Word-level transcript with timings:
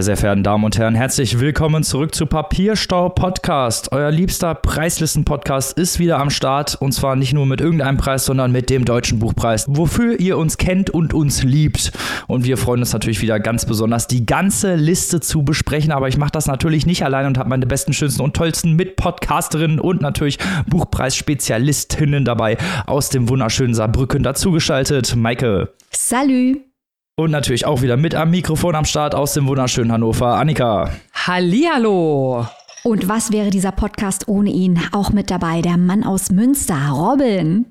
Meine 0.00 0.06
sehr 0.06 0.16
verehrten 0.16 0.42
Damen 0.42 0.64
und 0.64 0.78
Herren, 0.78 0.94
herzlich 0.94 1.40
willkommen 1.40 1.82
zurück 1.82 2.14
zu 2.14 2.24
Papierstau 2.24 3.10
Podcast. 3.10 3.92
Euer 3.92 4.10
liebster 4.10 4.54
Preislisten-Podcast 4.54 5.76
ist 5.76 5.98
wieder 5.98 6.18
am 6.18 6.30
Start 6.30 6.74
und 6.80 6.92
zwar 6.92 7.16
nicht 7.16 7.34
nur 7.34 7.44
mit 7.44 7.60
irgendeinem 7.60 7.98
Preis, 7.98 8.24
sondern 8.24 8.50
mit 8.50 8.70
dem 8.70 8.86
Deutschen 8.86 9.18
Buchpreis, 9.18 9.66
wofür 9.68 10.18
ihr 10.18 10.38
uns 10.38 10.56
kennt 10.56 10.88
und 10.88 11.12
uns 11.12 11.42
liebt. 11.42 11.92
Und 12.28 12.46
wir 12.46 12.56
freuen 12.56 12.80
uns 12.80 12.94
natürlich 12.94 13.20
wieder 13.20 13.38
ganz 13.40 13.66
besonders, 13.66 14.06
die 14.06 14.24
ganze 14.24 14.74
Liste 14.74 15.20
zu 15.20 15.42
besprechen. 15.42 15.92
Aber 15.92 16.08
ich 16.08 16.16
mache 16.16 16.32
das 16.32 16.46
natürlich 16.46 16.86
nicht 16.86 17.04
allein 17.04 17.26
und 17.26 17.36
habe 17.36 17.50
meine 17.50 17.66
besten, 17.66 17.92
schönsten 17.92 18.22
und 18.22 18.34
tollsten 18.34 18.76
Mitpodcasterinnen 18.76 19.78
und 19.78 20.00
natürlich 20.00 20.38
Buchpreisspezialistinnen 20.66 22.24
dabei 22.24 22.56
aus 22.86 23.10
dem 23.10 23.28
wunderschönen 23.28 23.74
Saarbrücken 23.74 24.22
dazugeschaltet. 24.22 25.14
Maike. 25.14 25.74
Salü. 25.92 26.69
Und 27.20 27.32
natürlich 27.32 27.66
auch 27.66 27.82
wieder 27.82 27.98
mit 27.98 28.14
am 28.14 28.30
Mikrofon 28.30 28.74
am 28.74 28.86
Start 28.86 29.14
aus 29.14 29.34
dem 29.34 29.46
wunderschönen 29.46 29.92
Hannover, 29.92 30.36
Annika. 30.36 30.90
Hallihallo. 31.12 32.46
Und 32.82 33.08
was 33.10 33.30
wäre 33.30 33.50
dieser 33.50 33.72
Podcast 33.72 34.26
ohne 34.26 34.48
ihn? 34.48 34.80
Auch 34.92 35.10
mit 35.10 35.30
dabei 35.30 35.60
der 35.60 35.76
Mann 35.76 36.02
aus 36.02 36.30
Münster, 36.30 36.78
Robin. 36.90 37.66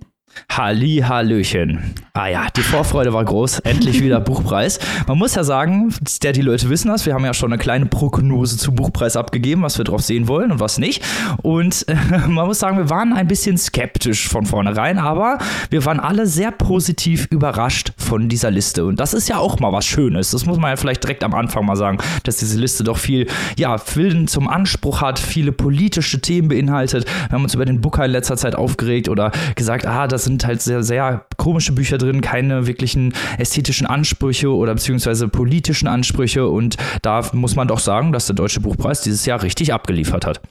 Halli, 0.51 1.03
Hallöchen. 1.07 1.95
Ah 2.13 2.27
ja, 2.27 2.47
die 2.55 2.61
Vorfreude 2.61 3.13
war 3.13 3.23
groß. 3.23 3.59
Endlich 3.59 4.01
wieder 4.01 4.19
Buchpreis. 4.19 4.79
Man 5.07 5.17
muss 5.17 5.35
ja 5.35 5.43
sagen, 5.43 5.93
der 6.21 6.33
die 6.33 6.41
Leute 6.41 6.69
wissen 6.69 6.89
das, 6.89 7.05
wir 7.05 7.13
haben 7.13 7.23
ja 7.23 7.33
schon 7.33 7.53
eine 7.53 7.61
kleine 7.61 7.85
Prognose 7.85 8.57
zu 8.57 8.73
Buchpreis 8.73 9.15
abgegeben, 9.15 9.61
was 9.61 9.77
wir 9.77 9.85
drauf 9.85 10.01
sehen 10.01 10.27
wollen 10.27 10.51
und 10.51 10.59
was 10.59 10.79
nicht. 10.79 11.03
Und 11.43 11.87
äh, 11.87 11.95
man 12.27 12.47
muss 12.47 12.59
sagen, 12.59 12.77
wir 12.77 12.89
waren 12.89 13.13
ein 13.13 13.27
bisschen 13.27 13.57
skeptisch 13.57 14.27
von 14.27 14.45
vornherein, 14.45 14.97
aber 14.97 15.37
wir 15.69 15.85
waren 15.85 15.99
alle 15.99 16.27
sehr 16.27 16.51
positiv 16.51 17.27
überrascht 17.29 17.93
von 17.97 18.27
dieser 18.27 18.51
Liste. 18.51 18.85
Und 18.85 18.99
das 18.99 19.13
ist 19.13 19.29
ja 19.29 19.37
auch 19.37 19.59
mal 19.59 19.71
was 19.71 19.85
Schönes. 19.85 20.31
Das 20.31 20.45
muss 20.45 20.57
man 20.57 20.71
ja 20.71 20.75
vielleicht 20.75 21.03
direkt 21.03 21.23
am 21.23 21.33
Anfang 21.33 21.65
mal 21.65 21.75
sagen, 21.75 21.99
dass 22.23 22.37
diese 22.37 22.59
Liste 22.59 22.83
doch 22.83 22.97
viel, 22.97 23.27
ja, 23.57 23.77
Willen 23.95 24.27
zum 24.27 24.47
Anspruch 24.47 25.01
hat, 25.01 25.19
viele 25.19 25.51
politische 25.51 26.19
Themen 26.19 26.49
beinhaltet. 26.49 27.05
Wir 27.29 27.35
haben 27.35 27.43
uns 27.43 27.55
über 27.55 27.65
den 27.65 27.81
Booker 27.81 28.03
in 28.03 28.11
letzter 28.11 28.35
Zeit 28.35 28.55
aufgeregt 28.55 29.07
oder 29.07 29.31
gesagt, 29.55 29.85
ah, 29.85 30.07
das 30.07 30.18
sind 30.23 30.45
halt 30.45 30.61
sehr, 30.61 30.83
sehr 30.83 31.25
komische 31.37 31.71
Bücher 31.71 31.97
drin, 31.97 32.21
keine 32.21 32.67
wirklichen 32.67 33.13
ästhetischen 33.37 33.87
Ansprüche 33.87 34.53
oder 34.53 34.73
beziehungsweise 34.73 35.27
politischen 35.27 35.87
Ansprüche. 35.87 36.47
Und 36.47 36.77
da 37.01 37.23
muss 37.33 37.55
man 37.55 37.67
doch 37.67 37.79
sagen, 37.79 38.11
dass 38.11 38.27
der 38.27 38.35
Deutsche 38.35 38.59
Buchpreis 38.59 39.01
dieses 39.01 39.25
Jahr 39.25 39.41
richtig 39.41 39.73
abgeliefert 39.73 40.25
hat. 40.25 40.41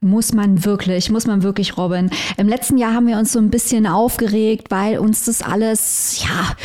Muss 0.00 0.32
man 0.32 0.64
wirklich, 0.64 1.10
muss 1.10 1.26
man 1.26 1.42
wirklich, 1.42 1.76
Robin. 1.76 2.10
Im 2.36 2.48
letzten 2.48 2.76
Jahr 2.76 2.94
haben 2.94 3.06
wir 3.06 3.18
uns 3.18 3.32
so 3.32 3.38
ein 3.38 3.50
bisschen 3.50 3.86
aufgeregt, 3.86 4.70
weil 4.70 4.98
uns 4.98 5.24
das 5.24 5.42
alles, 5.42 6.24
ja, 6.24 6.56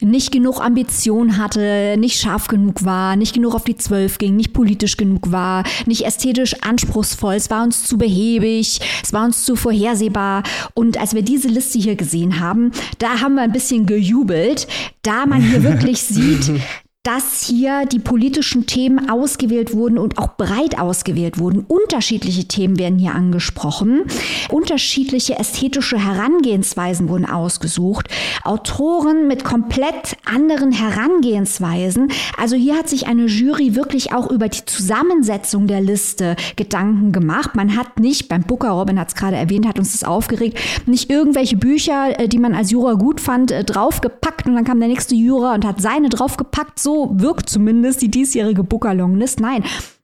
nicht 0.00 0.32
genug 0.32 0.60
Ambition 0.60 1.36
hatte, 1.36 1.96
nicht 1.98 2.18
scharf 2.18 2.48
genug 2.48 2.84
war, 2.84 3.16
nicht 3.16 3.34
genug 3.34 3.54
auf 3.54 3.64
die 3.64 3.76
Zwölf 3.76 4.16
ging, 4.16 4.36
nicht 4.36 4.54
politisch 4.54 4.96
genug 4.96 5.30
war, 5.30 5.64
nicht 5.84 6.06
ästhetisch 6.06 6.54
anspruchsvoll. 6.62 7.34
Es 7.34 7.50
war 7.50 7.62
uns 7.62 7.84
zu 7.84 7.98
behäbig, 7.98 8.80
es 9.02 9.12
war 9.12 9.24
uns 9.24 9.44
zu 9.44 9.56
vorhersehbar. 9.56 10.42
Und 10.72 10.98
als 10.98 11.14
wir 11.14 11.22
diese 11.22 11.48
Liste 11.48 11.78
hier 11.78 11.96
gesehen 12.06 12.40
haben, 12.40 12.70
da 12.98 13.20
haben 13.20 13.34
wir 13.34 13.42
ein 13.42 13.52
bisschen 13.52 13.86
gejubelt, 13.86 14.68
da 15.02 15.26
man 15.26 15.42
hier 15.42 15.62
wirklich 15.62 16.02
sieht, 16.02 16.60
dass 17.06 17.44
hier 17.44 17.86
die 17.86 18.00
politischen 18.00 18.66
Themen 18.66 19.08
ausgewählt 19.08 19.72
wurden 19.72 19.96
und 19.96 20.18
auch 20.18 20.36
breit 20.36 20.76
ausgewählt 20.76 21.38
wurden. 21.38 21.64
Unterschiedliche 21.68 22.48
Themen 22.48 22.80
werden 22.80 22.98
hier 22.98 23.14
angesprochen. 23.14 24.02
Unterschiedliche 24.50 25.38
ästhetische 25.38 26.04
Herangehensweisen 26.04 27.08
wurden 27.08 27.24
ausgesucht. 27.24 28.08
Autoren 28.42 29.28
mit 29.28 29.44
komplett 29.44 30.16
anderen 30.24 30.72
Herangehensweisen. 30.72 32.10
Also 32.36 32.56
hier 32.56 32.76
hat 32.76 32.88
sich 32.88 33.06
eine 33.06 33.26
Jury 33.26 33.76
wirklich 33.76 34.12
auch 34.12 34.28
über 34.28 34.48
die 34.48 34.64
Zusammensetzung 34.64 35.68
der 35.68 35.80
Liste 35.80 36.34
Gedanken 36.56 37.12
gemacht. 37.12 37.54
Man 37.54 37.76
hat 37.76 38.00
nicht, 38.00 38.28
beim 38.28 38.42
Booker, 38.42 38.70
Robin 38.70 38.98
hat 38.98 39.08
es 39.08 39.14
gerade 39.14 39.36
erwähnt, 39.36 39.68
hat 39.68 39.78
uns 39.78 39.92
das 39.92 40.02
aufgeregt, 40.02 40.58
nicht 40.86 41.08
irgendwelche 41.08 41.56
Bücher, 41.56 42.18
äh, 42.18 42.26
die 42.26 42.40
man 42.40 42.56
als 42.56 42.72
Juror 42.72 42.98
gut 42.98 43.20
fand, 43.20 43.52
äh, 43.52 43.62
draufgepackt 43.62 44.46
und 44.46 44.56
dann 44.56 44.64
kam 44.64 44.80
der 44.80 44.88
nächste 44.88 45.14
Juror 45.14 45.54
und 45.54 45.64
hat 45.64 45.80
seine 45.80 46.08
draufgepackt. 46.08 46.80
So 46.80 46.95
wirkt 46.96 47.48
zumindest 47.48 48.02
die 48.02 48.10
diesjährige 48.10 48.64
Booker 48.64 48.94
Longlist. 48.94 49.40
Nein, 49.40 49.62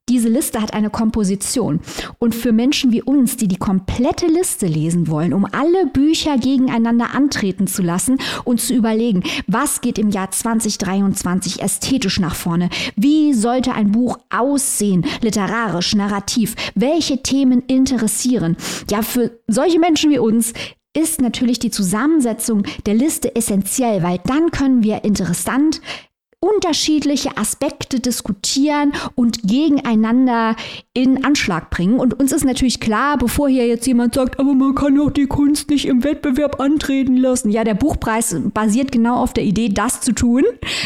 diese 0.09 0.29
Liste 0.29 0.61
hat 0.61 0.75
eine 0.75 0.91
Komposition. 0.91 1.81
Und 2.19 2.35
für 2.35 2.53
Menschen 2.53 2.91
wie 2.91 3.03
uns, 3.03 3.37
die 3.37 3.47
die 3.47 3.57
komplette 3.57 4.27
Liste 4.27 4.67
lesen 4.67 5.09
wollen, 5.09 5.33
um 5.33 5.47
alle 5.47 5.87
Bücher 5.87 6.39
gegeneinander 6.39 7.15
antreten 7.15 7.67
zu 7.67 7.83
lassen 7.83 8.19
und 8.45 8.61
zu 8.61 8.75
überlegen, 8.75 9.23
was 9.47 9.81
geht 9.81 9.99
im 9.99 10.11
Jahr 10.11 10.31
2023 10.31 11.63
ästhetisch 11.63 12.19
nach 12.19 12.35
vorne? 12.35 12.69
Wie 12.97 13.33
sollte 13.33 13.73
ein 13.73 13.93
Buch 13.93 14.19
aussehen, 14.29 15.07
literarisch, 15.23 15.95
narrativ? 15.95 16.57
Welche 16.75 17.23
Themen 17.23 17.63
interessieren? 17.69 18.57
Ja, 18.91 19.03
für 19.03 19.39
solche 19.47 19.79
Menschen 19.79 20.11
wie 20.11 20.19
uns 20.19 20.53
ist 20.95 21.23
natürlich 21.23 21.59
die 21.59 21.71
Zusammensetzung 21.71 22.65
der 22.85 22.95
Liste 22.95 23.35
essentiell, 23.35 24.03
weil 24.03 24.21
dann 24.27 24.51
können 24.51 24.83
wir 24.83 25.05
interessant, 25.05 25.81
unterschiedliche 26.43 27.37
Aspekte 27.37 28.01
diskutieren 28.01 28.93
und 29.15 29.43
gegeneinander 29.45 30.57
in 30.93 31.25
Anschlag 31.25 31.71
bringen. 31.71 32.01
Und 32.01 32.19
uns 32.19 32.33
ist 32.33 32.45
natürlich 32.45 32.81
klar, 32.81 33.17
bevor 33.17 33.49
hier 33.49 33.69
jetzt 33.69 33.87
jemand 33.87 34.15
sagt, 34.15 34.41
aber 34.41 34.53
man 34.53 34.75
kann 34.75 34.99
auch 34.99 35.13
die 35.13 35.27
Kunst 35.27 35.71
nicht 35.71 35.87
im 35.87 36.03
Wettbewerb 36.03 36.61
antreten 36.61 37.17
lassen. 37.17 37.51
Ja, 37.51 37.63
der 37.63 37.75
Buchpreis 37.75 38.35
basiert 38.53 38.91
genau 38.91 39.23
auf 39.23 39.33
der 39.33 39.45
Idee, 39.45 39.69
das 39.69 40.01
zu 40.01 40.13
tun, 40.13 40.43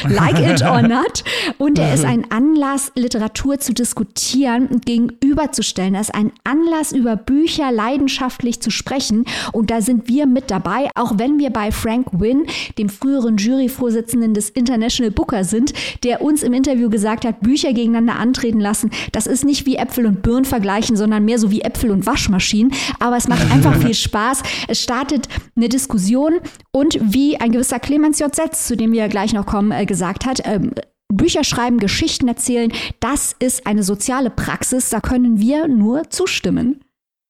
like 0.07 0.39
it 0.39 0.63
or 0.63 0.83
not. 0.87 1.25
Und 1.57 1.79
er 1.79 1.95
ist 1.95 2.05
ein 2.05 2.31
Anlass, 2.31 2.93
Literatur 2.95 3.59
zu 3.59 3.73
diskutieren 3.73 4.67
und 4.67 4.85
gegenüberzustellen. 4.85 5.95
Er 5.95 6.03
ist 6.03 6.15
ein 6.15 6.33
Anlass, 6.45 6.93
über 6.93 7.17
Bücher 7.17 7.73
leidenschaftlich 7.73 8.61
zu 8.61 8.71
sprechen. 8.71 9.25
Und 9.53 9.71
da 9.71 9.81
sind 9.81 10.07
wir 10.09 10.27
mit 10.27 10.51
dabei, 10.51 10.91
auch 10.95 11.15
wenn 11.17 11.39
wir 11.39 11.49
bei 11.49 11.73
Frank 11.73 12.09
Wynne, 12.13 12.45
dem 12.77 12.91
früheren 12.91 13.39
Juryvorsitzenden 13.39 14.35
des 14.35 14.51
International 14.51 15.11
Booker 15.11 15.46
sind, 15.47 15.73
der 16.05 16.21
uns 16.21 16.43
im 16.43 16.53
Interview 16.53 16.91
gesagt 16.91 17.25
hat, 17.25 17.41
Bücher 17.41 17.73
gegeneinander 17.73 18.17
antreten 18.17 18.61
lassen. 18.61 18.91
Das 19.13 19.27
ist 19.27 19.45
nicht 19.45 19.67
wie 19.67 19.77
Äpfel 19.77 20.07
und 20.07 20.23
Birnen 20.23 20.45
vergleichen, 20.45 20.97
sondern 20.97 21.25
mehr 21.25 21.39
so 21.39 21.51
wie 21.51 21.63
Äpfel 21.63 21.91
und 21.91 22.07
Waschmaschinen. 22.07 22.73
Aber 23.01 23.17
es 23.17 23.29
macht 23.29 23.51
einfach 23.51 23.77
viel 23.81 23.95
Spaß. 23.95 24.43
Es 24.69 24.83
startet 24.83 25.29
eine 25.57 25.69
Diskussion 25.69 26.35
und 26.73 26.99
wie 27.01 27.39
ein 27.39 27.53
gewisser 27.53 27.79
Clemens 27.79 28.19
J. 28.19 28.35
Setz, 28.35 28.67
zu 28.67 28.77
dem 28.77 28.93
wir 28.93 29.09
gleich 29.09 29.33
noch 29.33 29.47
kommen, 29.47 29.73
äh, 29.73 29.87
gesagt 29.87 30.27
hat, 30.27 30.43
ähm, 30.45 30.73
Bücher 31.09 31.45
schreiben, 31.45 31.79
Geschichten 31.79 32.29
erzählen, 32.29 32.73
das 33.01 33.35
ist 33.39 33.67
eine 33.67 33.83
soziale 33.83 34.31
Praxis, 34.31 34.91
da 34.91 35.01
können 35.01 35.39
wir 35.39 35.69
nur 35.69 36.11
zustimmen. 36.11 36.81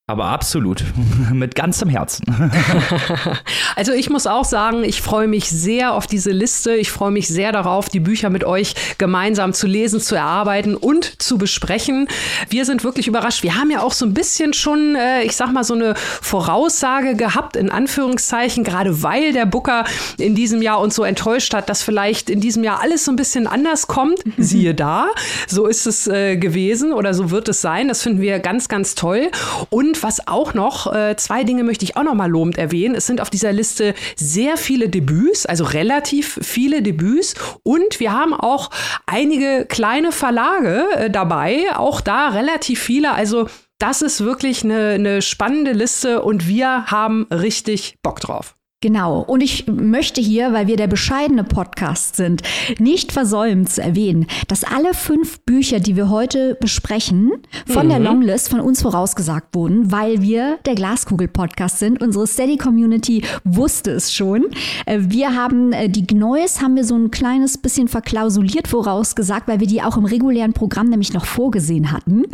Aber 0.08 0.26
absolut, 0.26 0.84
mit 1.32 1.56
ganzem 1.56 1.88
Herzen. 1.88 2.24
also 3.74 3.92
ich 3.92 4.08
muss 4.08 4.28
auch 4.28 4.44
sagen, 4.44 4.84
ich 4.84 5.02
freue 5.02 5.26
mich 5.26 5.50
sehr 5.50 5.94
auf 5.94 6.06
diese 6.06 6.30
Liste. 6.30 6.76
Ich 6.76 6.92
freue 6.92 7.10
mich 7.10 7.26
sehr 7.26 7.50
darauf, 7.50 7.88
die 7.88 7.98
Bücher 7.98 8.30
mit 8.30 8.44
euch 8.44 8.76
gemeinsam 8.98 9.52
zu 9.52 9.66
lesen, 9.66 10.00
zu 10.00 10.14
erarbeiten 10.14 10.76
und 10.76 11.20
zu 11.20 11.38
besprechen. 11.38 12.06
Wir 12.48 12.64
sind 12.64 12.84
wirklich 12.84 13.08
überrascht. 13.08 13.42
Wir 13.42 13.56
haben 13.56 13.68
ja 13.68 13.82
auch 13.82 13.92
so 13.92 14.06
ein 14.06 14.14
bisschen 14.14 14.52
schon, 14.52 14.94
äh, 14.94 15.24
ich 15.24 15.34
sag 15.34 15.52
mal, 15.52 15.64
so 15.64 15.74
eine 15.74 15.94
Voraussage 15.96 17.16
gehabt, 17.16 17.56
in 17.56 17.68
Anführungszeichen, 17.68 18.62
gerade 18.62 19.02
weil 19.02 19.32
der 19.32 19.46
Booker 19.46 19.86
in 20.18 20.36
diesem 20.36 20.62
Jahr 20.62 20.78
uns 20.78 20.94
so 20.94 21.02
enttäuscht 21.02 21.52
hat, 21.52 21.68
dass 21.68 21.82
vielleicht 21.82 22.30
in 22.30 22.40
diesem 22.40 22.62
Jahr 22.62 22.80
alles 22.80 23.04
so 23.04 23.10
ein 23.10 23.16
bisschen 23.16 23.48
anders 23.48 23.88
kommt. 23.88 24.20
Siehe 24.36 24.72
da, 24.72 25.08
so 25.48 25.66
ist 25.66 25.84
es 25.84 26.06
äh, 26.06 26.36
gewesen 26.36 26.92
oder 26.92 27.12
so 27.12 27.32
wird 27.32 27.48
es 27.48 27.60
sein. 27.60 27.88
Das 27.88 28.04
finden 28.04 28.20
wir 28.20 28.38
ganz, 28.38 28.68
ganz 28.68 28.94
toll. 28.94 29.32
Und 29.68 29.95
was 30.02 30.26
auch 30.26 30.54
noch, 30.54 30.92
äh, 30.92 31.16
zwei 31.16 31.44
Dinge 31.44 31.64
möchte 31.64 31.84
ich 31.84 31.96
auch 31.96 32.02
noch 32.02 32.14
mal 32.14 32.30
lobend 32.30 32.58
erwähnen. 32.58 32.94
Es 32.94 33.06
sind 33.06 33.20
auf 33.20 33.30
dieser 33.30 33.52
Liste 33.52 33.94
sehr 34.16 34.56
viele 34.56 34.88
Debüts, 34.88 35.46
also 35.46 35.64
relativ 35.64 36.38
viele 36.42 36.82
Debüts. 36.82 37.34
Und 37.62 38.00
wir 38.00 38.12
haben 38.12 38.34
auch 38.34 38.70
einige 39.06 39.66
kleine 39.66 40.12
Verlage 40.12 40.86
äh, 40.96 41.10
dabei, 41.10 41.66
auch 41.74 42.00
da 42.00 42.28
relativ 42.28 42.80
viele. 42.80 43.12
Also 43.12 43.48
das 43.78 44.02
ist 44.02 44.24
wirklich 44.24 44.64
eine, 44.64 44.90
eine 44.90 45.22
spannende 45.22 45.72
Liste 45.72 46.22
und 46.22 46.48
wir 46.48 46.86
haben 46.86 47.26
richtig 47.30 47.98
Bock 48.02 48.20
drauf. 48.20 48.55
Genau. 48.82 49.20
Und 49.22 49.40
ich 49.40 49.66
möchte 49.68 50.20
hier, 50.20 50.52
weil 50.52 50.66
wir 50.66 50.76
der 50.76 50.86
bescheidene 50.86 51.44
Podcast 51.44 52.14
sind, 52.16 52.42
nicht 52.78 53.10
versäumen 53.10 53.66
zu 53.66 53.82
erwähnen, 53.82 54.26
dass 54.48 54.64
alle 54.64 54.92
fünf 54.92 55.40
Bücher, 55.40 55.80
die 55.80 55.96
wir 55.96 56.10
heute 56.10 56.56
besprechen, 56.60 57.32
von 57.66 57.86
mhm. 57.86 57.90
der 57.90 57.98
Longlist 58.00 58.50
von 58.50 58.60
uns 58.60 58.82
vorausgesagt 58.82 59.54
wurden, 59.54 59.90
weil 59.90 60.20
wir 60.20 60.58
der 60.66 60.74
Glaskugel-Podcast 60.74 61.78
sind. 61.78 62.02
Unsere 62.02 62.26
Steady-Community 62.26 63.24
wusste 63.44 63.92
es 63.92 64.12
schon. 64.12 64.44
Äh, 64.84 64.98
wir 65.00 65.34
haben 65.34 65.72
äh, 65.72 65.88
die 65.88 66.06
Gneues 66.06 66.60
haben 66.60 66.76
wir 66.76 66.84
so 66.84 66.96
ein 66.96 67.10
kleines 67.10 67.56
bisschen 67.56 67.88
verklausuliert 67.88 68.68
vorausgesagt, 68.68 69.48
weil 69.48 69.60
wir 69.60 69.66
die 69.66 69.80
auch 69.80 69.96
im 69.96 70.04
regulären 70.04 70.52
Programm 70.52 70.90
nämlich 70.90 71.14
noch 71.14 71.24
vorgesehen 71.24 71.92
hatten. 71.92 72.24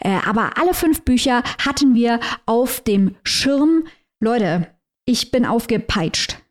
Äh, 0.00 0.18
aber 0.28 0.58
alle 0.58 0.74
fünf 0.74 1.02
Bücher 1.02 1.44
hatten 1.64 1.94
wir 1.94 2.18
auf 2.44 2.80
dem 2.80 3.14
Schirm. 3.22 3.84
Leute, 4.18 4.66
ich 5.04 5.30
bin 5.30 5.44
aufgepeitscht. 5.44 6.41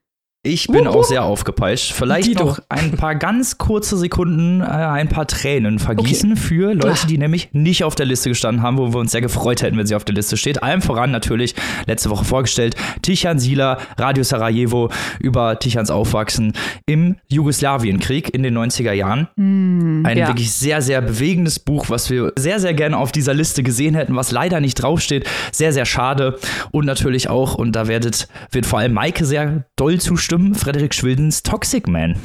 Ich 0.43 0.65
bin 0.65 0.87
auch 0.87 1.03
sehr 1.03 1.23
aufgepeitscht. 1.23 1.93
Vielleicht 1.93 2.29
Dito. 2.29 2.45
noch 2.45 2.59
ein 2.67 2.91
paar 2.97 3.13
ganz 3.13 3.59
kurze 3.59 3.95
Sekunden, 3.95 4.61
äh, 4.61 4.63
ein 4.63 5.07
paar 5.07 5.27
Tränen 5.27 5.77
vergießen 5.77 6.35
für 6.35 6.73
Leute, 6.73 7.05
die 7.05 7.19
nämlich 7.19 7.49
nicht 7.51 7.83
auf 7.83 7.93
der 7.93 8.07
Liste 8.07 8.29
gestanden 8.29 8.63
haben, 8.63 8.79
wo 8.79 8.91
wir 8.91 8.99
uns 8.99 9.11
sehr 9.11 9.21
gefreut 9.21 9.61
hätten, 9.61 9.77
wenn 9.77 9.85
sie 9.85 9.93
auf 9.93 10.03
der 10.03 10.15
Liste 10.15 10.37
steht. 10.37 10.63
Allem 10.63 10.81
voran 10.81 11.11
natürlich 11.11 11.53
letzte 11.85 12.09
Woche 12.09 12.25
vorgestellt 12.25 12.75
Tichan 13.03 13.37
Sila, 13.37 13.77
Radio 13.99 14.23
Sarajevo 14.23 14.89
über 15.19 15.59
Tichans 15.59 15.91
Aufwachsen 15.91 16.53
im 16.87 17.17
Jugoslawienkrieg 17.27 18.33
in 18.33 18.41
den 18.41 18.57
90er 18.57 18.93
Jahren. 18.93 19.27
ein 19.37 20.17
ja. 20.17 20.27
wirklich 20.27 20.51
sehr, 20.51 20.81
sehr 20.81 21.01
bewegendes 21.01 21.59
Buch, 21.59 21.91
was 21.91 22.09
wir 22.09 22.33
sehr, 22.35 22.59
sehr 22.59 22.73
gerne 22.73 22.97
auf 22.97 23.11
dieser 23.11 23.35
Liste 23.35 23.61
gesehen 23.61 23.93
hätten, 23.93 24.15
was 24.15 24.31
leider 24.31 24.59
nicht 24.59 24.73
draufsteht. 24.73 25.29
Sehr, 25.51 25.71
sehr 25.71 25.85
schade. 25.85 26.39
Und 26.71 26.87
natürlich 26.87 27.29
auch, 27.29 27.53
und 27.53 27.73
da 27.73 27.87
werdet, 27.87 28.27
wird 28.49 28.65
vor 28.65 28.79
allem 28.79 28.93
Maike 28.93 29.23
sehr 29.23 29.65
doll 29.75 30.01
zustimmen, 30.01 30.30
Frederik 30.55 30.93
Schwildens 30.93 31.43
Toxic 31.43 31.87
Man. 31.87 32.15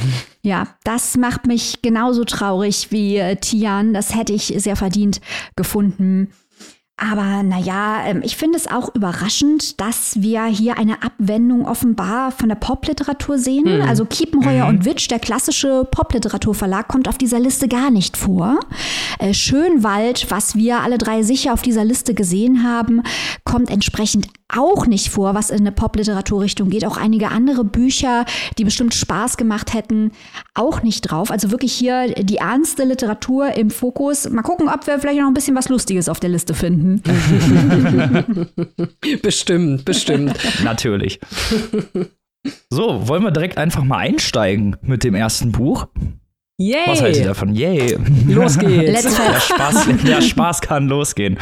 Ja, 0.42 0.68
das 0.84 1.16
macht 1.16 1.46
mich 1.46 1.82
genauso 1.82 2.24
traurig 2.24 2.88
wie 2.90 3.16
äh, 3.16 3.36
Tian. 3.36 3.94
Das 3.94 4.14
hätte 4.14 4.32
ich 4.32 4.54
sehr 4.58 4.76
verdient 4.76 5.20
gefunden. 5.56 6.28
Aber 6.98 7.42
naja, 7.42 8.06
ähm, 8.06 8.22
ich 8.24 8.36
finde 8.36 8.56
es 8.56 8.68
auch 8.68 8.94
überraschend, 8.94 9.80
dass 9.80 10.22
wir 10.22 10.46
hier 10.46 10.78
eine 10.78 11.02
Abwendung 11.02 11.66
offenbar 11.66 12.32
von 12.32 12.48
der 12.48 12.56
Popliteratur 12.56 13.38
sehen. 13.38 13.82
Also 13.82 14.06
Kiepenheuer 14.06 14.66
und 14.66 14.86
Witsch, 14.86 15.10
der 15.10 15.18
klassische 15.18 15.86
Popliteraturverlag, 15.90 16.88
kommt 16.88 17.06
auf 17.06 17.18
dieser 17.18 17.38
Liste 17.38 17.68
gar 17.68 17.90
nicht 17.90 18.16
vor. 18.16 18.60
Äh, 19.18 19.34
Schönwald, 19.34 20.30
was 20.30 20.54
wir 20.54 20.80
alle 20.80 20.96
drei 20.96 21.22
sicher 21.22 21.52
auf 21.52 21.60
dieser 21.60 21.84
Liste 21.84 22.14
gesehen 22.14 22.62
haben, 22.64 23.02
kommt 23.44 23.70
entsprechend 23.70 24.28
auch 24.48 24.86
nicht 24.86 25.08
vor, 25.08 25.34
was 25.34 25.50
in 25.50 25.60
eine 25.60 25.72
Popliteraturrichtung 25.72 26.70
geht. 26.70 26.84
Auch 26.84 26.96
einige 26.96 27.30
andere 27.30 27.64
Bücher, 27.64 28.24
die 28.58 28.64
bestimmt 28.64 28.94
Spaß 28.94 29.36
gemacht 29.36 29.74
hätten, 29.74 30.12
auch 30.54 30.82
nicht 30.82 31.02
drauf. 31.02 31.30
Also 31.30 31.50
wirklich 31.50 31.72
hier 31.72 32.14
die 32.14 32.36
ernste 32.36 32.84
Literatur 32.84 33.54
im 33.54 33.70
Fokus. 33.70 34.28
Mal 34.30 34.42
gucken, 34.42 34.68
ob 34.68 34.86
wir 34.86 34.98
vielleicht 34.98 35.20
noch 35.20 35.26
ein 35.26 35.34
bisschen 35.34 35.56
was 35.56 35.68
Lustiges 35.68 36.08
auf 36.08 36.20
der 36.20 36.30
Liste 36.30 36.54
finden. 36.54 37.02
Bestimmt, 39.22 39.84
bestimmt. 39.84 40.36
Natürlich. 40.62 41.20
So, 42.70 43.08
wollen 43.08 43.22
wir 43.22 43.30
direkt 43.30 43.58
einfach 43.58 43.84
mal 43.84 43.98
einsteigen 43.98 44.76
mit 44.82 45.04
dem 45.04 45.14
ersten 45.14 45.52
Buch? 45.52 45.86
Yay! 46.58 46.76
Was 46.86 47.02
haltet 47.02 47.20
ihr 47.20 47.26
davon? 47.28 47.54
Yay! 47.54 47.96
Los 48.28 48.58
geht's. 48.58 49.04
Let's 49.04 49.16
Der 49.16 49.40
Spaß, 49.40 49.88
der 50.04 50.22
Spaß 50.22 50.60
kann 50.62 50.88
losgehen. 50.88 51.38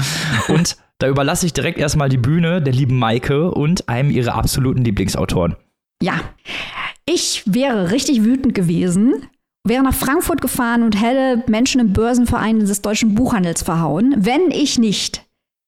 Und 0.49 0.77
da 0.99 1.08
überlasse 1.08 1.46
ich 1.46 1.52
direkt 1.52 1.79
erstmal 1.79 2.08
die 2.08 2.19
Bühne 2.19 2.62
der 2.62 2.73
lieben 2.73 2.99
Maike 2.99 3.50
und 3.50 3.88
einem 3.88 4.11
ihrer 4.11 4.35
absoluten 4.35 4.85
Lieblingsautoren. 4.85 5.56
Ja, 6.02 6.20
ich 7.06 7.43
wäre 7.46 7.91
richtig 7.91 8.25
wütend 8.25 8.55
gewesen, 8.55 9.26
wäre 9.67 9.82
nach 9.82 9.94
Frankfurt 9.94 10.41
gefahren 10.41 10.82
und 10.82 11.00
hätte 11.00 11.43
Menschen 11.50 11.81
im 11.81 11.93
Börsenverein 11.93 12.61
des 12.61 12.82
deutschen 12.82 13.14
Buchhandels 13.14 13.62
verhauen, 13.62 14.14
wenn 14.19 14.50
ich 14.50 14.79
nicht 14.79 15.24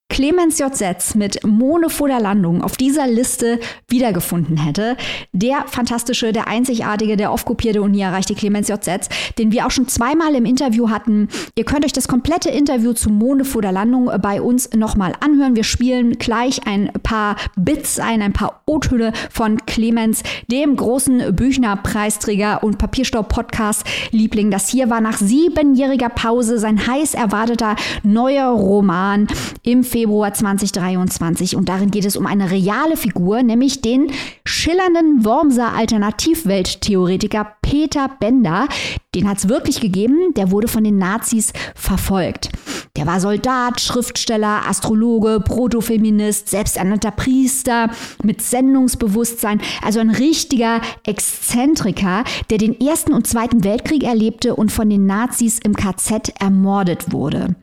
Clemens 0.08 0.58
J. 0.58 0.74
Setz 0.74 1.14
mit 1.14 1.44
Mone 1.44 1.90
vor 1.90 2.08
der 2.08 2.20
Landung 2.20 2.62
auf 2.62 2.76
dieser 2.76 3.06
Liste 3.06 3.58
wiedergefunden 3.88 4.56
hätte. 4.56 4.96
Der 5.32 5.64
fantastische, 5.66 6.32
der 6.32 6.48
einzigartige, 6.48 7.16
der 7.16 7.32
oft 7.32 7.44
kopierte 7.44 7.82
und 7.82 7.90
nie 7.90 8.00
erreichte 8.00 8.34
Clemens 8.34 8.68
J. 8.68 8.82
Setz, 8.82 9.08
den 9.36 9.52
wir 9.52 9.66
auch 9.66 9.70
schon 9.70 9.88
zweimal 9.88 10.34
im 10.34 10.46
Interview 10.46 10.90
hatten. 10.90 11.28
Ihr 11.54 11.64
könnt 11.64 11.84
euch 11.84 11.92
das 11.92 12.08
komplette 12.08 12.48
Interview 12.48 12.92
zu 12.92 13.10
Monde 13.10 13.44
vor 13.44 13.60
der 13.62 13.72
Landung 13.72 14.10
bei 14.22 14.40
uns 14.40 14.72
nochmal 14.74 15.12
anhören. 15.20 15.56
Wir 15.56 15.64
spielen 15.64 16.12
gleich 16.12 16.66
ein 16.66 16.90
paar 17.02 17.36
Bits 17.56 17.98
ein, 17.98 18.22
ein 18.22 18.32
paar 18.32 18.62
O-Töne 18.64 19.12
von 19.30 19.66
Clemens, 19.66 20.22
dem 20.50 20.76
großen 20.76 21.34
Büchner-Preisträger 21.34 22.62
und 22.62 22.78
Papierstau-Podcast-Liebling. 22.78 24.50
Das 24.50 24.68
hier 24.68 24.88
war 24.88 25.00
nach 25.00 25.18
siebenjähriger 25.18 26.08
Pause 26.08 26.58
sein 26.58 26.86
heiß 26.86 27.14
erwarteter 27.14 27.76
neuer 28.02 28.48
Roman 28.48 29.26
im 29.62 29.84
Februar 29.96 30.34
2023. 30.34 31.56
Und 31.56 31.70
darin 31.70 31.90
geht 31.90 32.04
es 32.04 32.18
um 32.18 32.26
eine 32.26 32.50
reale 32.50 32.98
Figur, 32.98 33.42
nämlich 33.42 33.80
den 33.80 34.12
schillernden 34.44 35.24
Wormser 35.24 35.72
Alternativwelttheoretiker 35.72 37.56
Peter 37.62 38.10
Bender. 38.20 38.68
Den 39.14 39.26
hat 39.26 39.38
es 39.38 39.48
wirklich 39.48 39.80
gegeben. 39.80 40.34
Der 40.36 40.50
wurde 40.50 40.68
von 40.68 40.84
den 40.84 40.98
Nazis 40.98 41.54
verfolgt. 41.74 42.50
Der 42.96 43.06
war 43.06 43.20
Soldat, 43.20 43.80
Schriftsteller, 43.80 44.68
Astrologe, 44.68 45.40
Protofeminist, 45.42 46.50
selbsternannter 46.50 47.12
Priester 47.12 47.88
mit 48.22 48.42
Sendungsbewusstsein. 48.42 49.62
Also 49.80 50.00
ein 50.00 50.10
richtiger 50.10 50.82
Exzentriker, 51.04 52.24
der 52.50 52.58
den 52.58 52.78
Ersten 52.82 53.14
und 53.14 53.26
Zweiten 53.26 53.64
Weltkrieg 53.64 54.02
erlebte 54.02 54.56
und 54.56 54.70
von 54.70 54.90
den 54.90 55.06
Nazis 55.06 55.58
im 55.58 55.74
KZ 55.74 56.34
ermordet 56.38 57.12
wurde. 57.12 57.56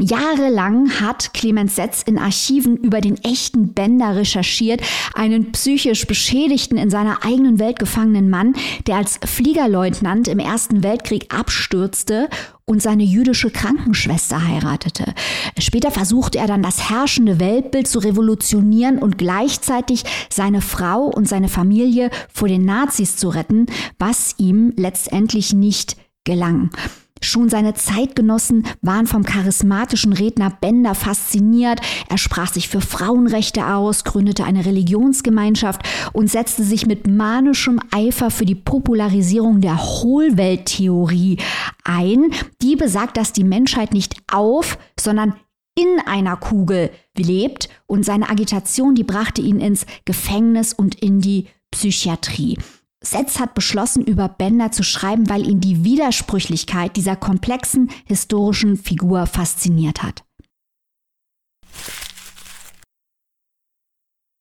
Jahrelang 0.00 1.00
hat 1.00 1.34
Clemens 1.34 1.74
Setz 1.76 2.02
in 2.02 2.18
Archiven 2.18 2.76
über 2.76 3.00
den 3.00 3.22
echten 3.24 3.74
Bender 3.74 4.14
recherchiert, 4.14 4.80
einen 5.14 5.50
psychisch 5.52 6.06
beschädigten, 6.06 6.78
in 6.78 6.88
seiner 6.88 7.24
eigenen 7.24 7.58
Welt 7.58 7.78
gefangenen 7.78 8.30
Mann, 8.30 8.54
der 8.86 8.96
als 8.96 9.18
Fliegerleutnant 9.24 10.28
im 10.28 10.38
Ersten 10.38 10.84
Weltkrieg 10.84 11.34
abstürzte 11.34 12.28
und 12.64 12.80
seine 12.80 13.02
jüdische 13.02 13.50
Krankenschwester 13.50 14.46
heiratete. 14.46 15.14
Später 15.58 15.90
versuchte 15.90 16.38
er 16.38 16.46
dann 16.46 16.62
das 16.62 16.90
herrschende 16.90 17.40
Weltbild 17.40 17.88
zu 17.88 17.98
revolutionieren 17.98 18.98
und 18.98 19.18
gleichzeitig 19.18 20.04
seine 20.30 20.60
Frau 20.60 21.06
und 21.06 21.26
seine 21.26 21.48
Familie 21.48 22.10
vor 22.32 22.46
den 22.46 22.64
Nazis 22.64 23.16
zu 23.16 23.30
retten, 23.30 23.66
was 23.98 24.34
ihm 24.38 24.74
letztendlich 24.76 25.54
nicht 25.54 25.96
gelang. 26.24 26.70
Schon 27.20 27.48
seine 27.48 27.74
Zeitgenossen 27.74 28.64
waren 28.82 29.06
vom 29.06 29.24
charismatischen 29.24 30.12
Redner 30.12 30.50
Bender 30.50 30.94
fasziniert. 30.94 31.80
Er 32.08 32.18
sprach 32.18 32.52
sich 32.52 32.68
für 32.68 32.80
Frauenrechte 32.80 33.66
aus, 33.66 34.04
gründete 34.04 34.44
eine 34.44 34.64
Religionsgemeinschaft 34.64 35.82
und 36.12 36.30
setzte 36.30 36.62
sich 36.62 36.86
mit 36.86 37.06
manischem 37.06 37.80
Eifer 37.90 38.30
für 38.30 38.44
die 38.44 38.54
Popularisierung 38.54 39.60
der 39.60 39.78
Hohlwelttheorie 39.78 41.38
ein, 41.84 42.30
die 42.62 42.76
besagt, 42.76 43.16
dass 43.16 43.32
die 43.32 43.44
Menschheit 43.44 43.92
nicht 43.92 44.16
auf, 44.30 44.78
sondern 44.98 45.34
in 45.74 46.00
einer 46.06 46.36
Kugel 46.36 46.90
lebt 47.16 47.68
und 47.86 48.04
seine 48.04 48.28
Agitation, 48.28 48.96
die 48.96 49.04
brachte 49.04 49.40
ihn 49.40 49.60
ins 49.60 49.86
Gefängnis 50.04 50.72
und 50.72 50.96
in 50.96 51.20
die 51.20 51.46
Psychiatrie. 51.70 52.58
Setz 53.02 53.38
hat 53.38 53.54
beschlossen, 53.54 54.04
über 54.04 54.28
Bender 54.28 54.72
zu 54.72 54.82
schreiben, 54.82 55.28
weil 55.28 55.48
ihn 55.48 55.60
die 55.60 55.84
Widersprüchlichkeit 55.84 56.96
dieser 56.96 57.16
komplexen 57.16 57.90
historischen 58.06 58.76
Figur 58.76 59.26
fasziniert 59.26 60.02
hat. 60.02 60.24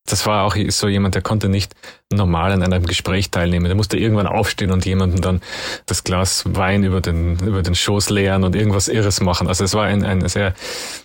Das 0.10 0.26
war 0.26 0.46
auch 0.46 0.56
so 0.70 0.88
jemand, 0.88 1.16
der 1.16 1.22
konnte 1.22 1.50
nicht 1.50 1.74
normal 2.12 2.54
an 2.54 2.64
einem 2.64 2.86
Gespräch 2.86 3.30
teilnehmen. 3.30 3.66
Der 3.66 3.76
musste 3.76 3.98
irgendwann 3.98 4.26
aufstehen 4.26 4.72
und 4.72 4.86
jemandem 4.86 5.22
dann 5.22 5.42
das 5.86 6.06
Glas 6.06 6.44
Wein 6.46 6.86
über 6.86 7.02
den, 7.02 7.38
über 7.40 7.62
den 7.62 7.76
Schoß 7.76 8.10
leeren 8.10 8.46
und 8.46 8.56
irgendwas 8.56 8.88
Irres 8.88 9.20
machen. 9.20 9.50
Also 9.50 9.66
es 9.66 9.74
war 9.74 9.84
ein, 9.84 10.06
ein 10.06 10.28
sehr, 10.30 10.54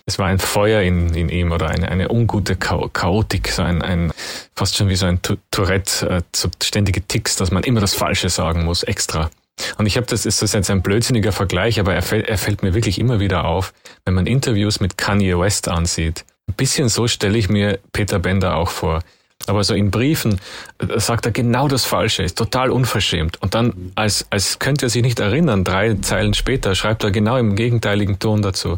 es 0.05 0.19
war 0.19 0.27
ein 0.27 0.39
Feuer 0.39 0.81
in, 0.81 1.13
in 1.13 1.27
ihm 1.27 1.51
oder 1.51 1.69
eine, 1.69 1.89
eine 1.89 2.09
ungute 2.09 2.57
Chao- 2.57 2.87
Chaotik, 2.87 3.49
so 3.49 3.61
ein, 3.61 3.81
ein, 3.81 4.13
fast 4.55 4.77
schon 4.77 4.87
wie 4.87 4.95
so 4.95 5.05
ein 5.05 5.19
Tourette, 5.51 6.09
äh, 6.09 6.21
so 6.33 6.49
ständige 6.63 7.01
Ticks, 7.05 7.35
dass 7.35 7.51
man 7.51 7.63
immer 7.63 7.81
das 7.81 7.93
Falsche 7.93 8.29
sagen 8.29 8.63
muss, 8.63 8.83
extra. 8.83 9.29
Und 9.77 9.85
ich 9.85 9.97
habe 9.97 10.07
das 10.07 10.25
ist 10.25 10.41
das 10.41 10.53
jetzt 10.53 10.69
ein 10.71 10.81
blödsinniger 10.81 11.31
Vergleich, 11.31 11.79
aber 11.79 11.93
er 11.93 12.01
fällt, 12.01 12.27
er 12.27 12.37
fällt 12.37 12.63
mir 12.63 12.73
wirklich 12.73 12.99
immer 12.99 13.19
wieder 13.19 13.45
auf, 13.45 13.73
wenn 14.05 14.13
man 14.13 14.25
Interviews 14.25 14.79
mit 14.79 14.97
Kanye 14.97 15.37
West 15.37 15.67
ansieht. 15.67 16.25
Ein 16.47 16.55
bisschen 16.55 16.89
so 16.89 17.07
stelle 17.07 17.37
ich 17.37 17.49
mir 17.49 17.79
Peter 17.91 18.19
Bender 18.19 18.55
auch 18.55 18.69
vor. 18.69 19.01
Aber 19.47 19.63
so 19.63 19.73
in 19.73 19.91
Briefen 19.91 20.39
äh, 20.79 20.99
sagt 20.99 21.25
er 21.25 21.31
genau 21.31 21.67
das 21.67 21.85
Falsche, 21.85 22.23
ist 22.23 22.37
total 22.37 22.71
unverschämt. 22.71 23.41
Und 23.41 23.55
dann, 23.55 23.91
als, 23.95 24.25
als 24.29 24.59
könnte 24.59 24.85
er 24.85 24.89
sich 24.89 25.01
nicht 25.01 25.19
erinnern, 25.19 25.63
drei 25.63 25.95
Zeilen 25.95 26.33
später 26.33 26.75
schreibt 26.75 27.03
er 27.03 27.11
genau 27.11 27.37
im 27.37 27.55
gegenteiligen 27.55 28.19
Ton 28.19 28.41
dazu. 28.41 28.77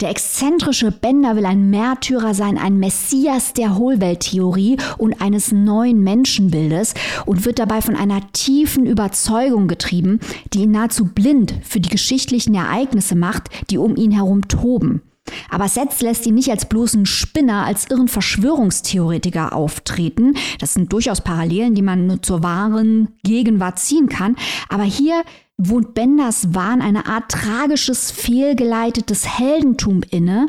Der 0.00 0.10
exzentrische 0.10 0.90
Bender 0.90 1.36
will 1.36 1.46
ein 1.46 1.70
Märtyrer 1.70 2.34
sein, 2.34 2.58
ein 2.58 2.80
Messias 2.80 3.52
der 3.52 3.76
Hohlwelttheorie 3.76 4.76
und 4.98 5.20
eines 5.20 5.52
neuen 5.52 6.02
Menschenbildes 6.02 6.94
und 7.26 7.44
wird 7.44 7.60
dabei 7.60 7.80
von 7.80 7.94
einer 7.94 8.32
tiefen 8.32 8.86
Überzeugung 8.86 9.68
getrieben, 9.68 10.18
die 10.52 10.62
ihn 10.62 10.72
nahezu 10.72 11.04
blind 11.04 11.54
für 11.62 11.78
die 11.78 11.90
geschichtlichen 11.90 12.56
Ereignisse 12.56 13.14
macht, 13.14 13.50
die 13.70 13.78
um 13.78 13.94
ihn 13.94 14.10
herum 14.10 14.48
toben. 14.48 15.02
Aber 15.48 15.68
Setz 15.68 16.00
lässt 16.02 16.26
ihn 16.26 16.34
nicht 16.34 16.50
als 16.50 16.68
bloßen 16.68 17.06
Spinner, 17.06 17.64
als 17.64 17.88
irren 17.88 18.08
Verschwörungstheoretiker 18.08 19.54
auftreten. 19.54 20.34
Das 20.58 20.74
sind 20.74 20.92
durchaus 20.92 21.20
Parallelen, 21.20 21.74
die 21.76 21.82
man 21.82 22.08
nur 22.08 22.20
zur 22.20 22.42
wahren 22.42 23.08
Gegenwart 23.22 23.78
ziehen 23.78 24.08
kann. 24.08 24.36
Aber 24.68 24.82
hier 24.82 25.22
wohnt 25.56 25.94
Benders 25.94 26.54
Wahn 26.54 26.82
eine 26.82 27.06
Art 27.06 27.30
tragisches, 27.30 28.10
fehlgeleitetes 28.10 29.38
Heldentum 29.38 30.02
inne. 30.10 30.48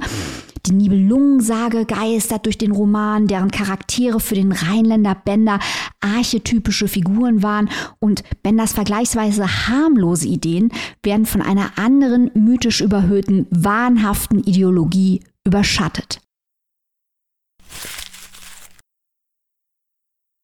Die 0.66 0.74
Nibelungensage 0.74 1.86
geistert 1.86 2.46
durch 2.46 2.58
den 2.58 2.72
Roman, 2.72 3.28
deren 3.28 3.52
Charaktere 3.52 4.20
für 4.20 4.34
den 4.34 4.52
Rheinländer 4.52 5.14
Bender 5.14 5.60
archetypische 6.02 6.88
Figuren 6.88 7.44
waren 7.44 7.70
und 8.00 8.24
Benders 8.42 8.74
vergleichsweise 8.74 9.68
harmlose 9.68 10.28
Ideen 10.28 10.72
werden 11.04 11.28
von 11.28 11.44
einer 11.44 11.78
anderen 11.78 12.32
mythisch 12.34 12.82
überhöhten, 12.82 13.46
wahnhaften 13.52 14.40
Ideologie 14.40 15.22
überschattet. 15.46 16.25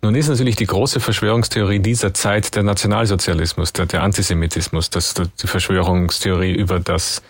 Nun 0.04 0.16
ist 0.16 0.30
natürlich 0.30 0.56
die 0.56 0.66
große 0.66 1.00
Verschwörungstheorie 1.00 1.80
dieser 1.80 2.14
Zeit 2.14 2.56
der 2.56 2.64
Nationalsozialismus, 2.64 3.72
der, 3.72 3.86
der 3.86 4.02
Antisemitismus, 4.02 4.90
das, 4.90 5.14
die 5.14 5.48
Verschwörungstheorie 5.48 6.54
über 6.54 6.80
das, 6.80 7.22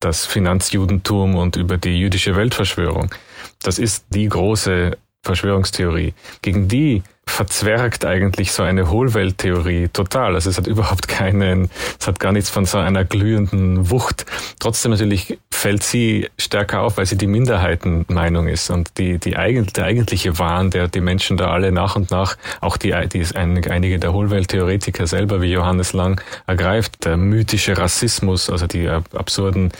das 0.00 0.24
Finanzjudentum 0.24 1.36
und 1.36 1.56
über 1.56 1.76
die 1.76 1.98
jüdische 1.98 2.34
Weltverschwörung. 2.34 3.14
Das 3.62 3.78
ist 3.78 4.06
die 4.08 4.26
große 4.26 4.96
Verschwörungstheorie. 5.22 6.14
Gegen 6.40 6.66
die 6.68 7.02
verzwergt 7.26 8.04
eigentlich 8.04 8.52
so 8.52 8.62
eine 8.62 8.90
Hohlwelttheorie 8.90 9.88
total. 9.88 10.34
Also 10.34 10.50
es 10.50 10.58
hat 10.58 10.66
überhaupt 10.66 11.08
keinen, 11.08 11.70
es 11.98 12.06
hat 12.06 12.20
gar 12.20 12.32
nichts 12.32 12.50
von 12.50 12.64
so 12.64 12.78
einer 12.78 13.04
glühenden 13.04 13.90
Wucht. 13.90 14.26
Trotzdem 14.60 14.92
natürlich 14.92 15.38
fällt 15.50 15.82
sie 15.82 16.28
stärker 16.38 16.82
auf, 16.82 16.96
weil 16.96 17.06
sie 17.06 17.16
die 17.16 17.26
Minderheitenmeinung 17.26 18.48
ist 18.48 18.70
und 18.70 18.98
die, 18.98 19.18
die 19.18 19.36
eigentlich, 19.36 19.72
der 19.72 19.84
eigentliche 19.84 20.38
Wahn, 20.38 20.70
der 20.70 20.88
die 20.88 21.00
Menschen 21.00 21.36
da 21.36 21.50
alle 21.50 21.72
nach 21.72 21.96
und 21.96 22.10
nach, 22.10 22.36
auch 22.60 22.76
die, 22.76 22.94
die 23.12 23.24
einige 23.34 23.98
der 23.98 24.12
Hohlwelttheoretiker 24.12 25.06
selber 25.06 25.40
wie 25.40 25.52
Johannes 25.52 25.92
Lang 25.92 26.20
ergreift, 26.46 27.04
der 27.04 27.16
mythische 27.16 27.76
Rassismus, 27.76 28.50
also 28.50 28.66
die 28.66 28.88
absurden 28.88 29.72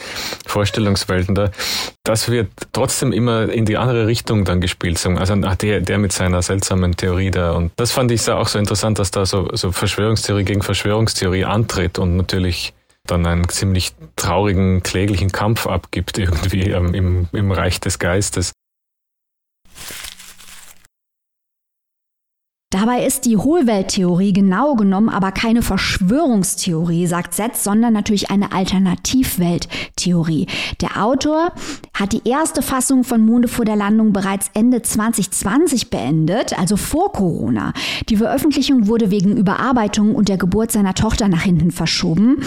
Vorstellungswelten 0.46 1.34
da, 1.34 1.50
das 2.04 2.30
wird 2.30 2.50
trotzdem 2.72 3.12
immer 3.12 3.48
in 3.48 3.64
die 3.64 3.78
andere 3.78 4.06
Richtung 4.06 4.44
dann 4.44 4.60
gespielt. 4.60 5.04
Also 5.06 5.34
der, 5.36 5.80
der 5.80 5.98
mit 5.98 6.12
seiner 6.12 6.42
seltsamen 6.42 6.96
Theorie 6.96 7.30
wieder. 7.34 7.54
Und 7.54 7.72
das 7.76 7.92
fand 7.92 8.10
ich 8.10 8.28
auch 8.30 8.48
so 8.48 8.58
interessant, 8.58 8.98
dass 8.98 9.10
da 9.10 9.26
so, 9.26 9.48
so 9.52 9.72
Verschwörungstheorie 9.72 10.44
gegen 10.44 10.62
Verschwörungstheorie 10.62 11.44
antritt 11.44 11.98
und 11.98 12.16
natürlich 12.16 12.74
dann 13.06 13.26
einen 13.26 13.48
ziemlich 13.48 13.92
traurigen, 14.16 14.82
kläglichen 14.82 15.30
Kampf 15.30 15.66
abgibt 15.66 16.18
irgendwie 16.18 16.70
ähm, 16.70 16.94
im, 16.94 17.28
im 17.32 17.52
Reich 17.52 17.80
des 17.80 17.98
Geistes. 17.98 18.52
Dabei 22.74 23.06
ist 23.06 23.24
die 23.24 23.36
Hohlwelttheorie 23.36 24.32
genau 24.32 24.74
genommen 24.74 25.08
aber 25.08 25.30
keine 25.30 25.62
Verschwörungstheorie, 25.62 27.06
sagt 27.06 27.32
Setz, 27.32 27.62
sondern 27.62 27.92
natürlich 27.92 28.32
eine 28.32 28.50
Alternativwelttheorie. 28.50 30.48
Der 30.80 31.00
Autor 31.00 31.52
hat 31.92 32.12
die 32.12 32.28
erste 32.28 32.62
Fassung 32.62 33.04
von 33.04 33.24
Monde 33.24 33.46
vor 33.46 33.64
der 33.64 33.76
Landung 33.76 34.12
bereits 34.12 34.50
Ende 34.54 34.82
2020 34.82 35.88
beendet, 35.90 36.58
also 36.58 36.76
vor 36.76 37.12
Corona. 37.12 37.74
Die 38.08 38.16
Veröffentlichung 38.16 38.88
wurde 38.88 39.12
wegen 39.12 39.36
Überarbeitung 39.36 40.16
und 40.16 40.28
der 40.28 40.36
Geburt 40.36 40.72
seiner 40.72 40.94
Tochter 40.94 41.28
nach 41.28 41.42
hinten 41.42 41.70
verschoben. 41.70 42.42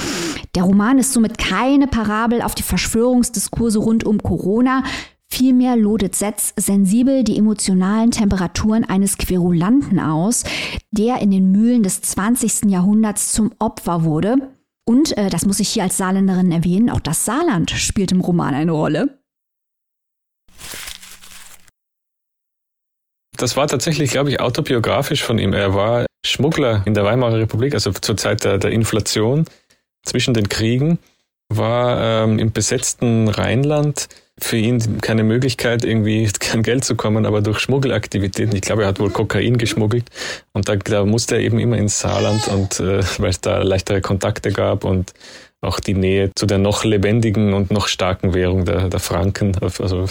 Der 0.56 0.64
Roman 0.64 1.00
ist 1.00 1.14
somit 1.14 1.38
keine 1.38 1.88
Parabel 1.88 2.42
auf 2.42 2.54
die 2.54 2.64
Verschwörungsdiskurse 2.64 3.80
rund 3.80 4.04
um 4.04 4.22
Corona, 4.22 4.84
Vielmehr 5.30 5.76
lodet 5.76 6.16
Setz 6.16 6.54
sensibel 6.58 7.24
die 7.24 7.38
emotionalen 7.38 8.12
Temperaturen 8.12 8.84
eines 8.86 9.18
Querulanten 9.18 10.00
aus, 10.00 10.44
der 10.92 11.20
in 11.22 11.32
den 11.32 11.52
Mühlen 11.52 11.84
des 11.84 12.02
20. 12.02 12.72
Jahrhunderts 12.72 13.34
zum 13.34 13.52
Opfer 13.60 14.04
wurde. 14.04 14.38
Und, 14.86 15.18
äh, 15.18 15.30
das 15.30 15.46
muss 15.46 15.60
ich 15.60 15.70
hier 15.70 15.84
als 15.84 15.98
Saarländerin 15.98 16.52
erwähnen, 16.52 16.90
auch 16.90 17.02
das 17.02 17.26
Saarland 17.26 17.72
spielt 17.72 18.12
im 18.14 18.22
Roman 18.22 18.54
eine 18.54 18.72
Rolle. 18.72 19.20
Das 23.36 23.56
war 23.56 23.68
tatsächlich, 23.68 24.12
glaube 24.12 24.32
ich, 24.32 24.40
autobiografisch 24.40 25.24
von 25.24 25.38
ihm. 25.38 25.54
Er 25.54 25.76
war 25.76 26.06
Schmuggler 26.26 26.82
in 26.86 26.94
der 26.94 27.04
Weimarer 27.04 27.38
Republik, 27.38 27.74
also 27.74 27.92
zur 27.92 28.18
Zeit 28.18 28.44
der, 28.44 28.58
der 28.58 28.72
Inflation 28.72 29.46
zwischen 30.04 30.34
den 30.34 30.50
Kriegen, 30.50 30.98
war 31.50 32.24
ähm, 32.24 32.40
im 32.40 32.52
besetzten 32.52 33.28
Rheinland 33.28 34.08
für 34.40 34.58
ihn 34.58 35.02
keine 35.02 35.24
Möglichkeit, 35.24 35.84
irgendwie 35.84 36.30
kein 36.40 36.64
Geld 36.64 36.84
zu 36.84 36.96
kommen, 36.96 37.26
aber 37.26 37.42
durch 37.42 37.60
Schmuggelaktivitäten. 37.60 38.56
Ich 38.56 38.62
glaube, 38.62 38.84
er 38.84 38.90
hat 38.90 39.00
wohl 39.00 39.10
Kokain 39.10 39.58
geschmuggelt 39.58 40.10
und 40.54 40.70
da, 40.70 40.76
da 40.76 41.06
musste 41.06 41.36
er 41.36 41.42
eben 41.42 41.60
immer 41.60 41.78
ins 41.78 42.00
Saarland 42.00 42.48
und 42.48 42.80
äh, 42.80 43.02
weil 43.18 43.30
es 43.30 43.42
da 43.42 43.64
leichtere 43.64 44.02
Kontakte 44.02 44.52
gab 44.52 44.84
und 44.84 45.14
auch 45.62 45.80
die 45.80 45.96
Nähe 45.96 46.32
zu 46.36 46.46
der 46.46 46.60
noch 46.60 46.84
lebendigen 46.84 47.54
und 47.54 47.72
noch 47.72 47.88
starken 47.88 48.34
Währung 48.34 48.66
der, 48.66 48.90
der 48.90 49.00
Franken. 49.00 49.58
Also 49.60 50.08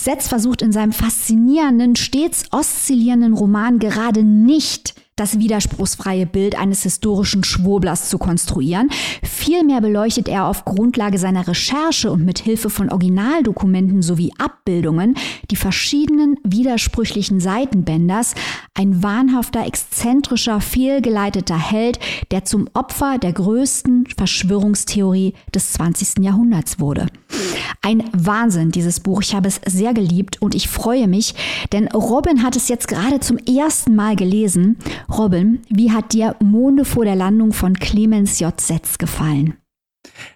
Setz 0.00 0.28
versucht 0.28 0.62
in 0.62 0.72
seinem 0.72 0.92
faszinierenden, 0.92 1.94
stets 1.94 2.44
oszillierenden 2.52 3.34
Roman 3.34 3.78
gerade 3.78 4.22
nicht 4.22 4.94
das 5.20 5.38
widerspruchsfreie 5.38 6.24
Bild 6.24 6.58
eines 6.58 6.82
historischen 6.82 7.44
Schwurblers 7.44 8.08
zu 8.08 8.16
konstruieren. 8.16 8.88
Vielmehr 9.22 9.82
beleuchtet 9.82 10.28
er 10.28 10.46
auf 10.46 10.64
Grundlage 10.64 11.18
seiner 11.18 11.46
Recherche 11.46 12.10
und 12.10 12.24
mit 12.24 12.38
Hilfe 12.38 12.70
von 12.70 12.90
Originaldokumenten 12.90 14.00
sowie 14.00 14.32
Abbildungen 14.38 15.14
die 15.50 15.56
verschiedenen 15.56 16.36
widersprüchlichen 16.42 17.38
Seitenbänders, 17.38 18.34
ein 18.74 19.02
wahnhafter, 19.02 19.66
exzentrischer, 19.66 20.60
fehlgeleiteter 20.60 21.58
Held, 21.58 21.98
der 22.30 22.46
zum 22.46 22.68
Opfer 22.72 23.18
der 23.18 23.34
größten 23.34 24.06
Verschwörungstheorie 24.16 25.34
des 25.54 25.72
20. 25.72 26.24
Jahrhunderts 26.24 26.80
wurde. 26.80 27.06
Ein 27.82 28.04
Wahnsinn, 28.12 28.70
dieses 28.70 29.00
Buch. 29.00 29.22
Ich 29.22 29.34
habe 29.34 29.48
es 29.48 29.60
sehr 29.66 29.94
geliebt 29.94 30.40
und 30.40 30.54
ich 30.54 30.68
freue 30.68 31.08
mich, 31.08 31.34
denn 31.72 31.88
Robin 31.88 32.42
hat 32.42 32.56
es 32.56 32.68
jetzt 32.68 32.88
gerade 32.88 33.20
zum 33.20 33.38
ersten 33.38 33.94
Mal 33.94 34.16
gelesen. 34.16 34.76
Robin, 35.10 35.60
wie 35.68 35.90
hat 35.90 36.12
dir 36.12 36.36
Monde 36.40 36.84
vor 36.84 37.04
der 37.04 37.16
Landung 37.16 37.52
von 37.52 37.74
Clemens 37.74 38.38
J. 38.38 38.58
Setz 38.60 38.96
gefallen? 38.96 39.59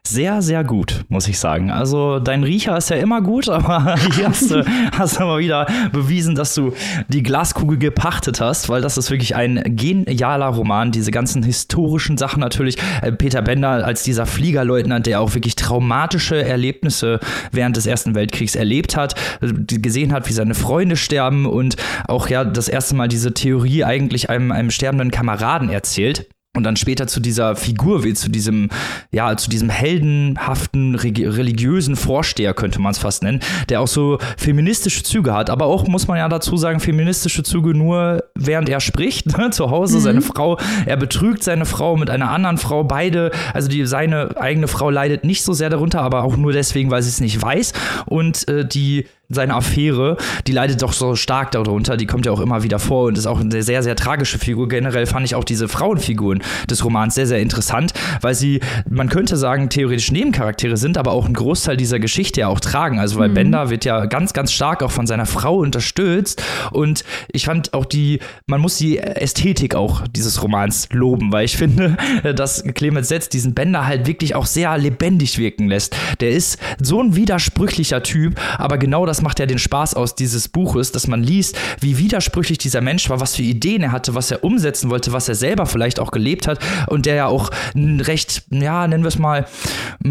Sehr, 0.07 0.43
sehr 0.43 0.65
gut, 0.65 1.07
muss 1.09 1.29
ich 1.29 1.39
sagen. 1.39 1.71
Also 1.71 2.19
dein 2.19 2.45
Riecher 2.45 2.77
ist 2.77 2.91
ja 2.91 2.97
immer 2.97 3.23
gut, 3.23 3.49
aber 3.49 3.97
hier 4.15 4.29
hast 4.29 4.51
du, 4.51 4.65
hast 4.93 5.19
du 5.19 5.25
mal 5.25 5.39
wieder 5.39 5.67
bewiesen, 5.93 6.35
dass 6.35 6.55
du 6.55 6.75
die 7.09 7.23
Glaskugel 7.23 7.79
gepachtet 7.79 8.41
hast, 8.41 8.69
weil 8.69 8.83
das 8.83 8.99
ist 8.99 9.11
wirklich 9.11 9.35
ein 9.35 9.63
genialer 9.65 10.49
Roman. 10.49 10.93
Diese 10.93 11.11
ganzen 11.11 11.43
historischen 11.43 12.19
Sachen 12.19 12.41
natürlich. 12.41 12.77
Äh, 13.01 13.13
Peter 13.13 13.41
Bender 13.41 13.85
als 13.85 14.03
dieser 14.03 14.27
Fliegerleutnant, 14.27 15.07
der 15.07 15.21
auch 15.21 15.35
wirklich 15.35 15.57
traumatische 15.57 16.45
Erlebnisse 16.45 17.19
während 17.51 17.77
des 17.77 17.87
Ersten 17.87 18.15
Weltkriegs 18.15 18.55
erlebt 18.55 18.97
hat, 18.97 19.15
gesehen 19.41 20.13
hat, 20.13 20.29
wie 20.29 20.35
seine 20.35 20.55
Freunde 20.55 20.97
sterben 20.97 21.47
und 21.47 21.77
auch 22.07 22.29
ja 22.29 22.45
das 22.45 22.69
erste 22.69 22.95
Mal 22.95 23.09
diese 23.09 23.33
Theorie 23.33 23.85
eigentlich 23.85 24.29
einem, 24.29 24.53
einem 24.53 24.71
sterbenden 24.71 25.11
Kameraden 25.11 25.71
erzählt 25.71 26.29
und 26.57 26.63
dann 26.63 26.77
später 26.77 27.07
zu 27.07 27.21
dieser 27.21 27.57
Figur 27.57 28.05
wie 28.05 28.15
zu 28.15 28.31
diesem, 28.31 28.71
ja, 29.11 29.37
zu 29.37 29.51
diesem 29.51 29.71
heldenhaften, 29.71 30.95
religiösen 30.95 31.97
Vorsteher, 31.97 32.55
könnte 32.55 32.81
man 32.81 32.93
es 32.93 32.99
fast 32.99 33.25
nennen, 33.25 33.41
der 33.69 33.81
auch 33.81 33.89
so 33.89 34.19
feministische 34.37 35.03
Züge 35.03 35.35
hat, 35.35 35.51
aber 35.51 35.67
auch, 35.67 35.87
muss 35.89 36.07
man 36.07 36.19
ja 36.19 36.29
dazu 36.29 36.57
sagen, 36.57 36.79
feministische 36.79 37.43
Züge 37.43 37.75
nur, 37.75 38.23
während 38.37 38.69
er 38.69 38.81
spricht, 38.81 39.37
ne, 39.37 39.51
zu 39.51 39.71
Hause, 39.71 39.99
mhm. 39.99 40.03
seine 40.03 40.23
Frau, 40.23 40.59
er 40.87 40.97
betrügt 40.97 41.43
seine 41.43 41.67
Frau 41.67 41.97
mit 41.97 42.09
einer 42.09 42.31
anderen 42.31 42.59
Frau, 42.59 42.85
beide, 42.85 43.33
also 43.53 43.69
die, 43.69 43.85
seine 43.85 44.37
eigene 44.41 44.69
Frau 44.69 44.91
leidet 44.91 45.25
nicht 45.25 45.43
so 45.43 45.53
sehr 45.53 45.71
darunter, 45.71 46.03
aber 46.03 46.23
auch 46.23 46.37
nur 46.37 46.53
deswegen, 46.53 46.91
weil 46.91 47.03
sie 47.03 47.09
es 47.09 47.21
nicht 47.21 47.41
weiß. 47.41 47.73
Und 48.07 48.47
äh, 48.49 48.67
die 48.67 49.07
seine 49.29 49.55
Affäre, 49.55 50.17
die 50.47 50.53
leidet 50.53 50.83
doch 50.83 50.93
so 50.93 51.17
stark 51.17 51.51
darunter. 51.53 51.97
Die 51.97 52.07
kommt 52.07 52.27
ja 52.27 52.33
auch 52.33 52.41
immer 52.41 52.63
wieder 52.63 52.79
vor 52.79 53.07
und 53.07 53.19
ist 53.19 53.27
auch 53.27 53.41
eine 53.41 53.63
sehr, 53.63 53.83
sehr 53.83 53.97
tragische 53.97 54.39
Figur. 54.39 54.69
Generell 54.69 55.07
fand 55.07 55.27
ich 55.27 55.35
auch 55.35 55.45
diese 55.45 55.69
Frauenfiguren 55.69 56.43
des 56.69 56.85
Romans 56.85 57.15
sehr, 57.15 57.27
sehr 57.27 57.41
interessant, 57.41 57.93
weil 58.21 58.35
sie, 58.35 58.61
man 58.89 59.09
könnte 59.09 59.37
sagen, 59.37 59.69
theoretisch 59.69 60.13
Nebencharaktere 60.13 60.77
sind, 60.77 60.99
aber 60.99 61.13
auch 61.13 61.25
einen 61.25 61.35
Großteil 61.35 61.77
dieser 61.77 61.99
Geschichte 61.99 62.41
ja 62.41 62.49
auch 62.49 62.61
tragen. 62.61 62.99
Also, 62.99 63.19
weil 63.19 63.31
mhm. 63.31 63.35
Bender 63.35 63.71
wird 63.71 63.85
ja 63.85 64.07
ganz, 64.07 64.33
ganz 64.33 64.53
stark 64.53 64.83
auch 64.83 64.91
von 64.91 65.07
seiner 65.07 65.27
Frau 65.27 65.57
unterstützt. 65.57 66.43
Und 66.73 67.05
ich 67.33 67.47
fand 67.47 67.73
auch 67.73 67.85
die, 67.85 68.21
man 68.47 68.61
muss 68.61 68.77
die 68.77 68.99
Ästhetik 68.99 69.75
auch 69.75 70.07
dieses 70.09 70.43
Romans 70.43 70.89
loben, 70.93 71.33
weil 71.33 71.45
ich 71.45 71.57
finde, 71.57 71.97
dass 72.35 72.65
Clemens 72.75 73.09
Setz 73.09 73.29
diesen 73.29 73.55
Bender 73.55 73.87
halt 73.87 74.07
wirklich 74.07 74.35
auch 74.35 74.47
sehr 74.47 74.77
lebendig 74.77 75.39
wirken 75.39 75.69
lässt. 75.69 75.97
Der 76.21 76.31
ist 76.31 76.59
so 76.81 77.01
ein 77.03 77.17
widersprüchlicher 77.17 78.03
Typ, 78.03 78.39
aber 78.59 78.79
genau 78.79 79.07
das 79.07 79.14
das 79.15 79.23
macht 79.23 79.39
ja 79.39 79.47
den 79.47 79.61
Spaß 79.61 79.95
aus 79.95 80.17
dieses 80.17 80.49
Buches, 80.49 80.91
dass 80.91 81.07
man 81.07 81.23
liest, 81.23 81.57
wie 81.79 81.99
widersprüchlich 81.99 82.59
dieser 82.59 82.81
Mensch 82.81 83.09
war, 83.11 83.21
was 83.21 83.37
für 83.37 83.43
Ideen 83.43 83.81
er 83.81 83.93
hatte, 83.93 84.17
was 84.17 84.29
er 84.33 84.43
umsetzen 84.43 84.91
wollte, 84.91 85.13
was 85.13 85.29
er 85.29 85.37
selber 85.37 85.67
vielleicht 85.67 86.01
auch 86.01 86.11
gelebt 86.11 86.49
hat 86.49 86.59
und 86.89 87.07
der 87.07 87.15
ja 87.15 87.27
auch 87.27 87.51
ein 87.77 88.01
recht, 88.01 88.43
ja, 88.51 88.89
nennen 88.89 89.05
wir 89.05 89.09
es 89.09 89.19
mal, 89.21 89.47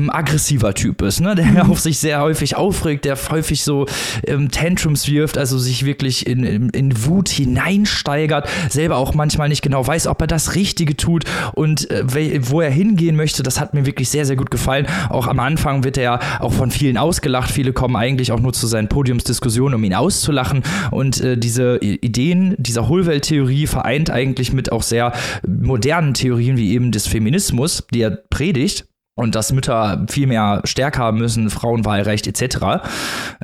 aggressiver 0.07 0.73
Typ 0.73 1.01
ist, 1.01 1.19
ne? 1.19 1.35
der 1.35 1.51
ja 1.51 1.63
auf 1.63 1.81
sich 1.81 1.99
sehr 1.99 2.21
häufig 2.21 2.55
aufregt, 2.55 3.03
der 3.03 3.17
häufig 3.29 3.65
so 3.65 3.87
ähm, 4.25 4.51
Tantrums 4.51 5.09
wirft, 5.09 5.37
also 5.37 5.57
sich 5.57 5.83
wirklich 5.83 6.25
in, 6.25 6.45
in, 6.45 6.69
in 6.69 7.05
Wut 7.05 7.27
hineinsteigert, 7.27 8.47
selber 8.69 8.95
auch 8.95 9.13
manchmal 9.13 9.49
nicht 9.49 9.63
genau 9.63 9.85
weiß, 9.85 10.07
ob 10.07 10.21
er 10.21 10.27
das 10.27 10.55
Richtige 10.55 10.95
tut 10.95 11.25
und 11.55 11.91
äh, 11.91 12.05
wo 12.49 12.61
er 12.61 12.71
hingehen 12.71 13.17
möchte. 13.17 13.43
Das 13.43 13.59
hat 13.59 13.73
mir 13.73 13.85
wirklich 13.85 14.07
sehr, 14.07 14.25
sehr 14.25 14.37
gut 14.37 14.49
gefallen. 14.49 14.87
Auch 15.09 15.27
am 15.27 15.41
Anfang 15.41 15.83
wird 15.83 15.97
er 15.97 16.03
ja 16.03 16.19
auch 16.39 16.53
von 16.53 16.71
vielen 16.71 16.97
ausgelacht. 16.97 17.51
Viele 17.51 17.73
kommen 17.73 17.97
eigentlich 17.97 18.31
auch 18.31 18.39
nur 18.39 18.53
zu 18.53 18.65
seinen 18.65 18.87
Podiumsdiskussionen, 18.93 19.75
um 19.75 19.83
ihn 19.83 19.95
auszulachen. 19.95 20.63
Und 20.91 21.19
äh, 21.19 21.37
diese 21.37 21.77
Ideen 21.79 22.55
dieser 22.57 22.87
Hohlwelttheorie 22.87 23.67
vereint 23.67 24.09
eigentlich 24.11 24.53
mit 24.53 24.71
auch 24.71 24.83
sehr 24.83 25.13
modernen 25.45 26.13
Theorien 26.13 26.57
wie 26.57 26.73
eben 26.73 26.91
des 26.91 27.07
Feminismus, 27.07 27.85
die 27.91 28.01
er 28.01 28.11
predigt 28.11 28.85
und 29.15 29.35
dass 29.35 29.53
Mütter 29.53 30.05
viel 30.09 30.25
mehr 30.25 30.61
stärker 30.63 31.03
haben 31.03 31.19
müssen, 31.19 31.51
Frauenwahlrecht 31.51 32.25
etc. 32.25 32.83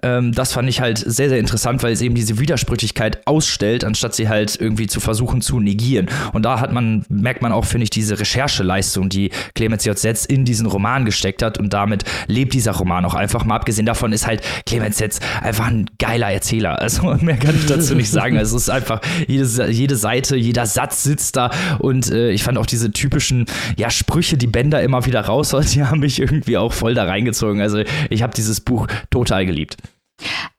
Ähm, 0.02 0.32
das 0.32 0.54
fand 0.54 0.68
ich 0.68 0.82
halt 0.82 0.98
sehr, 0.98 1.30
sehr 1.30 1.38
interessant, 1.38 1.84
weil 1.84 1.94
es 1.94 2.02
eben 2.02 2.16
diese 2.16 2.40
Widersprüchlichkeit 2.40 3.28
ausstellt, 3.28 3.84
anstatt 3.84 4.16
sie 4.16 4.30
halt 4.30 4.60
irgendwie 4.60 4.88
zu 4.88 5.00
versuchen 5.00 5.42
zu 5.42 5.60
negieren. 5.60 6.08
Und 6.34 6.44
da 6.44 6.60
hat 6.60 6.72
man, 6.72 7.06
merkt 7.10 7.44
man 7.44 7.52
auch, 7.52 7.66
finde 7.66 7.84
ich, 7.84 7.92
diese 7.92 8.20
Rechercheleistung, 8.20 9.10
die 9.10 9.30
Clemens 9.54 9.86
J. 9.86 9.98
Setz 9.98 10.26
in 10.26 10.44
diesen 10.44 10.66
Roman 10.66 11.06
gesteckt 11.06 11.44
hat 11.44 11.60
und 11.60 11.72
damit 11.72 12.04
lebt 12.26 12.54
dieser 12.54 12.72
Roman 12.72 13.06
auch 13.06 13.14
einfach. 13.14 13.46
Mal 13.46 13.56
abgesehen 13.56 13.86
davon 13.86 14.12
ist 14.12 14.26
halt 14.26 14.42
Clemens 14.66 14.98
Setz 14.98 15.20
einfach 15.40 15.68
ein 15.68 15.88
geiler 16.00 16.32
Erzähler. 16.32 16.80
Also 16.80 17.16
mehr 17.22 17.38
kann 17.38 17.56
ich 17.56 17.68
dazu 17.68 17.94
nicht 17.94 18.10
sagen. 18.10 18.40
Also 18.40 18.58
es 18.58 18.64
ist 18.64 18.70
einfach, 18.70 19.02
jede, 19.28 19.70
jede 19.70 19.96
Seite, 19.96 20.36
jeder 20.36 20.66
Satz 20.66 21.04
sitzt 21.04 21.36
da 21.36 21.52
und 21.78 22.10
äh, 22.10 22.32
ich 22.32 22.42
fand 22.42 22.58
auch 22.58 22.66
diese 22.66 22.92
typischen, 22.92 23.46
ja, 23.78 23.92
Sprüche, 23.92 24.36
die 24.36 24.48
Bender 24.48 24.82
immer 24.82 25.06
wieder 25.06 25.22
raus 25.22 25.59
die 25.66 25.84
haben 25.84 26.00
mich 26.00 26.20
irgendwie 26.20 26.58
auch 26.58 26.74
voll 26.74 26.94
da 26.94 27.06
reingezogen. 27.06 27.62
Also 27.62 27.84
ich 28.10 28.22
habe 28.22 28.34
dieses 28.34 28.62
Buch 28.62 28.88
total 29.10 29.46
geliebt. 29.46 29.78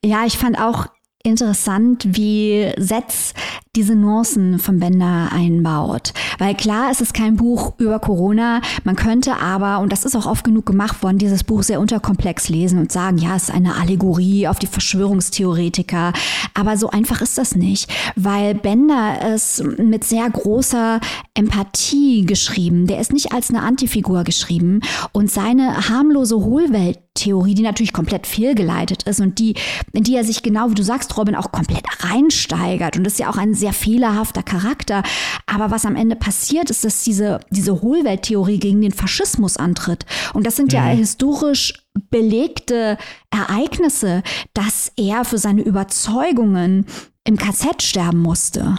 Ja, 0.04 0.24
ich 0.26 0.38
fand 0.38 0.58
auch 0.58 0.86
interessant, 1.22 2.06
wie 2.08 2.72
Setz 2.78 3.34
diese 3.76 3.94
Nuancen 3.94 4.58
von 4.58 4.80
Bender 4.80 5.28
einbaut. 5.30 6.12
Weil 6.38 6.56
klar, 6.56 6.88
es 6.90 7.00
ist 7.00 7.14
kein 7.14 7.36
Buch 7.36 7.74
über 7.78 8.00
Corona. 8.00 8.62
Man 8.82 8.96
könnte 8.96 9.36
aber, 9.36 9.78
und 9.78 9.92
das 9.92 10.04
ist 10.04 10.16
auch 10.16 10.26
oft 10.26 10.42
genug 10.42 10.66
gemacht 10.66 11.04
worden, 11.04 11.18
dieses 11.18 11.44
Buch 11.44 11.62
sehr 11.62 11.78
unterkomplex 11.78 12.48
lesen 12.48 12.80
und 12.80 12.90
sagen, 12.90 13.18
ja, 13.18 13.36
es 13.36 13.44
ist 13.44 13.54
eine 13.54 13.76
Allegorie 13.76 14.48
auf 14.48 14.58
die 14.58 14.66
Verschwörungstheoretiker. 14.66 16.12
Aber 16.54 16.76
so 16.76 16.90
einfach 16.90 17.20
ist 17.20 17.38
das 17.38 17.54
nicht, 17.54 17.88
weil 18.16 18.56
Bender 18.56 19.18
es 19.22 19.62
mit 19.78 20.02
sehr 20.02 20.28
großer 20.28 20.98
Empathie 21.34 22.26
geschrieben. 22.26 22.88
Der 22.88 22.98
ist 22.98 23.12
nicht 23.12 23.32
als 23.32 23.50
eine 23.50 23.62
Antifigur 23.62 24.24
geschrieben 24.24 24.80
und 25.12 25.30
seine 25.30 25.88
harmlose 25.88 26.36
Hohlwelt 26.36 26.98
Theorie, 27.14 27.54
die 27.54 27.62
natürlich 27.62 27.92
komplett 27.92 28.26
fehlgeleitet 28.26 29.02
ist 29.02 29.20
und 29.20 29.38
die, 29.38 29.54
in 29.92 30.04
die 30.04 30.14
er 30.14 30.24
sich 30.24 30.42
genau 30.42 30.70
wie 30.70 30.74
du 30.74 30.82
sagst, 30.82 31.16
Robin, 31.16 31.34
auch 31.34 31.52
komplett 31.52 31.84
reinsteigert. 32.04 32.96
Und 32.96 33.04
das 33.04 33.14
ist 33.14 33.18
ja 33.18 33.30
auch 33.30 33.36
ein 33.36 33.54
sehr 33.60 33.72
fehlerhafter 33.72 34.42
Charakter. 34.42 35.02
Aber 35.46 35.70
was 35.70 35.86
am 35.86 35.96
Ende 35.96 36.16
passiert, 36.16 36.70
ist, 36.70 36.84
dass 36.84 37.04
diese, 37.04 37.40
diese 37.50 37.80
Hohlwelttheorie 37.80 38.58
gegen 38.58 38.80
den 38.80 38.92
Faschismus 38.92 39.56
antritt. 39.56 40.04
Und 40.34 40.46
das 40.46 40.56
sind 40.56 40.72
mhm. 40.72 40.78
ja 40.78 40.84
historisch 40.86 41.74
belegte 42.10 42.98
Ereignisse, 43.30 44.22
dass 44.54 44.92
er 44.96 45.24
für 45.24 45.38
seine 45.38 45.62
Überzeugungen 45.62 46.86
im 47.24 47.36
KZ 47.36 47.82
sterben 47.82 48.18
musste. 48.18 48.76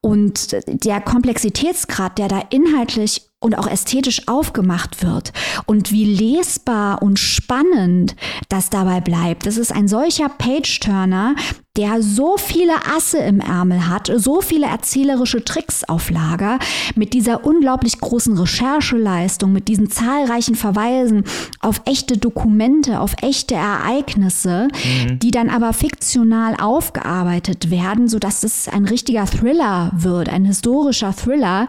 Und 0.00 0.56
der 0.66 1.00
Komplexitätsgrad, 1.00 2.18
der 2.18 2.28
da 2.28 2.40
inhaltlich 2.50 3.32
und 3.40 3.58
auch 3.58 3.66
ästhetisch 3.66 4.28
aufgemacht 4.28 5.02
wird 5.02 5.32
und 5.66 5.90
wie 5.90 6.04
lesbar 6.04 7.02
und 7.02 7.18
spannend 7.18 8.14
das 8.48 8.70
dabei 8.70 9.00
bleibt. 9.00 9.46
Das 9.46 9.56
ist 9.56 9.72
ein 9.72 9.88
solcher 9.88 10.28
Page-Turner, 10.28 11.34
der 11.78 12.02
so 12.02 12.36
viele 12.36 12.74
Asse 12.94 13.16
im 13.18 13.40
Ärmel 13.40 13.88
hat, 13.88 14.12
so 14.14 14.42
viele 14.42 14.66
erzählerische 14.66 15.42
Tricks 15.42 15.84
auf 15.84 16.10
Lager, 16.10 16.58
mit 16.96 17.14
dieser 17.14 17.46
unglaublich 17.46 17.98
großen 17.98 18.36
Rechercheleistung, 18.36 19.52
mit 19.54 19.68
diesen 19.68 19.90
zahlreichen 19.90 20.54
Verweisen 20.54 21.24
auf 21.60 21.80
echte 21.86 22.18
Dokumente, 22.18 23.00
auf 23.00 23.14
echte 23.22 23.54
Ereignisse, 23.54 24.68
mhm. 24.68 25.18
die 25.20 25.30
dann 25.30 25.48
aber 25.48 25.72
fiktional 25.72 26.56
aufgearbeitet 26.60 27.70
werden, 27.70 28.06
sodass 28.06 28.42
es 28.42 28.68
ein 28.68 28.84
richtiger 28.84 29.24
Thriller 29.24 29.92
wird, 29.94 30.28
ein 30.28 30.44
historischer 30.44 31.16
Thriller 31.16 31.68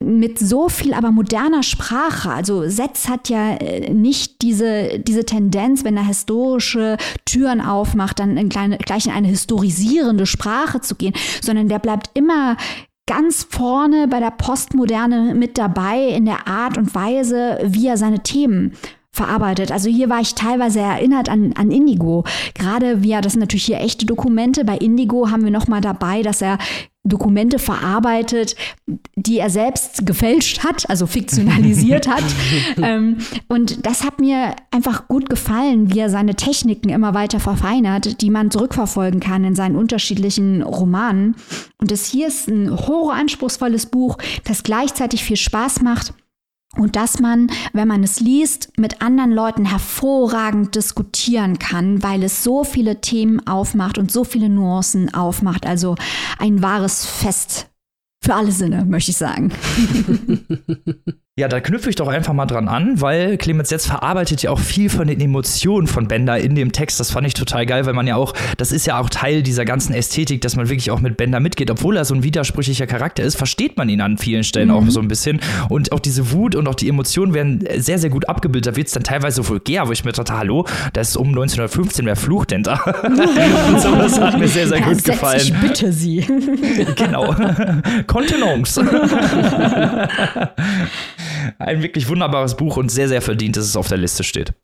mit 0.00 0.38
so 0.38 0.70
viel 0.70 0.94
aber 0.94 1.10
moderner 1.10 1.62
Sprache. 1.62 2.30
Also 2.30 2.70
Setz 2.70 3.06
hat 3.08 3.28
ja 3.28 3.56
äh, 3.56 3.92
nicht 3.92 4.40
diese, 4.40 4.98
diese 4.98 5.26
Tendenz, 5.26 5.84
wenn 5.84 5.98
er 5.98 6.06
historische 6.06 6.96
Türen 7.26 7.60
aufmacht, 7.60 8.18
dann 8.18 8.38
in 8.38 8.48
kleine, 8.48 8.78
gleich 8.78 9.04
in 9.04 9.12
eine 9.12 9.28
historisierende 9.42 10.26
Sprache 10.26 10.80
zu 10.80 10.94
gehen, 10.94 11.14
sondern 11.40 11.68
der 11.68 11.78
bleibt 11.78 12.10
immer 12.14 12.56
ganz 13.06 13.46
vorne 13.50 14.06
bei 14.08 14.20
der 14.20 14.30
Postmoderne 14.30 15.34
mit 15.34 15.58
dabei 15.58 16.08
in 16.08 16.24
der 16.24 16.46
Art 16.46 16.78
und 16.78 16.94
Weise, 16.94 17.58
wie 17.64 17.88
er 17.88 17.96
seine 17.96 18.22
Themen 18.22 18.72
verarbeitet. 19.14 19.70
Also 19.70 19.90
hier 19.90 20.08
war 20.08 20.20
ich 20.20 20.34
teilweise 20.34 20.80
erinnert 20.80 21.28
an, 21.28 21.52
an 21.54 21.70
Indigo. 21.70 22.24
Gerade 22.54 23.02
wie 23.02 23.12
er, 23.12 23.20
das 23.20 23.32
sind 23.32 23.40
natürlich 23.40 23.66
hier 23.66 23.80
echte 23.80 24.06
Dokumente. 24.06 24.64
Bei 24.64 24.78
Indigo 24.78 25.30
haben 25.30 25.44
wir 25.44 25.50
nochmal 25.50 25.82
dabei, 25.82 26.22
dass 26.22 26.40
er 26.40 26.56
Dokumente 27.04 27.58
verarbeitet, 27.58 28.54
die 29.16 29.38
er 29.38 29.50
selbst 29.50 30.06
gefälscht 30.06 30.64
hat, 30.64 30.88
also 30.88 31.06
fiktionalisiert 31.06 32.08
hat. 32.08 32.22
ähm, 32.82 33.18
und 33.48 33.84
das 33.84 34.04
hat 34.04 34.20
mir 34.20 34.54
einfach 34.70 35.08
gut 35.08 35.28
gefallen, 35.28 35.92
wie 35.92 35.98
er 35.98 36.08
seine 36.08 36.36
Techniken 36.36 36.88
immer 36.88 37.12
weiter 37.12 37.40
verfeinert, 37.40 38.22
die 38.22 38.30
man 38.30 38.50
zurückverfolgen 38.50 39.20
kann 39.20 39.44
in 39.44 39.56
seinen 39.56 39.76
unterschiedlichen 39.76 40.62
Romanen. 40.62 41.34
Und 41.78 41.90
das 41.90 42.06
hier 42.06 42.28
ist 42.28 42.48
ein 42.48 42.70
hoch 42.70 43.12
Buch, 43.90 44.16
das 44.44 44.62
gleichzeitig 44.62 45.24
viel 45.24 45.36
Spaß 45.36 45.82
macht 45.82 46.14
und 46.76 46.96
dass 46.96 47.20
man, 47.20 47.50
wenn 47.72 47.86
man 47.86 48.02
es 48.02 48.20
liest, 48.20 48.72
mit 48.78 49.02
anderen 49.02 49.30
Leuten 49.30 49.66
hervorragend 49.66 50.74
diskutieren 50.74 51.58
kann, 51.58 52.02
weil 52.02 52.22
es 52.22 52.42
so 52.42 52.64
viele 52.64 53.00
Themen 53.00 53.46
aufmacht 53.46 53.98
und 53.98 54.10
so 54.10 54.24
viele 54.24 54.48
Nuancen 54.48 55.12
aufmacht. 55.12 55.66
Also 55.66 55.96
ein 56.38 56.62
wahres 56.62 57.04
Fest 57.04 57.68
für 58.22 58.34
alle 58.34 58.52
Sinne, 58.52 58.84
möchte 58.84 59.10
ich 59.10 59.16
sagen. 59.16 59.52
Ja, 61.40 61.48
da 61.48 61.60
knüpfe 61.60 61.88
ich 61.88 61.96
doch 61.96 62.08
einfach 62.08 62.34
mal 62.34 62.44
dran 62.44 62.68
an, 62.68 63.00
weil 63.00 63.38
Clemens 63.38 63.70
Setz 63.70 63.86
verarbeitet 63.86 64.42
ja 64.42 64.50
auch 64.50 64.58
viel 64.58 64.90
von 64.90 65.08
den 65.08 65.18
Emotionen 65.18 65.86
von 65.86 66.06
Bender 66.06 66.38
in 66.38 66.54
dem 66.54 66.72
Text. 66.72 67.00
Das 67.00 67.10
fand 67.10 67.26
ich 67.26 67.32
total 67.32 67.64
geil, 67.64 67.86
weil 67.86 67.94
man 67.94 68.06
ja 68.06 68.16
auch, 68.16 68.34
das 68.58 68.70
ist 68.70 68.86
ja 68.86 69.00
auch 69.00 69.08
Teil 69.08 69.42
dieser 69.42 69.64
ganzen 69.64 69.94
Ästhetik, 69.94 70.42
dass 70.42 70.56
man 70.56 70.68
wirklich 70.68 70.90
auch 70.90 71.00
mit 71.00 71.16
Bender 71.16 71.40
mitgeht. 71.40 71.70
Obwohl 71.70 71.96
er 71.96 72.04
so 72.04 72.14
ein 72.14 72.22
widersprüchlicher 72.22 72.86
Charakter 72.86 73.22
ist, 73.22 73.36
versteht 73.36 73.78
man 73.78 73.88
ihn 73.88 74.02
an 74.02 74.18
vielen 74.18 74.44
Stellen 74.44 74.68
mhm. 74.68 74.74
auch 74.74 74.84
so 74.88 75.00
ein 75.00 75.08
bisschen. 75.08 75.40
Und 75.70 75.92
auch 75.92 76.00
diese 76.00 76.32
Wut 76.32 76.54
und 76.54 76.68
auch 76.68 76.74
die 76.74 76.90
Emotionen 76.90 77.32
werden 77.32 77.66
sehr, 77.78 77.98
sehr 77.98 78.10
gut 78.10 78.28
abgebildet. 78.28 78.70
Da 78.70 78.76
wird 78.76 78.88
es 78.88 78.92
dann 78.92 79.02
teilweise 79.02 79.48
vulgär, 79.48 79.88
wo 79.88 79.92
ich 79.92 80.04
mir 80.04 80.12
dachte, 80.12 80.36
hallo, 80.36 80.66
das 80.92 81.08
ist 81.08 81.16
um 81.16 81.28
1915, 81.28 82.04
wer 82.04 82.16
flucht 82.16 82.50
denn 82.50 82.62
da? 82.62 82.74
und 83.04 83.16
so, 83.80 83.96
das 83.96 84.20
hat 84.20 84.38
mir 84.38 84.48
sehr, 84.48 84.68
sehr 84.68 84.80
ja, 84.80 84.86
gut 84.86 85.02
gefallen. 85.02 85.40
Ich 85.40 85.54
bitte 85.54 85.94
Sie. 85.94 86.26
genau. 86.94 87.34
Kontenance. 88.06 88.84
Ein 91.58 91.82
wirklich 91.82 92.08
wunderbares 92.08 92.56
Buch 92.56 92.76
und 92.76 92.90
sehr, 92.90 93.08
sehr 93.08 93.22
verdient, 93.22 93.56
dass 93.56 93.64
es 93.64 93.76
auf 93.76 93.88
der 93.88 93.98
Liste 93.98 94.24
steht. 94.24 94.54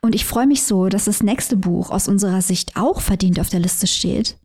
Und 0.00 0.14
ich 0.14 0.24
freue 0.24 0.46
mich 0.46 0.62
so, 0.62 0.88
dass 0.88 1.04
das 1.06 1.22
nächste 1.22 1.56
Buch 1.56 1.90
aus 1.90 2.08
unserer 2.08 2.40
Sicht 2.40 2.76
auch 2.76 3.00
verdient 3.00 3.40
auf 3.40 3.48
der 3.48 3.60
Liste 3.60 3.86
steht. 3.86 4.36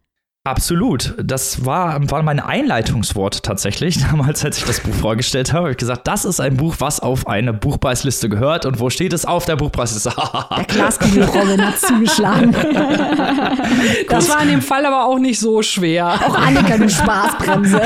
Absolut. 0.46 1.14
Das 1.24 1.66
war, 1.66 2.12
war 2.12 2.22
mein 2.22 2.42
Einleitungswort 2.42 3.44
tatsächlich. 3.44 4.00
Damals, 4.12 4.44
als 4.44 4.58
ich 4.58 4.66
das 4.66 4.82
Buch 4.82 4.94
vorgestellt 4.94 5.54
habe, 5.54 5.64
habe 5.64 5.72
ich 5.72 5.78
gesagt, 5.78 6.06
das 6.06 6.26
ist 6.26 6.42
ein 6.42 6.58
Buch, 6.58 6.76
was 6.80 7.00
auf 7.00 7.28
eine 7.28 7.54
Buchpreisliste 7.54 8.28
gehört. 8.28 8.66
Und 8.66 8.82
wo 8.82 8.90
steht 8.90 9.14
es 9.14 9.24
auf 9.26 9.46
der 9.46 9.56
Buchpreisliste? 9.56 10.12
der 10.58 10.66
Glaskugel-Robin 10.66 11.66
hat 11.66 11.80
zugeschlagen. 11.80 12.52
das 14.10 14.28
war 14.28 14.42
in 14.42 14.50
dem 14.50 14.62
Fall 14.62 14.86
aber 14.86 15.06
auch 15.06 15.18
nicht 15.18 15.40
so 15.40 15.62
schwer. 15.62 16.08
Auch 16.08 16.36
Annika, 16.36 16.78
du 16.78 16.90
Spaßbremse. 16.90 17.82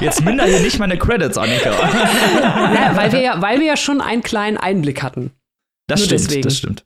Jetzt 0.00 0.24
minder 0.24 0.44
hier 0.44 0.60
nicht 0.60 0.78
meine 0.78 0.96
Credits, 0.96 1.36
Annika. 1.36 1.70
Ja, 1.70 2.92
weil, 2.94 3.10
wir 3.10 3.20
ja, 3.20 3.42
weil 3.42 3.58
wir 3.58 3.66
ja 3.66 3.76
schon 3.76 4.00
einen 4.00 4.22
kleinen 4.22 4.58
Einblick 4.58 5.02
hatten. 5.02 5.32
Das 5.88 5.98
Nur 5.98 6.06
stimmt, 6.06 6.20
deswegen. 6.20 6.42
das 6.42 6.56
stimmt. 6.56 6.84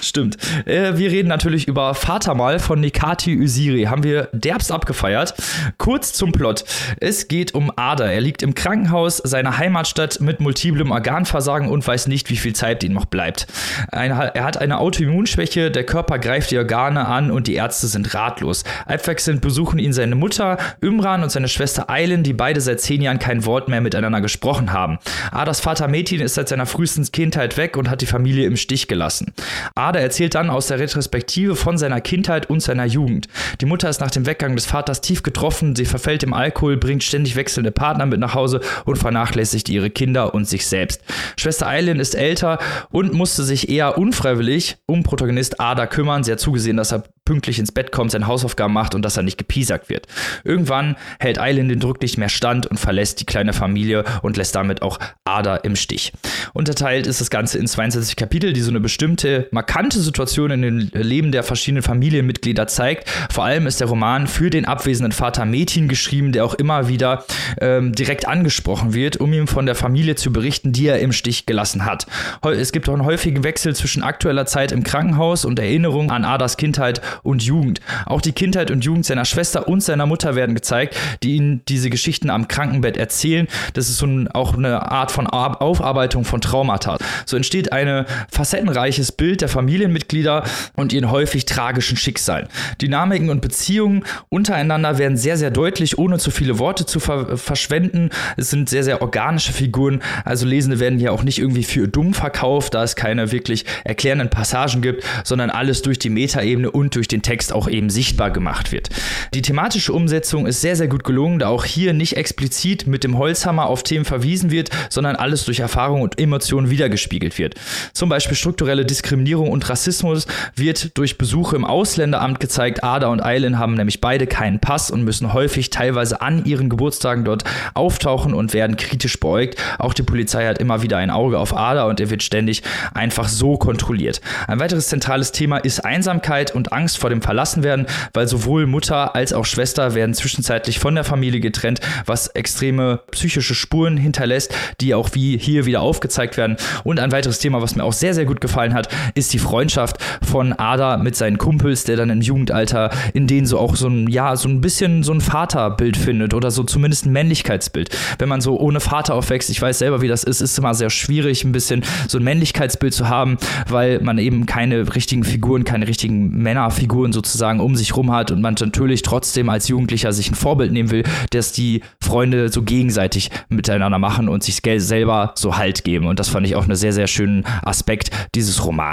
Stimmt. 0.00 0.36
Äh, 0.66 0.96
wir 0.96 1.10
reden 1.10 1.28
natürlich 1.28 1.68
über 1.68 1.94
Vatermal 1.94 2.58
von 2.58 2.80
Nikati 2.80 3.36
Usiri. 3.38 3.84
Haben 3.84 4.02
wir 4.02 4.28
derbst 4.32 4.72
abgefeiert. 4.72 5.34
Kurz 5.78 6.12
zum 6.12 6.32
Plot. 6.32 6.64
Es 7.00 7.28
geht 7.28 7.54
um 7.54 7.72
Ada. 7.76 8.06
Er 8.06 8.20
liegt 8.20 8.42
im 8.42 8.54
Krankenhaus 8.54 9.18
seiner 9.18 9.58
Heimatstadt 9.58 10.20
mit 10.20 10.40
multiplem 10.40 10.90
Organversagen 10.90 11.68
und 11.68 11.86
weiß 11.86 12.08
nicht, 12.08 12.30
wie 12.30 12.36
viel 12.36 12.54
Zeit 12.54 12.84
ihm 12.84 12.92
noch 12.92 13.04
bleibt. 13.04 13.46
Eine, 13.90 14.34
er 14.34 14.44
hat 14.44 14.56
eine 14.56 14.78
Autoimmunschwäche, 14.78 15.70
der 15.70 15.84
Körper 15.84 16.18
greift 16.18 16.50
die 16.50 16.58
Organe 16.58 17.06
an 17.06 17.30
und 17.30 17.46
die 17.46 17.54
Ärzte 17.54 17.86
sind 17.86 18.14
ratlos. 18.14 18.64
Abwechselnd 18.86 19.40
besuchen 19.40 19.78
ihn 19.78 19.92
seine 19.92 20.14
Mutter, 20.14 20.58
Imran 20.80 21.22
und 21.22 21.30
seine 21.30 21.48
Schwester 21.48 21.90
Eilen, 21.90 22.22
die 22.22 22.32
beide 22.32 22.60
seit 22.60 22.80
zehn 22.80 23.02
Jahren 23.02 23.18
kein 23.18 23.44
Wort 23.44 23.68
mehr 23.68 23.80
miteinander 23.80 24.20
gesprochen 24.20 24.72
haben. 24.72 24.98
Adas 25.30 25.60
Vater 25.60 25.88
Metin 25.88 26.20
ist 26.20 26.34
seit 26.34 26.48
seiner 26.48 26.66
frühesten 26.66 27.04
Kindheit 27.12 27.56
weg 27.56 27.76
und 27.76 27.90
hat 27.90 28.00
die 28.00 28.06
Familie 28.06 28.46
im 28.46 28.56
Stich 28.56 28.88
gelassen. 28.88 29.32
Ada 29.74 30.00
erzählt 30.00 30.34
dann 30.34 30.50
aus 30.50 30.68
der 30.68 30.78
Retrospektive 30.78 31.56
von 31.56 31.78
seiner 31.78 32.00
Kindheit 32.00 32.48
und 32.50 32.60
seiner 32.60 32.84
Jugend. 32.84 33.28
Die 33.60 33.66
Mutter 33.66 33.88
ist 33.88 34.00
nach 34.00 34.10
dem 34.10 34.26
Weggang 34.26 34.54
des 34.54 34.66
Vaters 34.66 35.00
tief 35.00 35.22
getroffen, 35.22 35.76
sie 35.76 35.84
verfällt 35.84 36.22
im 36.22 36.34
Alkohol, 36.34 36.76
bringt 36.76 37.02
ständig 37.02 37.36
wechselnde 37.36 37.70
Partner 37.70 38.06
mit 38.06 38.20
nach 38.20 38.34
Hause 38.34 38.60
und 38.84 38.96
vernachlässigt 38.96 39.68
ihre 39.68 39.90
Kinder 39.90 40.34
und 40.34 40.48
sich 40.48 40.66
selbst. 40.66 41.02
Schwester 41.36 41.66
Eileen 41.66 42.00
ist 42.00 42.14
älter 42.14 42.58
und 42.90 43.12
musste 43.12 43.42
sich 43.42 43.68
eher 43.68 43.98
unfreiwillig 43.98 44.76
um 44.86 45.02
Protagonist 45.02 45.60
Ada 45.60 45.86
kümmern. 45.86 46.24
Sie 46.24 46.32
hat 46.32 46.40
zugesehen, 46.40 46.76
dass 46.76 46.92
er 46.92 47.04
pünktlich 47.24 47.58
ins 47.58 47.72
Bett 47.72 47.90
kommt, 47.90 48.10
seine 48.10 48.26
Hausaufgaben 48.26 48.74
macht 48.74 48.94
und 48.94 49.02
dass 49.02 49.16
er 49.16 49.22
nicht 49.22 49.38
gepiesackt 49.38 49.88
wird. 49.88 50.06
Irgendwann 50.44 50.96
hält 51.18 51.38
Eileen 51.38 51.68
den 51.68 51.80
Druck 51.80 52.00
nicht 52.02 52.18
mehr 52.18 52.28
stand 52.28 52.66
und 52.66 52.78
verlässt 52.78 53.20
die 53.20 53.26
kleine 53.26 53.52
Familie 53.52 54.04
und 54.22 54.36
lässt 54.36 54.54
damit 54.54 54.82
auch 54.82 54.98
Ada 55.24 55.56
im 55.56 55.74
Stich. 55.74 56.12
Unterteilt 56.52 57.06
ist 57.06 57.20
das 57.20 57.30
Ganze 57.30 57.58
in 57.58 57.66
22 57.66 58.16
Kapitel, 58.16 58.52
die 58.52 58.60
so 58.60 58.70
eine 58.70 58.80
bestimmte 58.80 59.33
markante 59.50 60.00
Situation 60.00 60.50
in 60.50 60.62
den 60.62 60.90
Leben 60.92 61.32
der 61.32 61.42
verschiedenen 61.42 61.82
Familienmitglieder 61.82 62.66
zeigt. 62.66 63.08
Vor 63.30 63.44
allem 63.44 63.66
ist 63.66 63.80
der 63.80 63.88
Roman 63.88 64.26
für 64.26 64.50
den 64.50 64.64
abwesenden 64.64 65.12
Vater 65.12 65.44
Metin 65.44 65.88
geschrieben, 65.88 66.32
der 66.32 66.44
auch 66.44 66.54
immer 66.54 66.88
wieder 66.88 67.24
ähm, 67.60 67.92
direkt 67.92 68.26
angesprochen 68.26 68.94
wird, 68.94 69.18
um 69.18 69.32
ihm 69.32 69.46
von 69.46 69.66
der 69.66 69.74
Familie 69.74 70.14
zu 70.14 70.32
berichten, 70.32 70.72
die 70.72 70.86
er 70.86 71.00
im 71.00 71.12
Stich 71.12 71.46
gelassen 71.46 71.84
hat. 71.84 72.06
Es 72.42 72.72
gibt 72.72 72.88
auch 72.88 72.94
einen 72.94 73.04
häufigen 73.04 73.44
Wechsel 73.44 73.74
zwischen 73.74 74.02
aktueller 74.02 74.46
Zeit 74.46 74.72
im 74.72 74.82
Krankenhaus 74.84 75.44
und 75.44 75.58
Erinnerung 75.58 76.10
an 76.10 76.24
Adas 76.24 76.56
Kindheit 76.56 77.00
und 77.22 77.42
Jugend. 77.42 77.80
Auch 78.06 78.20
die 78.20 78.32
Kindheit 78.32 78.70
und 78.70 78.84
Jugend 78.84 79.06
seiner 79.06 79.24
Schwester 79.24 79.68
und 79.68 79.82
seiner 79.82 80.06
Mutter 80.06 80.34
werden 80.34 80.54
gezeigt, 80.54 80.96
die 81.22 81.36
ihn 81.36 81.62
diese 81.68 81.90
Geschichten 81.90 82.30
am 82.30 82.48
Krankenbett 82.48 82.96
erzählen. 82.96 83.48
Das 83.72 83.88
ist 83.88 83.98
so 83.98 84.06
ein, 84.06 84.28
auch 84.28 84.56
eine 84.56 84.90
Art 84.90 85.10
von 85.10 85.26
Aufarbeitung 85.26 86.24
von 86.24 86.40
Traumata. 86.40 86.98
So 87.26 87.36
entsteht 87.36 87.72
ein 87.72 88.06
facettenreiches 88.30 89.12
Bild 89.12 89.23
der 89.32 89.48
Familienmitglieder 89.48 90.44
und 90.76 90.92
ihren 90.92 91.10
häufig 91.10 91.46
tragischen 91.46 91.96
Schicksalen. 91.96 92.48
Dynamiken 92.80 93.30
und 93.30 93.40
Beziehungen 93.40 94.04
untereinander 94.28 94.98
werden 94.98 95.16
sehr, 95.16 95.36
sehr 95.36 95.50
deutlich, 95.50 95.98
ohne 95.98 96.18
zu 96.18 96.30
viele 96.30 96.58
Worte 96.58 96.86
zu 96.86 97.00
ver 97.00 97.36
verschwenden. 97.36 98.10
Es 98.36 98.50
sind 98.50 98.68
sehr, 98.68 98.84
sehr 98.84 99.02
organische 99.02 99.52
Figuren. 99.52 100.02
Also 100.24 100.46
Lesende 100.46 100.78
werden 100.78 100.98
hier 100.98 101.12
auch 101.12 101.22
nicht 101.22 101.38
irgendwie 101.38 101.64
für 101.64 101.88
dumm 101.88 102.14
verkauft, 102.14 102.74
da 102.74 102.84
es 102.84 102.96
keine 102.96 103.32
wirklich 103.32 103.64
erklärenden 103.84 104.30
Passagen 104.30 104.82
gibt, 104.82 105.04
sondern 105.24 105.50
alles 105.50 105.82
durch 105.82 105.98
die 105.98 106.10
Metaebene 106.10 106.70
und 106.70 106.94
durch 106.94 107.08
den 107.08 107.22
Text 107.22 107.52
auch 107.52 107.68
eben 107.68 107.90
sichtbar 107.90 108.30
gemacht 108.30 108.72
wird. 108.72 108.90
Die 109.32 109.42
thematische 109.42 109.92
Umsetzung 109.92 110.46
ist 110.46 110.60
sehr, 110.60 110.76
sehr 110.76 110.88
gut 110.88 111.04
gelungen, 111.04 111.38
da 111.38 111.48
auch 111.48 111.64
hier 111.64 111.92
nicht 111.92 112.16
explizit 112.16 112.86
mit 112.86 113.04
dem 113.04 113.18
Holzhammer 113.18 113.66
auf 113.66 113.82
Themen 113.82 114.04
verwiesen 114.04 114.50
wird, 114.50 114.70
sondern 114.90 115.16
alles 115.16 115.44
durch 115.44 115.60
Erfahrung 115.60 116.02
und 116.02 116.18
Emotionen 116.18 116.70
wiedergespiegelt 116.70 117.38
wird. 117.38 117.54
Zum 117.92 118.08
Beispiel 118.08 118.36
strukturelle 118.36 118.84
Diskriminierung 118.84 119.13
und 119.14 119.68
Rassismus 119.68 120.26
wird 120.56 120.98
durch 120.98 121.18
Besuche 121.18 121.56
im 121.56 121.64
Ausländeramt 121.64 122.40
gezeigt. 122.40 122.82
Ada 122.82 123.08
und 123.08 123.24
Eilen 123.24 123.58
haben 123.58 123.74
nämlich 123.74 124.00
beide 124.00 124.26
keinen 124.26 124.58
Pass 124.58 124.90
und 124.90 125.04
müssen 125.04 125.32
häufig 125.32 125.70
teilweise 125.70 126.20
an 126.20 126.44
ihren 126.44 126.68
Geburtstagen 126.68 127.24
dort 127.24 127.44
auftauchen 127.74 128.34
und 128.34 128.52
werden 128.52 128.76
kritisch 128.76 129.20
beäugt. 129.20 129.56
Auch 129.78 129.94
die 129.94 130.02
Polizei 130.02 130.46
hat 130.46 130.58
immer 130.58 130.82
wieder 130.82 130.98
ein 130.98 131.10
Auge 131.10 131.38
auf 131.38 131.56
Ada 131.56 131.84
und 131.84 132.00
er 132.00 132.10
wird 132.10 132.22
ständig 132.22 132.62
einfach 132.92 133.28
so 133.28 133.56
kontrolliert. 133.56 134.20
Ein 134.48 134.60
weiteres 134.60 134.88
zentrales 134.88 135.32
Thema 135.32 135.58
ist 135.58 135.84
Einsamkeit 135.84 136.54
und 136.54 136.72
Angst 136.72 136.98
vor 136.98 137.10
dem 137.10 137.22
Verlassenwerden, 137.22 137.86
weil 138.12 138.28
sowohl 138.28 138.66
Mutter 138.66 139.14
als 139.14 139.32
auch 139.32 139.44
Schwester 139.44 139.94
werden 139.94 140.14
zwischenzeitlich 140.14 140.78
von 140.78 140.94
der 140.94 141.04
Familie 141.04 141.40
getrennt, 141.40 141.80
was 142.06 142.28
extreme 142.28 143.00
psychische 143.10 143.54
Spuren 143.54 143.96
hinterlässt, 143.96 144.54
die 144.80 144.94
auch 144.94 145.10
wie 145.14 145.38
hier 145.38 145.66
wieder 145.66 145.80
aufgezeigt 145.80 146.36
werden. 146.36 146.56
Und 146.82 147.00
ein 147.00 147.12
weiteres 147.12 147.38
Thema, 147.38 147.62
was 147.62 147.76
mir 147.76 147.84
auch 147.84 147.92
sehr, 147.92 148.14
sehr 148.14 148.24
gut 148.24 148.40
gefallen 148.40 148.74
hat, 148.74 148.88
ist 149.14 149.32
die 149.32 149.38
Freundschaft 149.38 149.98
von 150.22 150.52
Ada 150.52 150.96
mit 150.98 151.16
seinen 151.16 151.38
Kumpels, 151.38 151.84
der 151.84 151.96
dann 151.96 152.10
im 152.10 152.20
Jugendalter 152.20 152.90
in 153.12 153.26
denen 153.26 153.46
so 153.46 153.58
auch 153.58 153.76
so 153.76 153.88
ein, 153.88 154.08
ja, 154.08 154.36
so 154.36 154.48
ein 154.48 154.60
bisschen 154.60 155.02
so 155.02 155.12
ein 155.12 155.20
Vaterbild 155.20 155.96
findet 155.96 156.34
oder 156.34 156.50
so 156.50 156.62
zumindest 156.62 157.06
ein 157.06 157.12
Männlichkeitsbild. 157.12 157.96
Wenn 158.18 158.28
man 158.28 158.40
so 158.40 158.58
ohne 158.58 158.80
Vater 158.80 159.14
aufwächst, 159.14 159.50
ich 159.50 159.60
weiß 159.60 159.78
selber, 159.78 160.00
wie 160.00 160.08
das 160.08 160.24
ist, 160.24 160.40
ist 160.40 160.58
immer 160.58 160.74
sehr 160.74 160.90
schwierig, 160.90 161.44
ein 161.44 161.52
bisschen 161.52 161.84
so 162.08 162.18
ein 162.18 162.24
Männlichkeitsbild 162.24 162.94
zu 162.94 163.08
haben, 163.08 163.38
weil 163.68 164.00
man 164.00 164.18
eben 164.18 164.46
keine 164.46 164.94
richtigen 164.94 165.24
Figuren, 165.24 165.64
keine 165.64 165.86
richtigen 165.86 166.30
Männerfiguren 166.30 167.12
sozusagen 167.12 167.60
um 167.60 167.76
sich 167.76 167.96
rum 167.96 168.12
hat 168.12 168.30
und 168.30 168.40
man 168.40 168.54
natürlich 168.60 169.02
trotzdem 169.02 169.48
als 169.48 169.68
Jugendlicher 169.68 170.12
sich 170.12 170.30
ein 170.30 170.34
Vorbild 170.34 170.72
nehmen 170.72 170.90
will, 170.90 171.04
dass 171.30 171.52
die 171.52 171.82
Freunde 172.00 172.48
so 172.48 172.62
gegenseitig 172.62 173.30
miteinander 173.48 173.98
machen 173.98 174.28
und 174.28 174.42
sich 174.42 174.62
selber 174.78 175.32
so 175.36 175.56
Halt 175.56 175.84
geben. 175.84 176.06
Und 176.06 176.18
das 176.18 176.28
fand 176.28 176.46
ich 176.46 176.56
auch 176.56 176.64
einen 176.64 176.76
sehr, 176.76 176.92
sehr 176.92 177.06
schönen 177.06 177.44
Aspekt 177.62 178.10
dieses 178.34 178.64
Romans. 178.64 178.83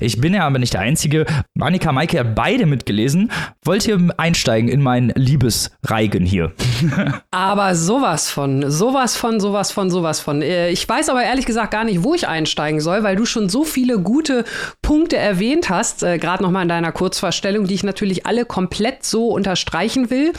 Ich 0.00 0.20
bin 0.20 0.34
ja 0.34 0.46
aber 0.46 0.58
nicht 0.58 0.74
der 0.74 0.80
Einzige. 0.80 1.26
Annika 1.58 1.92
Maike 1.92 2.20
hat 2.20 2.34
beide 2.34 2.66
mitgelesen. 2.66 3.30
Wollt 3.64 3.86
ihr 3.86 3.98
einsteigen 4.16 4.68
in 4.68 4.82
meinen 4.82 5.10
Liebesreigen 5.14 6.24
hier? 6.24 6.52
aber 7.30 7.74
sowas 7.74 8.30
von, 8.30 8.70
sowas 8.70 9.16
von, 9.16 9.40
sowas 9.40 9.70
von, 9.70 9.90
sowas 9.90 10.20
von. 10.20 10.42
Äh, 10.42 10.70
ich 10.70 10.88
weiß 10.88 11.08
aber 11.08 11.22
ehrlich 11.22 11.46
gesagt 11.46 11.72
gar 11.72 11.84
nicht, 11.84 12.02
wo 12.02 12.14
ich 12.14 12.28
einsteigen 12.28 12.80
soll, 12.80 13.02
weil 13.02 13.16
du 13.16 13.24
schon 13.24 13.48
so 13.48 13.64
viele 13.64 13.98
gute 13.98 14.44
Punkte 14.82 15.16
erwähnt 15.16 15.70
hast, 15.70 16.02
äh, 16.02 16.18
gerade 16.18 16.42
nochmal 16.42 16.62
in 16.62 16.68
deiner 16.68 16.92
Kurzvorstellung, 16.92 17.66
die 17.66 17.74
ich 17.74 17.84
natürlich 17.84 18.26
alle 18.26 18.44
komplett 18.44 19.04
so 19.04 19.28
unterstreichen 19.28 20.10
will. 20.10 20.32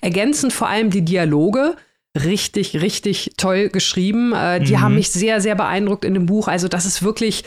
Ergänzend 0.00 0.52
vor 0.52 0.68
allem 0.68 0.90
die 0.90 1.04
Dialoge 1.04 1.76
richtig, 2.14 2.80
richtig 2.80 3.32
toll 3.36 3.68
geschrieben. 3.68 4.32
Äh, 4.32 4.60
die 4.60 4.74
mhm. 4.74 4.80
haben 4.80 4.94
mich 4.96 5.10
sehr, 5.10 5.40
sehr 5.40 5.54
beeindruckt 5.54 6.04
in 6.04 6.14
dem 6.14 6.26
Buch. 6.26 6.48
Also 6.48 6.68
das 6.68 6.84
ist 6.84 7.02
wirklich 7.02 7.44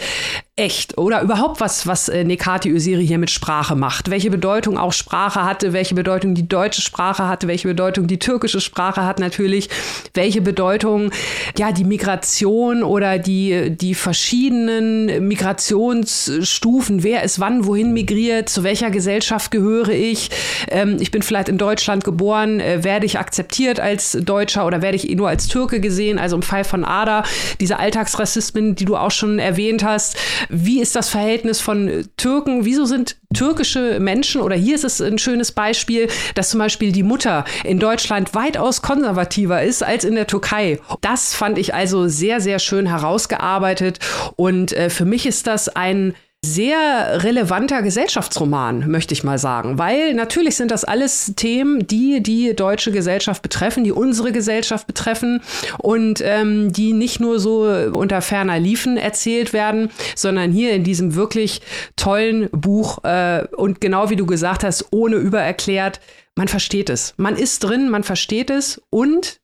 echt 0.58 0.98
oder? 0.98 1.22
Überhaupt 1.22 1.60
was, 1.60 1.86
was 1.86 2.08
äh, 2.08 2.24
Nekati 2.24 2.72
Öziri 2.72 3.06
hier 3.06 3.18
mit 3.18 3.30
Sprache 3.30 3.76
macht. 3.76 4.10
Welche 4.10 4.30
Bedeutung 4.30 4.78
auch 4.78 4.94
Sprache 4.94 5.44
hatte, 5.44 5.74
welche 5.74 5.96
Bedeutung 5.96 6.34
die 6.34 6.48
deutsche 6.48 6.82
Sprache 6.82 7.28
hatte, 7.28 7.50
welche 7.50 7.68
Bedeutung 7.68 8.08
die 8.08 8.20
türkische 8.20 8.62
Sprache 8.62 9.04
hat 9.04 9.20
natürlich, 9.20 9.70
welche 10.14 10.40
Bedeutung 10.40 11.12
ja 11.58 11.74
die 11.74 11.84
Migration 11.84 12.84
oder 12.84 13.20
die, 13.20 13.76
die 13.76 13.96
verschiedenen 13.96 15.28
Migrationsstufen, 15.28 17.04
wer 17.04 17.24
ist 17.24 17.42
wann 17.42 17.66
wohin 17.66 17.92
migriert, 17.92 18.48
zu 18.48 18.64
welcher 18.64 18.92
Gesellschaft 18.92 19.52
gehöre 19.52 19.90
ich, 19.90 20.30
ähm, 20.70 20.96
ich 21.02 21.12
bin 21.12 21.22
vielleicht 21.22 21.50
in 21.50 21.58
Deutschland 21.58 22.06
geboren, 22.06 22.62
äh, 22.62 22.82
werde 22.82 23.06
ich 23.06 23.20
akzeptiert 23.20 23.82
als 23.82 24.18
Deutscher 24.22 24.66
oder 24.66 24.82
werde 24.82 24.96
ich 24.96 25.14
nur 25.16 25.28
als 25.28 25.48
Türke 25.48 25.82
gesehen, 25.82 26.18
also 26.18 26.38
im 26.38 26.44
Fall 26.44 26.64
von 26.64 26.86
Ada, 26.86 27.24
diese 27.60 27.78
Alltagsrassismen, 27.78 28.76
die 28.76 28.86
du 28.86 28.96
auch 28.96 29.12
schon 29.12 29.38
erwähnt 29.38 29.84
hast, 29.84 30.16
wie 30.50 30.82
ist 30.82 30.96
das 30.96 31.10
Verhältnis 31.10 31.62
von 31.62 32.08
Türken? 32.18 32.66
Wieso 32.66 32.86
sind 32.86 33.18
türkische 33.34 34.00
Menschen 34.00 34.42
oder 34.42 34.56
hier 34.56 34.76
ist 34.76 34.84
es 34.84 35.02
ein 35.02 35.18
schönes 35.18 35.52
Beispiel, 35.52 36.08
dass 36.36 36.50
zum 36.50 36.60
Beispiel 36.60 36.92
die 36.92 37.04
Mutter 37.04 37.46
in 37.64 37.80
Deutschland 37.80 38.34
weitaus 38.34 38.82
konservativer 38.82 39.64
ist 39.64 39.84
als 39.84 40.04
in 40.04 40.16
der 40.16 40.28
Türkei. 40.28 40.80
Das 41.02 41.36
fand 41.36 41.58
ich 41.58 41.74
also 41.74 42.08
sehr, 42.08 42.40
sehr 42.40 42.60
schön 42.60 42.86
herausgearbeitet 42.86 44.00
und 44.36 44.74
äh, 44.74 44.90
für 44.90 45.06
mich 45.06 45.26
ist 45.26 45.48
das 45.48 45.70
ein 45.70 46.14
sehr 46.46 47.24
relevanter 47.24 47.82
Gesellschaftsroman, 47.82 48.90
möchte 48.90 49.14
ich 49.14 49.24
mal 49.24 49.38
sagen. 49.38 49.78
Weil 49.78 50.14
natürlich 50.14 50.56
sind 50.56 50.72
das 50.72 50.86
alles 50.86 51.34
Themen, 51.36 51.86
die 51.88 52.22
die 52.22 52.56
deutsche 52.56 52.92
Gesellschaft 52.92 53.42
betreffen, 53.42 53.84
die 53.84 53.92
unsere 53.92 54.32
Gesellschaft 54.32 54.88
betreffen 54.88 55.42
und 55.80 56.22
ähm, 56.24 56.72
die 56.72 56.94
nicht 56.94 57.20
nur 57.20 57.40
so 57.40 57.64
unter 57.94 58.22
ferner 58.22 58.60
Liefen 58.60 58.98
erzählt 58.98 59.52
werden, 59.52 59.90
sondern 60.16 60.52
hier 60.52 60.74
in 60.74 60.84
diesem 60.84 61.16
wirklich 61.16 61.62
tollen 61.96 62.50
Buch 62.52 63.04
äh, 63.04 63.46
und 63.58 63.82
genau 63.82 64.10
wie 64.10 64.16
du 64.16 64.26
gesagt 64.26 64.64
hast, 64.64 64.88
ohne 64.92 65.18
übererklärt, 65.18 66.00
man 66.36 66.48
versteht 66.48 66.90
es. 66.90 67.14
Man 67.18 67.36
ist 67.36 67.64
drin, 67.64 67.90
man 67.90 68.04
versteht 68.04 68.50
es 68.50 68.82
und 68.90 69.40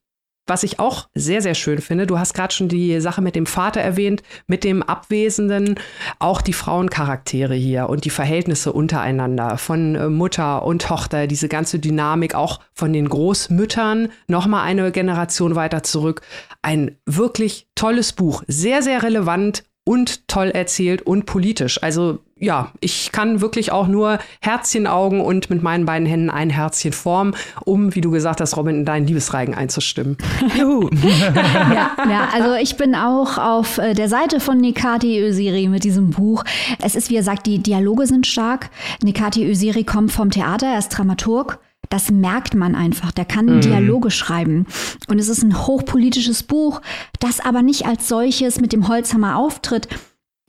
was 0.48 0.64
ich 0.64 0.80
auch 0.80 1.08
sehr, 1.14 1.42
sehr 1.42 1.56
schön 1.56 1.80
finde, 1.80 2.08
du 2.08 2.20
hast 2.20 2.34
gerade 2.34 2.54
schon 2.54 2.68
die 2.68 3.00
Sache 3.00 3.22
mit 3.22 3.36
dem 3.36 3.46
Vater 3.46 3.82
erwähnt, 3.82 4.24
mit 4.48 4.64
dem 4.64 4.84
Abwesenden, 4.84 5.76
auch 6.20 6.42
die 6.42 6.54
Frauencharaktere 6.54 7.54
hier 7.54 7.90
und 7.90 8.06
die 8.06 8.10
Verhältnisse 8.10 8.74
untereinander 8.74 9.58
von 9.58 9.96
äh, 9.96 10.10
Mutter 10.10 10.64
und 10.64 10.82
Tochter, 10.82 11.28
diese 11.28 11.48
ganze 11.48 11.80
Dynamik 11.80 12.36
auch 12.36 12.60
von 12.74 12.94
den 12.94 13.08
Großmüttern, 13.08 14.10
nochmal 14.28 14.64
eine 14.64 14.92
Generation 14.92 15.56
weiter 15.56 15.84
zurück. 15.84 16.22
Ein 16.62 16.98
wirklich 17.06 17.68
tolles 17.76 18.14
Buch, 18.14 18.44
sehr, 18.48 18.82
sehr 18.82 19.04
relevant, 19.04 19.64
und 19.84 20.28
toll 20.28 20.50
erzählt 20.50 21.02
und 21.02 21.26
politisch. 21.26 21.82
Also 21.82 22.20
ja, 22.38 22.72
ich 22.80 23.12
kann 23.12 23.40
wirklich 23.42 23.72
auch 23.72 23.88
nur 23.88 24.18
Herzchenaugen 24.42 25.22
und 25.22 25.52
mit 25.52 25.62
meinen 25.62 25.86
beiden 25.86 26.08
Händen 26.08 26.32
ein 26.32 26.50
Herzchen 26.50 26.92
formen, 26.92 27.36
um, 27.66 27.94
wie 27.94 28.02
du 28.02 28.10
gesagt 28.10 28.42
hast, 28.42 28.58
Robin, 28.58 28.78
in 28.78 28.86
deinen 28.86 29.06
Liebesreigen 29.06 29.54
einzustimmen. 29.54 30.18
Juhu. 30.58 30.90
ja, 31.36 31.92
ja, 32.10 32.30
also 32.34 32.56
ich 32.56 32.78
bin 32.78 32.96
auch 32.96 33.38
auf 33.38 33.78
äh, 33.78 33.94
der 33.94 34.10
Seite 34.10 34.40
von 34.40 34.58
Nikati 34.58 35.20
Öziri 35.20 35.68
mit 35.68 35.84
diesem 35.84 36.10
Buch. 36.10 36.44
Es 36.82 36.96
ist, 36.96 37.12
wie 37.12 37.18
er 37.18 37.24
sagt, 37.24 37.46
die 37.46 37.60
Dialoge 37.60 38.08
sind 38.08 38.26
stark. 38.26 38.72
Nikati 39.04 39.48
Öziri 39.48 39.84
kommt 39.84 40.12
vom 40.12 40.32
Theater, 40.32 40.68
er 40.68 40.80
ist 40.80 40.90
Dramaturg. 40.90 41.60
Das 41.92 42.10
merkt 42.10 42.56
man 42.56 42.74
einfach. 42.74 43.12
Der 43.12 43.26
kann 43.26 43.46
mhm. 43.46 43.62
Dialoge 43.62 44.10
schreiben. 44.12 44.66
Und 45.10 45.20
es 45.20 45.28
ist 45.28 45.44
ein 45.44 45.68
hochpolitisches 45.68 46.42
Buch, 46.42 46.82
das 47.20 47.42
aber 47.42 47.62
nicht 47.62 47.86
als 47.86 48.08
solches 48.08 48.62
mit 48.62 48.72
dem 48.72 48.88
Holzhammer 48.88 49.36
auftritt, 49.38 49.90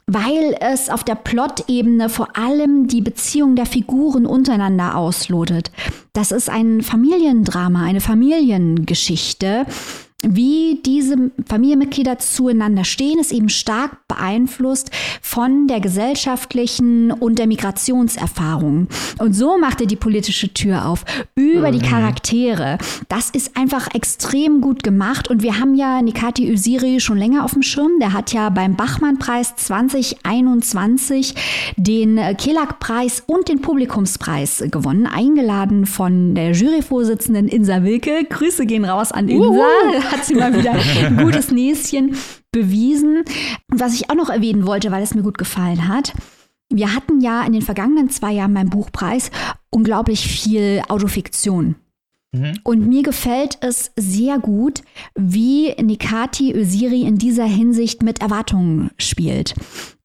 weil 0.07 0.57
es 0.61 0.89
auf 0.89 1.03
der 1.03 1.17
Plot-Ebene 1.17 2.09
vor 2.09 2.37
allem 2.37 2.87
die 2.87 3.01
Beziehung 3.01 3.57
der 3.57 3.67
Figuren 3.67 4.25
untereinander 4.25 4.97
auslotet. 4.97 5.73
Das 6.13 6.31
ist 6.31 6.49
ein 6.49 6.81
Familiendrama, 6.81 7.83
eine 7.83 8.01
Familiengeschichte 8.01 9.67
wie 10.23 10.81
diese 10.85 11.31
Familienmitglieder 11.47 12.19
zueinander 12.19 12.85
stehen, 12.85 13.19
ist 13.19 13.33
eben 13.33 13.49
stark 13.49 13.97
beeinflusst 14.07 14.91
von 15.21 15.67
der 15.67 15.81
gesellschaftlichen 15.81 17.11
und 17.11 17.39
der 17.39 17.47
Migrationserfahrung. 17.47 18.89
Und 19.19 19.33
so 19.35 19.59
macht 19.59 19.81
er 19.81 19.87
die 19.87 19.97
politische 19.97 20.55
Tür 20.55 20.87
auf 20.87 21.05
über 21.35 21.69
mhm. 21.69 21.79
die 21.79 21.87
Charaktere. 21.87 22.79
Das 23.09 23.31
ist 23.31 23.57
einfach 23.57 23.95
extrem 23.95 24.61
gut 24.61 24.83
gemacht. 24.83 25.29
Und 25.29 25.43
wir 25.43 25.59
haben 25.59 25.75
ja 25.75 26.01
Nikati 26.03 26.53
Usiri 26.53 27.01
schon 27.01 27.19
länger 27.19 27.45
auf 27.45 27.53
dem 27.53 27.63
Schirm. 27.63 27.99
Der 28.01 28.13
hat 28.13 28.33
ja 28.33 28.49
beim 28.51 28.77
Bachmann-Preis 28.77 29.57
2021 29.57 31.35
den 31.77 32.17
Kelak-Preis 32.37 33.25
und 33.27 33.49
den 33.49 33.61
Publikumspreis 33.61 34.65
gewonnen, 34.71 35.07
eingeladen 35.07 35.87
von 35.87 36.35
der 36.35 36.53
Juryvorsitzenden 36.53 37.49
Insa 37.49 37.83
Wilke. 37.83 38.25
Grüße 38.29 38.67
gehen 38.67 38.85
raus 38.85 39.11
an 39.11 39.29
Insa. 39.29 39.49
Uhu 39.49 39.63
hat 40.13 40.25
sie 40.25 40.35
mal 40.35 40.57
wieder 40.57 40.73
ein 40.73 41.17
gutes 41.17 41.51
Näschen 41.51 42.17
bewiesen. 42.53 43.25
Und 43.71 43.81
was 43.81 43.95
ich 43.95 44.11
auch 44.11 44.15
noch 44.15 44.31
erwähnen 44.31 44.67
wollte, 44.67 44.91
weil 44.91 45.03
es 45.03 45.15
mir 45.15 45.23
gut 45.23 45.39
gefallen 45.39 45.89
hat, 45.89 46.13
wir 46.71 46.95
hatten 46.95 47.21
ja 47.21 47.45
in 47.45 47.53
den 47.53 47.63
vergangenen 47.63 48.11
zwei 48.11 48.33
Jahren 48.33 48.55
beim 48.55 48.71
Buchpreis 48.71 49.31
unglaublich 49.71 50.27
viel 50.27 50.83
Autofiktion. 50.89 51.77
Mhm. 52.33 52.59
Und 52.65 52.87
mir 52.87 53.03
gefällt 53.03 53.59
es 53.61 53.93
sehr 53.97 54.39
gut, 54.39 54.83
wie 55.15 55.75
Nikati 55.81 56.55
Öziri 56.55 57.03
in 57.03 57.19
dieser 57.19 57.45
Hinsicht 57.45 58.03
mit 58.03 58.23
Erwartungen 58.23 58.91
spielt. 58.99 59.55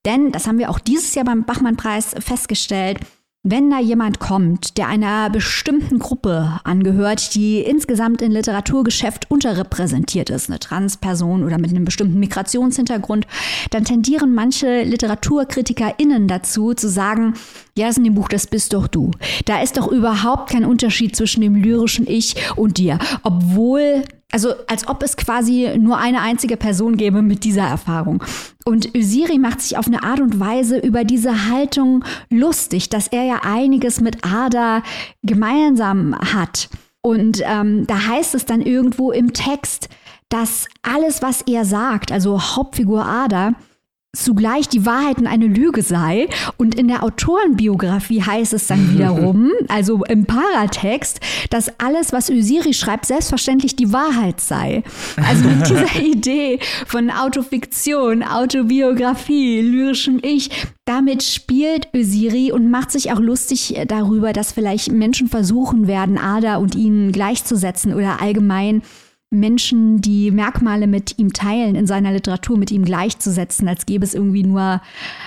Denn, 0.05 0.31
das 0.31 0.47
haben 0.47 0.59
wir 0.59 0.69
auch 0.69 0.79
dieses 0.79 1.15
Jahr 1.15 1.25
beim 1.25 1.45
Bachmann-Preis 1.45 2.15
festgestellt, 2.19 2.99
wenn 3.49 3.69
da 3.69 3.79
jemand 3.79 4.19
kommt, 4.19 4.77
der 4.77 4.87
einer 4.87 5.29
bestimmten 5.29 5.99
Gruppe 5.99 6.59
angehört, 6.63 7.33
die 7.33 7.61
insgesamt 7.61 8.21
im 8.21 8.31
Literaturgeschäft 8.31 9.31
unterrepräsentiert 9.31 10.29
ist, 10.29 10.49
eine 10.49 10.59
Transperson 10.59 11.45
oder 11.45 11.57
mit 11.57 11.69
einem 11.69 11.85
bestimmten 11.85 12.19
Migrationshintergrund, 12.19 13.25
dann 13.69 13.85
tendieren 13.85 14.35
manche 14.35 14.83
LiteraturkritikerInnen 14.83 16.27
dazu, 16.27 16.73
zu 16.73 16.89
sagen, 16.89 17.35
ja, 17.77 17.89
ist 17.89 17.97
in 17.97 18.03
dem 18.03 18.15
Buch, 18.15 18.27
das 18.27 18.47
bist 18.47 18.73
doch 18.73 18.87
du. 18.87 19.11
Da 19.45 19.61
ist 19.61 19.77
doch 19.77 19.87
überhaupt 19.87 20.49
kein 20.51 20.65
Unterschied 20.65 21.15
zwischen 21.15 21.41
dem 21.41 21.55
lyrischen 21.55 22.07
Ich 22.07 22.35
und 22.55 22.77
dir. 22.77 22.99
Obwohl 23.23 24.03
also 24.31 24.53
als 24.67 24.87
ob 24.87 25.03
es 25.03 25.15
quasi 25.15 25.71
nur 25.79 25.97
eine 25.97 26.21
einzige 26.21 26.57
Person 26.57 26.97
gäbe 26.97 27.21
mit 27.21 27.45
dieser 27.45 27.63
Erfahrung. 27.63 28.21
Und 28.65 28.93
Usiri 28.95 29.37
macht 29.37 29.61
sich 29.61 29.77
auf 29.77 29.87
eine 29.87 30.03
Art 30.03 30.19
und 30.19 30.39
Weise 30.39 30.77
über 30.77 31.05
diese 31.05 31.49
Haltung 31.49 32.03
lustig, 32.29 32.89
dass 32.89 33.07
er 33.07 33.23
ja 33.23 33.39
einiges 33.43 34.01
mit 34.01 34.25
Ada 34.25 34.83
gemeinsam 35.23 36.13
hat. 36.33 36.67
Und 37.01 37.41
ähm, 37.45 37.87
da 37.87 38.07
heißt 38.07 38.35
es 38.35 38.43
dann 38.43 38.61
irgendwo 38.61 39.11
im 39.11 39.31
Text, 39.31 39.87
dass 40.27 40.67
alles, 40.81 41.21
was 41.21 41.41
er 41.43 41.63
sagt, 41.63 42.11
also 42.11 42.41
Hauptfigur 42.41 43.05
Ada, 43.05 43.53
zugleich 44.23 44.67
die 44.67 44.85
Wahrheit 44.85 45.19
in 45.19 45.27
eine 45.27 45.47
Lüge 45.47 45.81
sei. 45.81 46.27
Und 46.57 46.75
in 46.75 46.87
der 46.87 47.03
Autorenbiografie 47.03 48.21
heißt 48.21 48.53
es 48.53 48.67
dann 48.67 48.93
wiederum, 48.93 49.51
also 49.67 50.03
im 50.05 50.25
Paratext, 50.25 51.19
dass 51.49 51.79
alles, 51.79 52.13
was 52.13 52.29
Usiri 52.29 52.73
schreibt, 52.73 53.05
selbstverständlich 53.05 53.75
die 53.75 53.93
Wahrheit 53.93 54.41
sei. 54.41 54.83
Also 55.27 55.45
mit 55.45 55.61
dieser 55.69 56.01
Idee 56.01 56.59
von 56.85 57.09
Autofiktion, 57.09 58.23
Autobiografie, 58.23 59.61
lyrischem 59.61 60.19
Ich, 60.21 60.49
damit 60.85 61.23
spielt 61.23 61.89
Usiri 61.93 62.51
und 62.51 62.71
macht 62.71 62.91
sich 62.91 63.11
auch 63.11 63.19
lustig 63.19 63.79
darüber, 63.87 64.33
dass 64.33 64.51
vielleicht 64.51 64.91
Menschen 64.91 65.27
versuchen 65.27 65.87
werden, 65.87 66.17
Ada 66.17 66.57
und 66.57 66.75
ihn 66.75 67.11
gleichzusetzen 67.11 67.93
oder 67.93 68.21
allgemein 68.21 68.81
Menschen, 69.29 69.99
die 69.99 70.31
Merkmale 70.31 70.87
mit 70.87 71.19
ihm 71.19 71.33
teilen, 71.33 71.75
in 71.75 71.85
seiner 71.85 72.13
Literatur 72.13 72.57
mit 72.57 72.71
ihm 72.71 72.85
gleichzusetzen, 72.85 73.67
als 73.67 73.85
gäbe 73.85 74.05
es 74.05 74.13
irgendwie 74.13 74.43
nur 74.43 74.81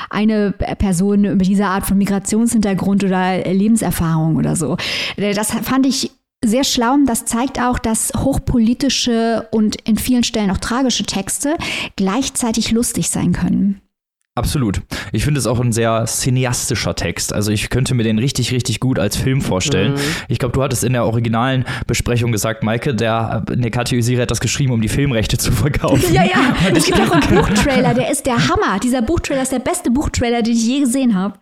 eine 0.08 0.52
Person 0.52 1.20
mit 1.20 1.46
dieser 1.46 1.68
Art 1.68 1.86
von 1.86 1.98
Migrationshintergrund 1.98 3.04
oder 3.04 3.44
Lebenserfahrung 3.44 4.36
oder 4.36 4.56
so. 4.56 4.76
Das 5.16 5.50
fand 5.50 5.86
ich 5.86 6.12
sehr 6.42 6.64
schlau 6.64 6.94
und 6.94 7.04
das 7.04 7.26
zeigt 7.26 7.60
auch, 7.60 7.78
dass 7.78 8.12
hochpolitische 8.16 9.46
und 9.50 9.76
in 9.82 9.98
vielen 9.98 10.24
Stellen 10.24 10.50
auch 10.50 10.58
tragische 10.58 11.04
Texte 11.04 11.56
gleichzeitig 11.96 12.70
lustig 12.70 13.10
sein 13.10 13.32
können. 13.32 13.82
Absolut. 14.40 14.80
Ich 15.12 15.24
finde 15.24 15.38
es 15.38 15.46
auch 15.46 15.60
ein 15.60 15.70
sehr 15.70 16.06
cineastischer 16.06 16.94
Text. 16.94 17.34
Also 17.34 17.52
ich 17.52 17.68
könnte 17.68 17.92
mir 17.94 18.04
den 18.04 18.18
richtig, 18.18 18.52
richtig 18.52 18.80
gut 18.80 18.98
als 18.98 19.14
Film 19.14 19.42
vorstellen. 19.42 19.92
Mhm. 19.92 19.98
Ich 20.28 20.38
glaube, 20.38 20.52
du 20.52 20.62
hattest 20.62 20.82
in 20.82 20.94
der 20.94 21.04
originalen 21.04 21.66
Besprechung 21.86 22.32
gesagt, 22.32 22.62
Maike, 22.62 22.94
der 22.94 23.44
Nekati 23.54 23.98
Usiri 23.98 24.22
hat 24.22 24.30
das 24.30 24.40
geschrieben, 24.40 24.72
um 24.72 24.80
die 24.80 24.88
Filmrechte 24.88 25.36
zu 25.36 25.52
verkaufen. 25.52 26.10
Ja, 26.14 26.24
ja. 26.24 26.54
es 26.74 26.86
gibt 26.86 26.98
auch 26.98 27.10
einen 27.10 27.36
Buchtrailer, 27.36 27.92
der 27.92 28.10
ist 28.10 28.24
der 28.24 28.48
Hammer. 28.48 28.78
Dieser 28.82 29.02
Buchtrailer 29.02 29.42
ist 29.42 29.52
der 29.52 29.58
beste 29.58 29.90
Buchtrailer, 29.90 30.40
den 30.40 30.54
ich 30.54 30.66
je 30.66 30.80
gesehen 30.80 31.14
habe. 31.14 31.38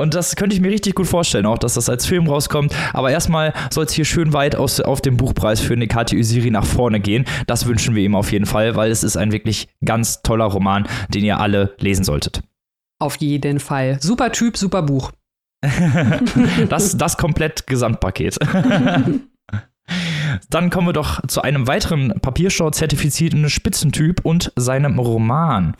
Und 0.00 0.14
das 0.14 0.36
könnte 0.36 0.54
ich 0.54 0.62
mir 0.62 0.70
richtig 0.70 0.94
gut 0.94 1.06
vorstellen, 1.06 1.46
auch 1.46 1.58
dass 1.58 1.74
das 1.74 1.88
als 1.88 2.06
Film 2.06 2.26
rauskommt. 2.26 2.74
Aber 2.92 3.10
erstmal 3.10 3.52
soll 3.70 3.84
es 3.84 3.92
hier 3.92 4.04
schön 4.04 4.32
weit 4.32 4.56
aus, 4.56 4.80
auf 4.80 5.00
dem 5.00 5.16
Buchpreis 5.16 5.60
für 5.60 5.76
Nekati 5.76 6.18
Usiri 6.18 6.50
nach 6.50 6.64
vorne 6.64 7.00
gehen. 7.00 7.24
Das 7.46 7.66
wünschen 7.66 7.94
wir 7.94 8.02
ihm 8.02 8.14
auf 8.14 8.32
jeden 8.32 8.46
Fall, 8.46 8.76
weil 8.76 8.90
es 8.90 9.04
ist 9.04 9.16
ein 9.16 9.32
wirklich 9.32 9.68
ganz 9.84 10.22
toller 10.22 10.46
Roman, 10.46 10.88
den 11.08 11.24
ihr 11.24 11.38
alle 11.38 11.74
lesen 11.78 12.04
solltet. 12.04 12.42
Auf 12.98 13.16
jeden 13.16 13.60
Fall. 13.60 13.98
Super 14.00 14.32
Typ, 14.32 14.56
super 14.56 14.82
Buch. 14.82 15.12
das, 16.68 16.96
das 16.96 17.16
komplett 17.16 17.66
Gesamtpaket. 17.66 18.38
Dann 20.48 20.70
kommen 20.70 20.86
wir 20.86 20.92
doch 20.92 21.26
zu 21.26 21.42
einem 21.42 21.66
weiteren 21.66 22.20
Papierstau-zertifizierten 22.20 23.50
Spitzentyp 23.50 24.20
und 24.24 24.52
seinem 24.56 24.98
Roman. 24.98 25.76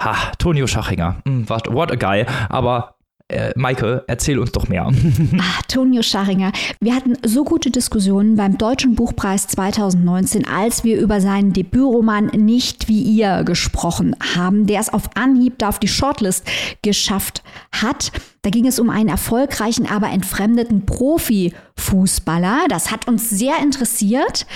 Ha, 0.00 0.14
Tonio 0.38 0.66
Schachinger. 0.66 1.22
Hm, 1.24 1.48
what 1.48 1.90
a 1.90 1.94
guy. 1.94 2.26
Aber 2.50 2.95
äh, 3.28 3.52
Maike, 3.56 4.04
erzähl 4.06 4.38
uns 4.38 4.52
doch 4.52 4.68
mehr. 4.68 4.90
Ah, 5.38 5.60
Tonio 5.68 6.02
Scharinger. 6.02 6.52
Wir 6.80 6.94
hatten 6.94 7.14
so 7.24 7.44
gute 7.44 7.70
Diskussionen 7.70 8.36
beim 8.36 8.58
Deutschen 8.58 8.94
Buchpreis 8.94 9.46
2019, 9.48 10.46
als 10.46 10.84
wir 10.84 10.98
über 10.98 11.20
seinen 11.20 11.52
Debütroman 11.52 12.26
Nicht 12.26 12.88
wie 12.88 13.02
ihr 13.02 13.44
gesprochen 13.44 14.16
haben, 14.34 14.66
der 14.66 14.80
es 14.80 14.92
auf 14.92 15.10
Anhieb 15.16 15.58
da 15.58 15.68
auf 15.68 15.78
die 15.78 15.88
Shortlist 15.88 16.48
geschafft 16.82 17.42
hat. 17.72 18.12
Da 18.46 18.50
ging 18.50 18.68
es 18.68 18.78
um 18.78 18.90
einen 18.90 19.08
erfolgreichen, 19.08 19.90
aber 19.90 20.10
entfremdeten 20.10 20.86
Profifußballer. 20.86 22.66
Das 22.68 22.92
hat 22.92 23.08
uns 23.08 23.28
sehr 23.28 23.58
interessiert. 23.60 24.46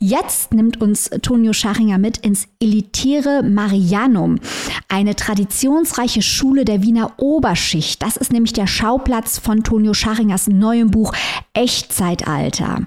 Jetzt 0.00 0.52
nimmt 0.52 0.80
uns 0.80 1.10
Tonio 1.22 1.52
Scharinger 1.52 1.98
mit 1.98 2.16
ins 2.18 2.48
elitäre 2.58 3.44
Marianum, 3.44 4.40
eine 4.88 5.14
traditionsreiche 5.14 6.22
Schule 6.22 6.64
der 6.64 6.82
Wiener 6.82 7.12
Oberschicht. 7.18 8.02
Das 8.02 8.16
ist 8.16 8.32
nämlich 8.32 8.52
der 8.52 8.66
Schauplatz 8.66 9.38
von 9.38 9.62
Tonio 9.62 9.94
Scharingers 9.94 10.48
neuem 10.48 10.90
Buch 10.90 11.12
Echtzeitalter. 11.52 12.80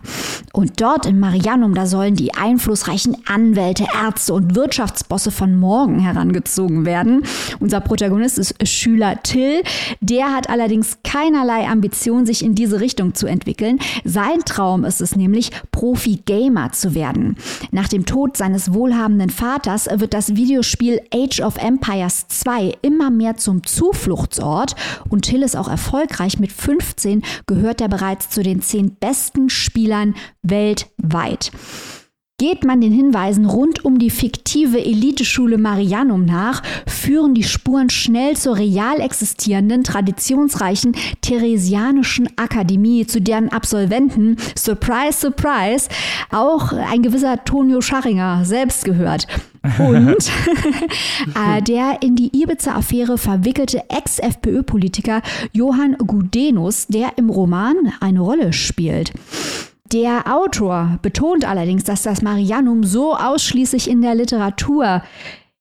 Und 0.52 0.82
dort 0.82 1.06
in 1.06 1.22
Marianum, 1.22 1.74
da 1.74 1.86
sollen 1.86 2.16
die 2.16 2.34
einflussreichen 2.34 3.16
Anwälte, 3.28 3.86
Ärzte 3.94 4.34
und 4.34 4.56
Wirtschaftsbosse 4.56 5.32
von 5.32 5.56
morgen 5.56 6.00
herangezogen 6.00 6.86
werden. 6.86 7.24
Unser 7.62 7.80
Protagonist 7.80 8.38
ist 8.38 8.68
Schüler 8.68 9.24
Till. 9.24 9.64
Der 10.02 10.34
hat 10.34 10.49
allerdings 10.50 10.98
keinerlei 11.04 11.68
Ambition, 11.68 12.26
sich 12.26 12.44
in 12.44 12.56
diese 12.56 12.80
Richtung 12.80 13.14
zu 13.14 13.28
entwickeln. 13.28 13.80
Sein 14.04 14.40
Traum 14.46 14.84
ist 14.86 15.02
es 15.02 15.16
nämlich, 15.16 15.52
Profi-Gamer 15.72 16.72
zu 16.72 16.94
werden. 16.96 17.38
Nach 17.72 17.88
dem 17.88 18.06
Tod 18.06 18.38
seines 18.38 18.74
wohlhabenden 18.74 19.30
Vaters 19.30 19.88
wird 19.92 20.14
das 20.14 20.36
Videospiel 20.36 21.02
Age 21.14 21.42
of 21.42 21.58
Empires 21.58 22.28
2 22.28 22.74
immer 22.82 23.10
mehr 23.10 23.38
zum 23.38 23.64
Zufluchtsort 23.64 24.76
und 25.10 25.24
Till 25.24 25.44
ist 25.44 25.56
auch 25.56 25.70
erfolgreich. 25.70 26.40
Mit 26.40 26.52
15 26.52 27.24
gehört 27.48 27.82
er 27.82 27.88
bereits 27.88 28.30
zu 28.30 28.44
den 28.44 28.62
zehn 28.62 28.96
besten 28.96 29.50
Spielern 29.50 30.16
weltweit. 30.42 31.52
Geht 32.40 32.64
man 32.64 32.80
den 32.80 32.94
Hinweisen 32.94 33.46
rund 33.46 33.84
um 33.84 34.00
die 34.00 34.10
fiktive 34.10 34.80
Eliteschule 34.80 35.58
Marianum 35.58 36.24
nach, 36.24 36.64
führen 36.88 37.34
die 37.34 37.44
Spuren 37.44 37.90
schnell 37.90 38.38
zur 38.38 38.56
real 38.58 39.02
existierenden, 39.02 39.84
traditionsreichen 39.84 40.96
Theresianischen 41.20 42.30
Akademie, 42.38 43.06
zu 43.06 43.20
deren 43.20 43.50
Absolventen, 43.50 44.38
surprise, 44.58 45.20
surprise, 45.20 45.90
auch 46.32 46.72
ein 46.72 47.02
gewisser 47.02 47.44
Tonio 47.44 47.82
Scharringer 47.82 48.46
selbst 48.46 48.86
gehört. 48.86 49.28
Und 49.78 50.32
äh, 51.36 51.62
der 51.62 52.02
in 52.02 52.16
die 52.16 52.42
Ibiza-Affäre 52.42 53.18
verwickelte 53.18 53.84
Ex-FPÖ-Politiker 53.90 55.22
Johann 55.52 55.98
Gudenus, 55.98 56.88
der 56.88 57.18
im 57.18 57.30
Roman 57.30 57.76
eine 58.00 58.22
Rolle 58.22 58.54
spielt. 58.54 59.12
Der 59.92 60.32
Autor 60.32 61.00
betont 61.02 61.46
allerdings, 61.46 61.84
dass 61.84 62.04
das 62.04 62.22
Marianum 62.22 62.84
so 62.84 63.16
ausschließlich 63.16 63.90
in 63.90 64.02
der 64.02 64.14
Literatur 64.14 65.02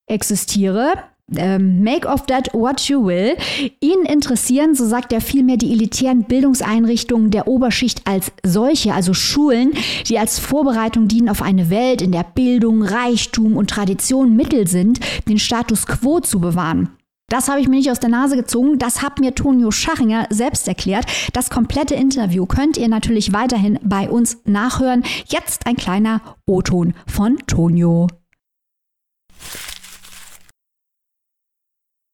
existiere. 0.05 0.93
Ähm, 1.35 1.83
make 1.83 2.07
of 2.07 2.25
that 2.27 2.53
what 2.53 2.81
you 2.89 3.05
will. 3.05 3.35
Ihn 3.79 4.05
interessieren, 4.05 4.75
so 4.75 4.85
sagt 4.85 5.13
er 5.13 5.21
vielmehr, 5.21 5.57
die 5.57 5.71
elitären 5.71 6.23
Bildungseinrichtungen 6.23 7.31
der 7.31 7.47
Oberschicht 7.47 8.01
als 8.05 8.31
solche, 8.43 8.93
also 8.93 9.13
Schulen, 9.13 9.73
die 10.07 10.17
als 10.17 10.39
Vorbereitung 10.39 11.07
dienen 11.07 11.29
auf 11.29 11.41
eine 11.41 11.69
Welt, 11.69 12.01
in 12.01 12.11
der 12.11 12.23
Bildung, 12.23 12.83
Reichtum 12.83 13.57
und 13.57 13.69
Tradition 13.69 14.35
Mittel 14.35 14.67
sind, 14.67 14.99
den 15.27 15.39
Status 15.39 15.85
quo 15.85 16.19
zu 16.19 16.39
bewahren. 16.39 16.89
Das 17.29 17.47
habe 17.47 17.61
ich 17.61 17.67
mir 17.67 17.77
nicht 17.77 17.91
aus 17.91 17.99
der 17.99 18.09
Nase 18.09 18.35
gezogen. 18.35 18.79
Das 18.79 19.01
hat 19.01 19.19
mir 19.19 19.35
Tonio 19.35 19.71
Schachinger 19.71 20.27
selbst 20.29 20.67
erklärt. 20.67 21.05
Das 21.33 21.49
komplette 21.49 21.93
Interview 21.93 22.45
könnt 22.45 22.75
ihr 22.75 22.87
natürlich 22.87 23.33
weiterhin 23.33 23.79
bei 23.83 24.09
uns 24.09 24.39
nachhören. 24.45 25.03
Jetzt 25.27 25.67
ein 25.67 25.75
kleiner 25.75 26.21
O-Ton 26.45 26.95
von 27.07 27.37
Tonio. 27.45 28.07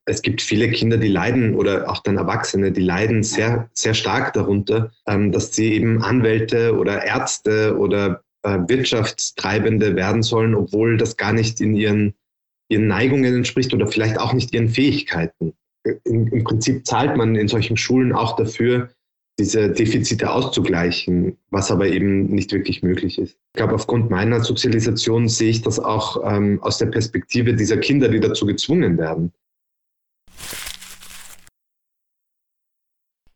es 0.07 0.21
gibt 0.21 0.41
viele 0.41 0.69
Kinder, 0.69 0.97
die 0.97 1.07
leiden 1.07 1.55
oder 1.55 1.89
auch 1.89 2.03
dann 2.03 2.17
Erwachsene, 2.17 2.71
die 2.71 2.81
leiden 2.81 3.23
sehr, 3.23 3.69
sehr 3.73 3.95
stark 3.95 4.33
darunter, 4.33 4.91
ähm, 5.07 5.31
dass 5.31 5.55
sie 5.55 5.73
eben 5.73 6.03
Anwälte 6.03 6.77
oder 6.77 7.03
Ärzte 7.03 7.75
oder 7.77 8.21
äh, 8.43 8.59
Wirtschaftstreibende 8.67 9.95
werden 9.95 10.21
sollen, 10.21 10.53
obwohl 10.53 10.97
das 10.97 11.17
gar 11.17 11.33
nicht 11.33 11.59
in 11.59 11.75
ihren 11.75 12.13
ihren 12.69 12.87
Neigungen 12.87 13.35
entspricht 13.35 13.73
oder 13.73 13.87
vielleicht 13.87 14.19
auch 14.19 14.33
nicht 14.33 14.53
ihren 14.53 14.69
Fähigkeiten. 14.69 15.53
Im, 16.03 16.27
Im, 16.27 16.43
Prinzip 16.43 16.85
zahlt 16.85 17.15
man 17.15 17.35
in 17.35 17.47
solchen 17.47 17.77
Schulen 17.77 18.13
auch 18.13 18.35
dafür, 18.35 18.89
diese 19.37 19.69
Defizite 19.69 20.31
auszugleichen, 20.31 21.37
was 21.49 21.69
aber 21.69 21.87
eben 21.87 22.27
nicht 22.27 22.53
wirklich 22.53 22.81
möglich 22.83 23.19
ist. 23.19 23.37
Ich 23.53 23.57
glaube, 23.57 23.73
aufgrund 23.73 24.09
meiner 24.09 24.41
Sozialisation 24.41 25.27
sehe 25.27 25.49
ich 25.49 25.61
das 25.61 25.79
auch 25.79 26.23
ähm, 26.25 26.59
aus 26.63 26.77
der 26.77 26.87
Perspektive 26.87 27.53
dieser 27.53 27.77
Kinder, 27.77 28.07
die 28.07 28.21
dazu 28.21 28.45
gezwungen 28.45 28.97
werden. 28.97 29.33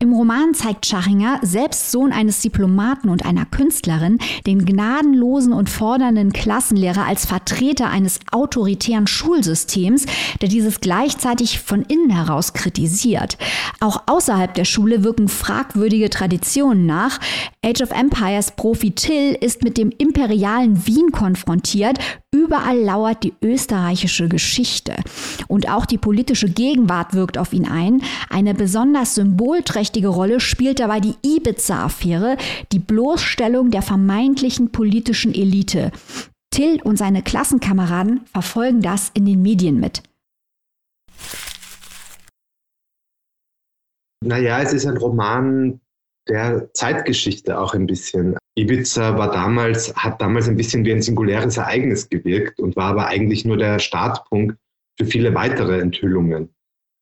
Im 0.02 0.14
Roman 0.14 0.54
zeigt 0.54 0.86
Schachinger, 0.86 1.40
selbst 1.42 1.92
Sohn 1.92 2.14
eines 2.14 2.40
Diplomaten 2.40 3.10
und 3.10 3.26
einer 3.26 3.46
Künstlerin, 3.46 4.18
den 4.48 4.64
gnadenlosen 4.64 5.52
und 5.52 5.70
fordernden 5.70 6.32
Klassenlehrer 6.32 7.06
als 7.06 7.26
Vertreter 7.26 7.90
eines 7.90 8.22
autoritären 8.32 9.08
Schulsystems, 9.08 10.06
der 10.42 10.48
dieses 10.48 10.80
gleichzeitig 10.80 11.60
von 11.60 11.82
innen 11.82 12.12
heraus 12.12 12.54
kritisiert. 12.54 13.38
Auch 13.82 14.04
außerhalb 14.06 14.54
der 14.54 14.64
Schule 14.64 15.04
wirken 15.04 15.28
fragwürdige 15.28 16.10
Traditionen 16.10 16.86
nach. 16.86 17.20
Age 17.62 17.82
of 17.82 17.92
Empires 17.92 18.52
Profi 18.52 18.92
Till 18.92 19.34
ist 19.34 19.66
mit 19.66 19.78
dem 19.78 19.92
imperialen 19.98 20.88
Wien 20.88 21.12
konfrontiert, 21.12 22.00
Überall 22.32 22.80
lauert 22.80 23.24
die 23.24 23.34
österreichische 23.42 24.28
Geschichte. 24.30 24.96
Und 25.48 25.70
auch 25.70 25.86
die 25.86 25.98
politische 25.98 26.50
Gegenwart 26.50 27.14
wirkt 27.14 27.38
auf 27.38 27.54
ihn 27.54 27.68
ein. 27.68 28.02
Eine 28.30 28.54
besonders 28.54 29.16
symbolträchtige 29.16 30.10
Rolle 30.10 30.40
spielt 30.40 30.80
dabei 30.80 31.00
die 31.00 31.16
Ibiza-Affäre, 31.24 32.38
die 32.72 32.80
Bloßstellung 32.80 33.72
der 33.72 33.82
vermeintlichen 33.82 34.72
politischen 34.72 35.34
Elite. 35.34 35.92
Till 36.52 36.82
und 36.84 36.98
seine 36.98 37.24
Klassenkameraden 37.24 38.22
verfolgen 38.26 38.82
das 38.82 39.10
in 39.14 39.26
den 39.26 39.42
Medien 39.42 39.80
mit. 39.80 40.04
Naja, 44.24 44.62
es 44.62 44.74
ist 44.74 44.86
ein 44.86 44.98
Roman 44.98 45.80
der 46.28 46.74
Zeitgeschichte 46.74 47.60
auch 47.60 47.74
ein 47.74 47.88
bisschen. 47.88 48.38
Ibiza 48.60 49.18
war 49.18 49.32
damals, 49.32 49.96
hat 49.96 50.22
damals 50.22 50.50
ein 50.50 50.58
bisschen 50.58 50.84
wie 50.84 50.92
ein 50.92 51.02
singuläres 51.02 51.56
Ereignis 51.56 52.10
gewirkt 52.10 52.60
und 52.60 52.76
war 52.76 52.92
aber 52.92 53.08
eigentlich 53.08 53.46
nur 53.46 53.56
der 53.56 53.80
Startpunkt 53.80 54.58
für 54.98 55.06
viele 55.06 55.34
weitere 55.34 55.80
Enthüllungen. 55.80 56.50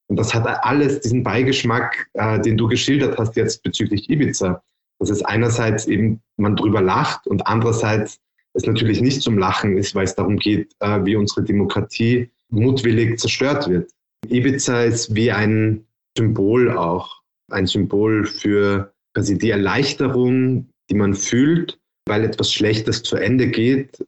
Und 0.08 0.20
das 0.20 0.36
hat 0.36 0.46
alles 0.64 1.02
diesen 1.02 1.24
Beigeschmack, 1.24 2.10
äh, 2.14 2.40
den 2.40 2.58
du 2.58 2.68
geschildert 2.68 3.18
hast 3.18 3.36
jetzt 3.36 3.64
bezüglich 3.64 4.08
Ibiza. 4.10 4.62
Dass 5.00 5.10
es 5.10 5.24
einerseits 5.24 5.88
eben 5.88 6.22
man 6.38 6.56
drüber 6.56 6.82
lacht 6.82 7.28
und 7.28 7.46
andererseits 7.48 8.20
es 8.54 8.66
natürlich 8.66 9.02
nicht 9.02 9.22
zum 9.22 9.38
Lachen 9.38 9.78
ist, 9.78 9.96
weil 9.96 10.06
es 10.06 10.16
darum 10.16 10.38
geht, 10.38 10.74
äh, 10.80 11.04
wie 11.06 11.16
unsere 11.16 11.44
Demokratie 11.44 12.30
mutwillig 12.50 13.20
zerstört 13.20 13.68
wird. 13.68 13.92
Ibiza 14.28 14.84
ist 14.84 15.16
wie 15.16 15.32
ein 15.32 15.86
Symbol 16.18 16.72
auch, 16.78 17.22
ein 17.52 17.68
Symbol 17.68 18.26
für 18.26 18.94
quasi 19.14 19.38
die 19.38 19.50
Erleichterung, 19.50 20.70
die 20.90 20.96
man 20.96 21.14
fühlt, 21.14 21.80
weil 22.06 22.24
etwas 22.24 22.54
Schlechtes 22.54 23.04
zu 23.04 23.18
Ende 23.18 23.48
geht, 23.48 24.06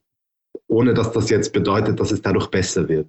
ohne 0.67 0.93
dass 0.93 1.11
das 1.11 1.29
jetzt 1.29 1.53
bedeutet, 1.53 1.99
dass 1.99 2.11
es 2.11 2.21
dadurch 2.21 2.47
besser 2.47 2.87
wird. 2.87 3.07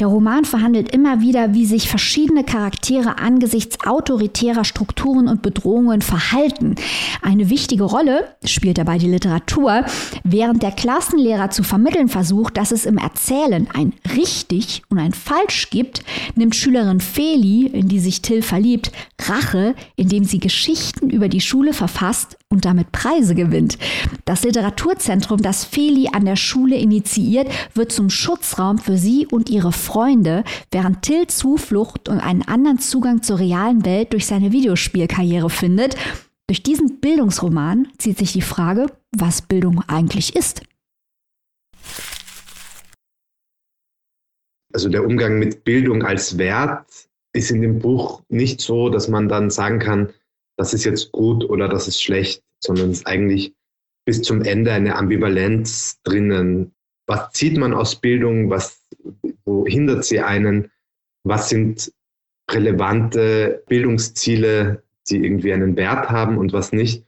Der 0.00 0.06
Roman 0.06 0.46
verhandelt 0.46 0.94
immer 0.94 1.20
wieder, 1.20 1.52
wie 1.52 1.66
sich 1.66 1.90
verschiedene 1.90 2.42
Charaktere 2.42 3.18
angesichts 3.18 3.86
autoritärer 3.86 4.64
Strukturen 4.64 5.28
und 5.28 5.42
Bedrohungen 5.42 6.00
verhalten. 6.00 6.74
Eine 7.20 7.50
wichtige 7.50 7.84
Rolle 7.84 8.26
spielt 8.42 8.78
dabei 8.78 8.96
die 8.96 9.10
Literatur, 9.10 9.84
während 10.24 10.62
der 10.62 10.72
Klassenlehrer 10.72 11.50
zu 11.50 11.62
vermitteln 11.62 12.08
versucht, 12.08 12.56
dass 12.56 12.72
es 12.72 12.86
im 12.86 12.96
Erzählen 12.96 13.68
ein 13.74 13.92
richtig 14.16 14.82
und 14.88 14.98
ein 14.98 15.12
falsch 15.12 15.68
gibt, 15.68 16.02
nimmt 16.34 16.56
Schülerin 16.56 17.00
Feli, 17.00 17.66
in 17.66 17.88
die 17.88 18.00
sich 18.00 18.22
Till 18.22 18.40
verliebt, 18.40 18.92
Rache, 19.28 19.74
indem 19.96 20.24
sie 20.24 20.40
Geschichten 20.40 21.10
über 21.10 21.28
die 21.28 21.42
Schule 21.42 21.74
verfasst 21.74 22.38
und 22.48 22.64
damit 22.64 22.90
Preise 22.90 23.34
gewinnt. 23.34 23.78
Das 24.24 24.44
Literaturzentrum, 24.44 25.42
das 25.42 25.64
Feli 25.64 26.08
an 26.12 26.24
der 26.24 26.36
Schule 26.36 26.76
initiiert, 26.76 27.48
wird 27.74 27.92
zum 27.92 28.08
Schutzraum 28.08 28.78
für 28.78 28.96
sie 28.96 29.26
und 29.26 29.50
ihre 29.50 29.72
Freunde, 29.72 29.89
während 29.94 31.02
Till 31.02 31.26
Zuflucht 31.26 32.08
und 32.08 32.20
einen 32.20 32.42
anderen 32.42 32.78
Zugang 32.78 33.22
zur 33.22 33.38
realen 33.38 33.84
Welt 33.84 34.12
durch 34.12 34.26
seine 34.26 34.52
Videospielkarriere 34.52 35.50
findet. 35.50 35.96
Durch 36.48 36.62
diesen 36.62 37.00
Bildungsroman 37.00 37.88
zieht 37.98 38.18
sich 38.18 38.32
die 38.32 38.42
Frage, 38.42 38.86
was 39.16 39.42
Bildung 39.42 39.82
eigentlich 39.86 40.34
ist. 40.34 40.62
Also 44.72 44.88
der 44.88 45.04
Umgang 45.04 45.38
mit 45.38 45.64
Bildung 45.64 46.02
als 46.02 46.38
Wert 46.38 47.08
ist 47.32 47.50
in 47.50 47.62
dem 47.62 47.78
Buch 47.78 48.22
nicht 48.28 48.60
so, 48.60 48.88
dass 48.88 49.08
man 49.08 49.28
dann 49.28 49.50
sagen 49.50 49.78
kann, 49.78 50.12
das 50.56 50.74
ist 50.74 50.84
jetzt 50.84 51.12
gut 51.12 51.48
oder 51.48 51.68
das 51.68 51.88
ist 51.88 52.02
schlecht, 52.02 52.42
sondern 52.62 52.90
es 52.90 52.98
ist 52.98 53.06
eigentlich 53.06 53.54
bis 54.04 54.22
zum 54.22 54.42
Ende 54.42 54.72
eine 54.72 54.96
Ambivalenz 54.96 56.00
drinnen. 56.02 56.72
Was 57.10 57.32
zieht 57.32 57.58
man 57.58 57.74
aus 57.74 58.00
Bildung? 58.00 58.50
Was, 58.50 58.86
wo 59.44 59.66
hindert 59.66 60.04
sie 60.04 60.20
einen? 60.20 60.70
Was 61.24 61.48
sind 61.48 61.92
relevante 62.48 63.64
Bildungsziele, 63.66 64.84
die 65.08 65.24
irgendwie 65.24 65.52
einen 65.52 65.74
Wert 65.74 66.08
haben 66.08 66.38
und 66.38 66.52
was 66.52 66.70
nicht? 66.70 67.04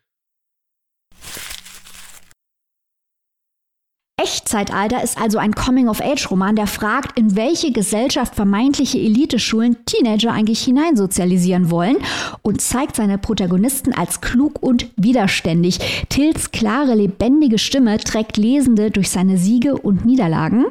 Echtzeitalter 4.53 5.03
ist 5.03 5.19
also 5.19 5.38
ein 5.38 5.55
Coming-of-Age-Roman, 5.55 6.57
der 6.57 6.67
fragt, 6.67 7.19
in 7.19 7.37
welche 7.37 7.73
Gesellschaft 7.73 8.35
vermeintliche 8.35 8.99
Eliteschulen 8.99 9.79
Teenager 9.87 10.31
eigentlich 10.31 10.62
hineinsozialisieren 10.62 11.71
wollen 11.71 11.97
und 12.43 12.61
zeigt 12.61 12.97
seine 12.97 13.17
Protagonisten 13.17 13.95
als 13.95 14.21
klug 14.21 14.62
und 14.62 14.88
widerständig. 14.97 15.79
Tills 16.11 16.51
klare, 16.51 16.95
lebendige 16.95 17.59
Stimme 17.59 17.97
trägt 17.97 18.37
Lesende 18.37 18.91
durch 18.91 19.09
seine 19.09 19.38
Siege 19.38 19.79
und 19.79 20.05
Niederlagen. 20.05 20.67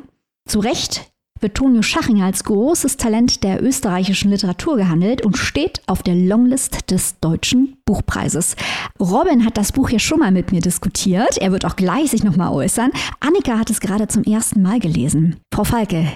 Zu 0.48 0.60
Recht 0.60 1.11
wird 1.42 1.56
Tonio 1.56 1.82
Schachinger 1.82 2.26
als 2.26 2.44
großes 2.44 2.98
Talent 2.98 3.44
der 3.44 3.64
österreichischen 3.64 4.32
Literatur 4.32 4.78
gehandelt 4.78 5.26
und 5.26 5.38
steht 5.38 5.82
auf 5.88 6.04
der 6.04 6.16
Longlist 6.16 6.92
des 6.92 7.20
Deutschen 7.20 7.78
Buchpreises. 7.86 8.56
Robin 9.00 9.46
hat 9.46 9.58
das 9.58 9.72
Buch 9.72 9.90
ja 9.90 10.00
schon 10.00 10.20
mal 10.20 10.32
mit 10.32 10.52
mir 10.52 10.62
diskutiert. 10.62 11.38
Er 11.38 11.52
wird 11.52 11.66
auch 11.66 11.76
gleich 11.76 12.12
sich 12.12 12.24
nochmal 12.24 12.54
äußern. 12.54 12.92
Annika 13.20 13.58
hat 13.58 13.70
es 13.70 13.80
gerade 13.80 14.08
zum 14.08 14.24
ersten 14.24 14.62
Mal 14.62 14.80
gelesen. 14.80 15.38
Frau 15.54 15.64
Falke, 15.64 16.08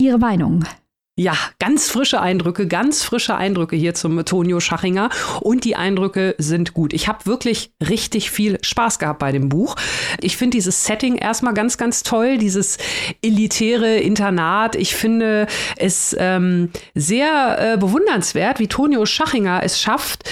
Ihre 0.00 0.18
Meinung? 0.18 0.64
Ja, 1.18 1.36
ganz 1.58 1.90
frische 1.90 2.20
Eindrücke, 2.20 2.68
ganz 2.68 3.02
frische 3.02 3.34
Eindrücke 3.34 3.74
hier 3.74 3.92
zum 3.92 4.24
Tonio 4.24 4.60
Schachinger 4.60 5.10
und 5.40 5.64
die 5.64 5.74
Eindrücke 5.74 6.36
sind 6.38 6.74
gut. 6.74 6.92
Ich 6.92 7.08
habe 7.08 7.26
wirklich 7.26 7.72
richtig 7.80 8.30
viel 8.30 8.60
Spaß 8.62 9.00
gehabt 9.00 9.18
bei 9.18 9.32
dem 9.32 9.48
Buch. 9.48 9.74
Ich 10.20 10.36
finde 10.36 10.56
dieses 10.56 10.84
Setting 10.84 11.16
erstmal 11.16 11.54
ganz, 11.54 11.76
ganz 11.76 12.04
toll, 12.04 12.38
dieses 12.38 12.78
elitäre 13.20 13.96
Internat. 13.96 14.76
Ich 14.76 14.94
finde 14.94 15.48
es 15.76 16.14
ähm, 16.20 16.70
sehr 16.94 17.72
äh, 17.74 17.76
bewundernswert, 17.78 18.60
wie 18.60 18.68
Tonio 18.68 19.04
Schachinger 19.04 19.64
es 19.64 19.80
schafft, 19.80 20.22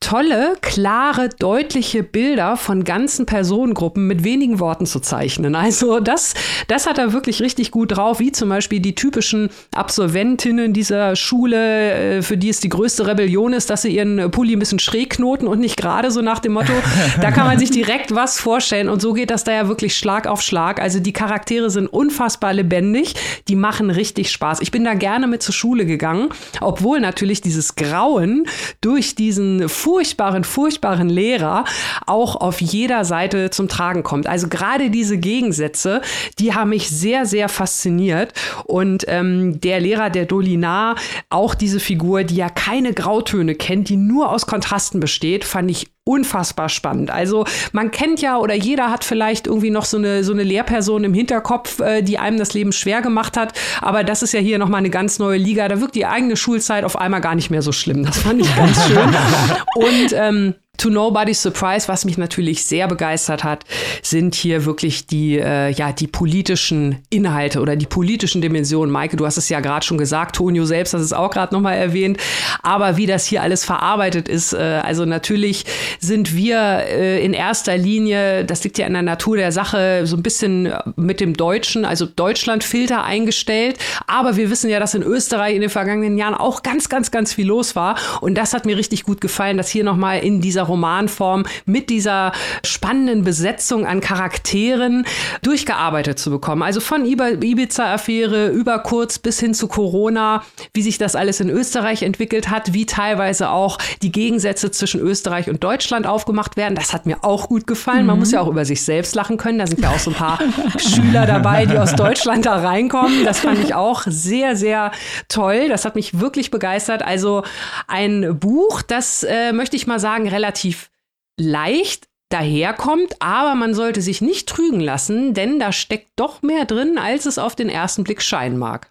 tolle, 0.00 0.56
klare, 0.60 1.30
deutliche 1.30 2.02
Bilder 2.02 2.56
von 2.56 2.84
ganzen 2.84 3.24
Personengruppen 3.24 4.06
mit 4.06 4.24
wenigen 4.24 4.60
Worten 4.60 4.86
zu 4.86 5.00
zeichnen. 5.00 5.54
Also 5.54 6.00
das, 6.00 6.34
das 6.68 6.86
hat 6.86 6.98
er 6.98 7.12
wirklich 7.12 7.40
richtig 7.40 7.70
gut 7.70 7.96
drauf, 7.96 8.20
wie 8.20 8.30
zum 8.30 8.50
Beispiel 8.50 8.78
die 8.78 8.94
typischen 8.94 9.48
Absolventinnen 9.74 10.74
dieser 10.74 11.16
Schule, 11.16 12.18
äh, 12.18 12.22
für 12.22 12.36
die 12.36 12.50
es 12.50 12.60
die 12.60 12.68
größte 12.68 13.06
Rebellion 13.06 13.54
ist, 13.54 13.70
dass 13.70 13.82
sie 13.82 13.96
ihren 13.96 14.30
Pulli 14.30 14.54
ein 14.54 14.58
bisschen 14.58 14.78
schräg 14.78 15.10
knoten 15.10 15.46
und 15.46 15.60
nicht 15.60 15.76
gerade 15.76 16.10
so 16.10 16.20
nach 16.20 16.40
dem 16.40 16.52
Motto, 16.52 16.72
da 17.20 17.30
kann 17.30 17.46
man 17.46 17.58
sich 17.58 17.70
direkt 17.70 18.14
was 18.14 18.38
vorstellen 18.38 18.88
und 18.88 19.00
so 19.00 19.14
geht 19.14 19.30
das 19.30 19.44
da 19.44 19.52
ja 19.52 19.66
wirklich 19.66 19.96
Schlag 19.96 20.26
auf 20.26 20.42
Schlag. 20.42 20.80
Also 20.80 21.00
die 21.00 21.14
Charaktere 21.14 21.70
sind 21.70 21.88
unfassbar 21.88 22.52
lebendig, 22.52 23.14
die 23.48 23.56
machen 23.56 23.90
richtig 23.90 24.30
Spaß. 24.30 24.60
Ich 24.60 24.70
bin 24.70 24.84
da 24.84 24.94
gerne 24.94 25.26
mit 25.26 25.42
zur 25.42 25.54
Schule 25.54 25.86
gegangen, 25.86 26.28
obwohl 26.60 27.00
natürlich 27.00 27.40
dieses 27.40 27.76
Grauen 27.76 28.46
durch 28.82 29.14
diesen 29.14 29.68
furchtbaren, 29.86 30.42
furchtbaren 30.42 31.08
Lehrer 31.08 31.64
auch 32.06 32.34
auf 32.34 32.60
jeder 32.60 33.04
Seite 33.04 33.50
zum 33.50 33.68
Tragen 33.68 34.02
kommt. 34.02 34.26
Also 34.26 34.48
gerade 34.48 34.90
diese 34.90 35.16
Gegensätze, 35.16 36.00
die 36.40 36.54
haben 36.54 36.70
mich 36.70 36.90
sehr, 36.90 37.24
sehr 37.24 37.48
fasziniert. 37.48 38.32
Und 38.64 39.04
ähm, 39.06 39.60
der 39.60 39.78
Lehrer, 39.78 40.10
der 40.10 40.26
Dolinar, 40.26 40.96
auch 41.30 41.54
diese 41.54 41.78
Figur, 41.78 42.24
die 42.24 42.34
ja 42.34 42.48
keine 42.48 42.94
Grautöne 42.94 43.54
kennt, 43.54 43.88
die 43.88 43.96
nur 43.96 44.32
aus 44.32 44.46
Kontrasten 44.46 44.98
besteht, 44.98 45.44
fand 45.44 45.70
ich 45.70 45.86
unfassbar 46.08 46.68
spannend. 46.68 47.10
Also 47.10 47.44
man 47.72 47.90
kennt 47.90 48.22
ja 48.22 48.38
oder 48.38 48.54
jeder 48.54 48.90
hat 48.90 49.02
vielleicht 49.02 49.48
irgendwie 49.48 49.70
noch 49.70 49.84
so 49.84 49.96
eine 49.96 50.22
so 50.22 50.32
eine 50.32 50.44
Lehrperson 50.44 51.02
im 51.02 51.12
Hinterkopf, 51.12 51.80
äh, 51.80 52.02
die 52.02 52.18
einem 52.18 52.38
das 52.38 52.54
Leben 52.54 52.72
schwer 52.72 53.02
gemacht 53.02 53.36
hat. 53.36 53.52
Aber 53.82 54.04
das 54.04 54.22
ist 54.22 54.32
ja 54.32 54.38
hier 54.38 54.58
noch 54.58 54.68
mal 54.68 54.78
eine 54.78 54.90
ganz 54.90 55.18
neue 55.18 55.36
Liga. 55.36 55.66
Da 55.66 55.80
wirkt 55.80 55.96
die 55.96 56.06
eigene 56.06 56.36
Schulzeit 56.36 56.84
auf 56.84 56.96
einmal 56.96 57.20
gar 57.20 57.34
nicht 57.34 57.50
mehr 57.50 57.60
so 57.60 57.72
schlimm. 57.72 58.04
Das 58.04 58.18
fand 58.18 58.40
ich 58.40 58.56
ganz 58.56 58.86
schön. 58.86 58.98
Und 59.74 60.12
ähm, 60.12 60.54
To 60.78 60.90
Nobody's 60.90 61.42
Surprise, 61.42 61.88
was 61.88 62.04
mich 62.04 62.18
natürlich 62.18 62.64
sehr 62.64 62.88
begeistert 62.88 63.44
hat, 63.44 63.64
sind 64.02 64.34
hier 64.34 64.64
wirklich 64.64 65.06
die, 65.06 65.38
äh, 65.38 65.70
ja, 65.70 65.92
die 65.92 66.06
politischen 66.06 66.98
Inhalte 67.10 67.60
oder 67.60 67.76
die 67.76 67.86
politischen 67.86 68.40
Dimensionen. 68.42 68.92
Maike, 68.92 69.16
du 69.16 69.26
hast 69.26 69.36
es 69.36 69.48
ja 69.48 69.60
gerade 69.60 69.84
schon 69.84 69.98
gesagt, 69.98 70.36
Tonio 70.36 70.64
selbst 70.64 70.94
hat 70.94 71.00
es 71.00 71.12
auch 71.12 71.30
gerade 71.30 71.54
nochmal 71.54 71.76
erwähnt. 71.76 72.18
Aber 72.62 72.96
wie 72.96 73.06
das 73.06 73.26
hier 73.26 73.42
alles 73.42 73.64
verarbeitet 73.64 74.28
ist, 74.28 74.52
äh, 74.52 74.56
also 74.56 75.04
natürlich 75.04 75.64
sind 76.00 76.34
wir 76.34 76.58
äh, 76.58 77.24
in 77.24 77.32
erster 77.32 77.76
Linie, 77.76 78.44
das 78.44 78.64
liegt 78.64 78.78
ja 78.78 78.86
in 78.86 78.92
der 78.92 79.02
Natur 79.02 79.36
der 79.36 79.52
Sache, 79.52 80.06
so 80.06 80.16
ein 80.16 80.22
bisschen 80.22 80.72
mit 80.96 81.20
dem 81.20 81.34
Deutschen, 81.34 81.84
also 81.84 82.06
Deutschlandfilter 82.06 83.04
eingestellt. 83.04 83.78
Aber 84.06 84.36
wir 84.36 84.50
wissen 84.50 84.70
ja, 84.70 84.80
dass 84.80 84.94
in 84.94 85.02
Österreich 85.02 85.54
in 85.54 85.60
den 85.60 85.70
vergangenen 85.70 86.18
Jahren 86.18 86.34
auch 86.34 86.62
ganz, 86.62 86.88
ganz, 86.88 87.10
ganz 87.10 87.34
viel 87.34 87.46
los 87.46 87.76
war. 87.76 87.96
Und 88.20 88.36
das 88.36 88.52
hat 88.52 88.66
mir 88.66 88.76
richtig 88.76 89.04
gut 89.04 89.20
gefallen, 89.20 89.56
dass 89.56 89.68
hier 89.68 89.84
nochmal 89.84 90.20
in 90.20 90.40
dieser 90.40 90.65
Romanform 90.68 91.44
mit 91.64 91.90
dieser 91.90 92.32
spannenden 92.64 93.24
Besetzung 93.24 93.86
an 93.86 94.00
Charakteren 94.00 95.06
durchgearbeitet 95.42 96.18
zu 96.18 96.30
bekommen. 96.30 96.62
Also 96.62 96.80
von 96.80 97.04
Ibiza-Affäre 97.04 98.48
über 98.48 98.78
kurz 98.80 99.18
bis 99.18 99.40
hin 99.40 99.54
zu 99.54 99.68
Corona, 99.68 100.42
wie 100.74 100.82
sich 100.82 100.98
das 100.98 101.16
alles 101.16 101.40
in 101.40 101.50
Österreich 101.50 102.02
entwickelt 102.02 102.50
hat, 102.50 102.72
wie 102.72 102.86
teilweise 102.86 103.50
auch 103.50 103.78
die 104.02 104.12
Gegensätze 104.12 104.70
zwischen 104.70 105.00
Österreich 105.00 105.48
und 105.48 105.62
Deutschland 105.62 106.06
aufgemacht 106.06 106.56
werden. 106.56 106.74
Das 106.74 106.92
hat 106.92 107.06
mir 107.06 107.24
auch 107.24 107.48
gut 107.48 107.66
gefallen. 107.66 108.02
Mhm. 108.02 108.06
Man 108.06 108.18
muss 108.18 108.32
ja 108.32 108.40
auch 108.40 108.48
über 108.48 108.64
sich 108.64 108.82
selbst 108.82 109.14
lachen 109.14 109.36
können. 109.36 109.58
Da 109.58 109.66
sind 109.66 109.80
ja 109.80 109.90
auch 109.90 109.98
so 109.98 110.10
ein 110.10 110.16
paar 110.16 110.38
Schüler 110.78 111.26
dabei, 111.26 111.66
die 111.66 111.78
aus 111.78 111.94
Deutschland 111.94 112.46
da 112.46 112.56
reinkommen. 112.56 113.24
Das 113.24 113.40
fand 113.40 113.62
ich 113.62 113.74
auch 113.74 114.02
sehr, 114.06 114.56
sehr 114.56 114.92
toll. 115.28 115.68
Das 115.68 115.84
hat 115.84 115.94
mich 115.94 116.20
wirklich 116.20 116.50
begeistert. 116.50 117.02
Also 117.02 117.42
ein 117.86 118.38
Buch, 118.38 118.82
das 118.82 119.22
äh, 119.22 119.52
möchte 119.52 119.76
ich 119.76 119.86
mal 119.86 120.00
sagen, 120.00 120.28
relativ 120.28 120.55
relativ 120.56 120.90
leicht 121.38 122.08
daherkommt, 122.30 123.20
aber 123.20 123.54
man 123.54 123.74
sollte 123.74 124.00
sich 124.02 124.20
nicht 124.20 124.48
trügen 124.48 124.80
lassen, 124.80 125.34
denn 125.34 125.60
da 125.60 125.70
steckt 125.70 126.10
doch 126.16 126.42
mehr 126.42 126.64
drin, 126.64 126.98
als 126.98 127.26
es 127.26 127.38
auf 127.38 127.54
den 127.54 127.68
ersten 127.68 128.04
Blick 128.04 128.22
scheinen 128.22 128.58
mag. 128.58 128.90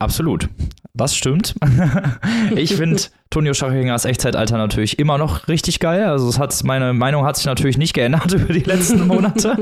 Absolut. 0.00 0.48
Das 0.92 1.16
stimmt. 1.16 1.54
ich 2.56 2.74
finde 2.76 3.02
Tonio 3.30 3.52
Schachingers 3.52 4.04
Echtzeitalter 4.04 4.56
natürlich 4.58 4.98
immer 4.98 5.18
noch 5.18 5.48
richtig 5.48 5.80
geil. 5.80 6.04
Also 6.04 6.28
es 6.28 6.38
hat, 6.38 6.62
meine 6.62 6.92
Meinung 6.92 7.24
hat 7.24 7.36
sich 7.36 7.46
natürlich 7.46 7.76
nicht 7.76 7.92
geändert 7.92 8.32
über 8.32 8.52
die 8.52 8.60
letzten 8.60 9.08
Monate. 9.08 9.56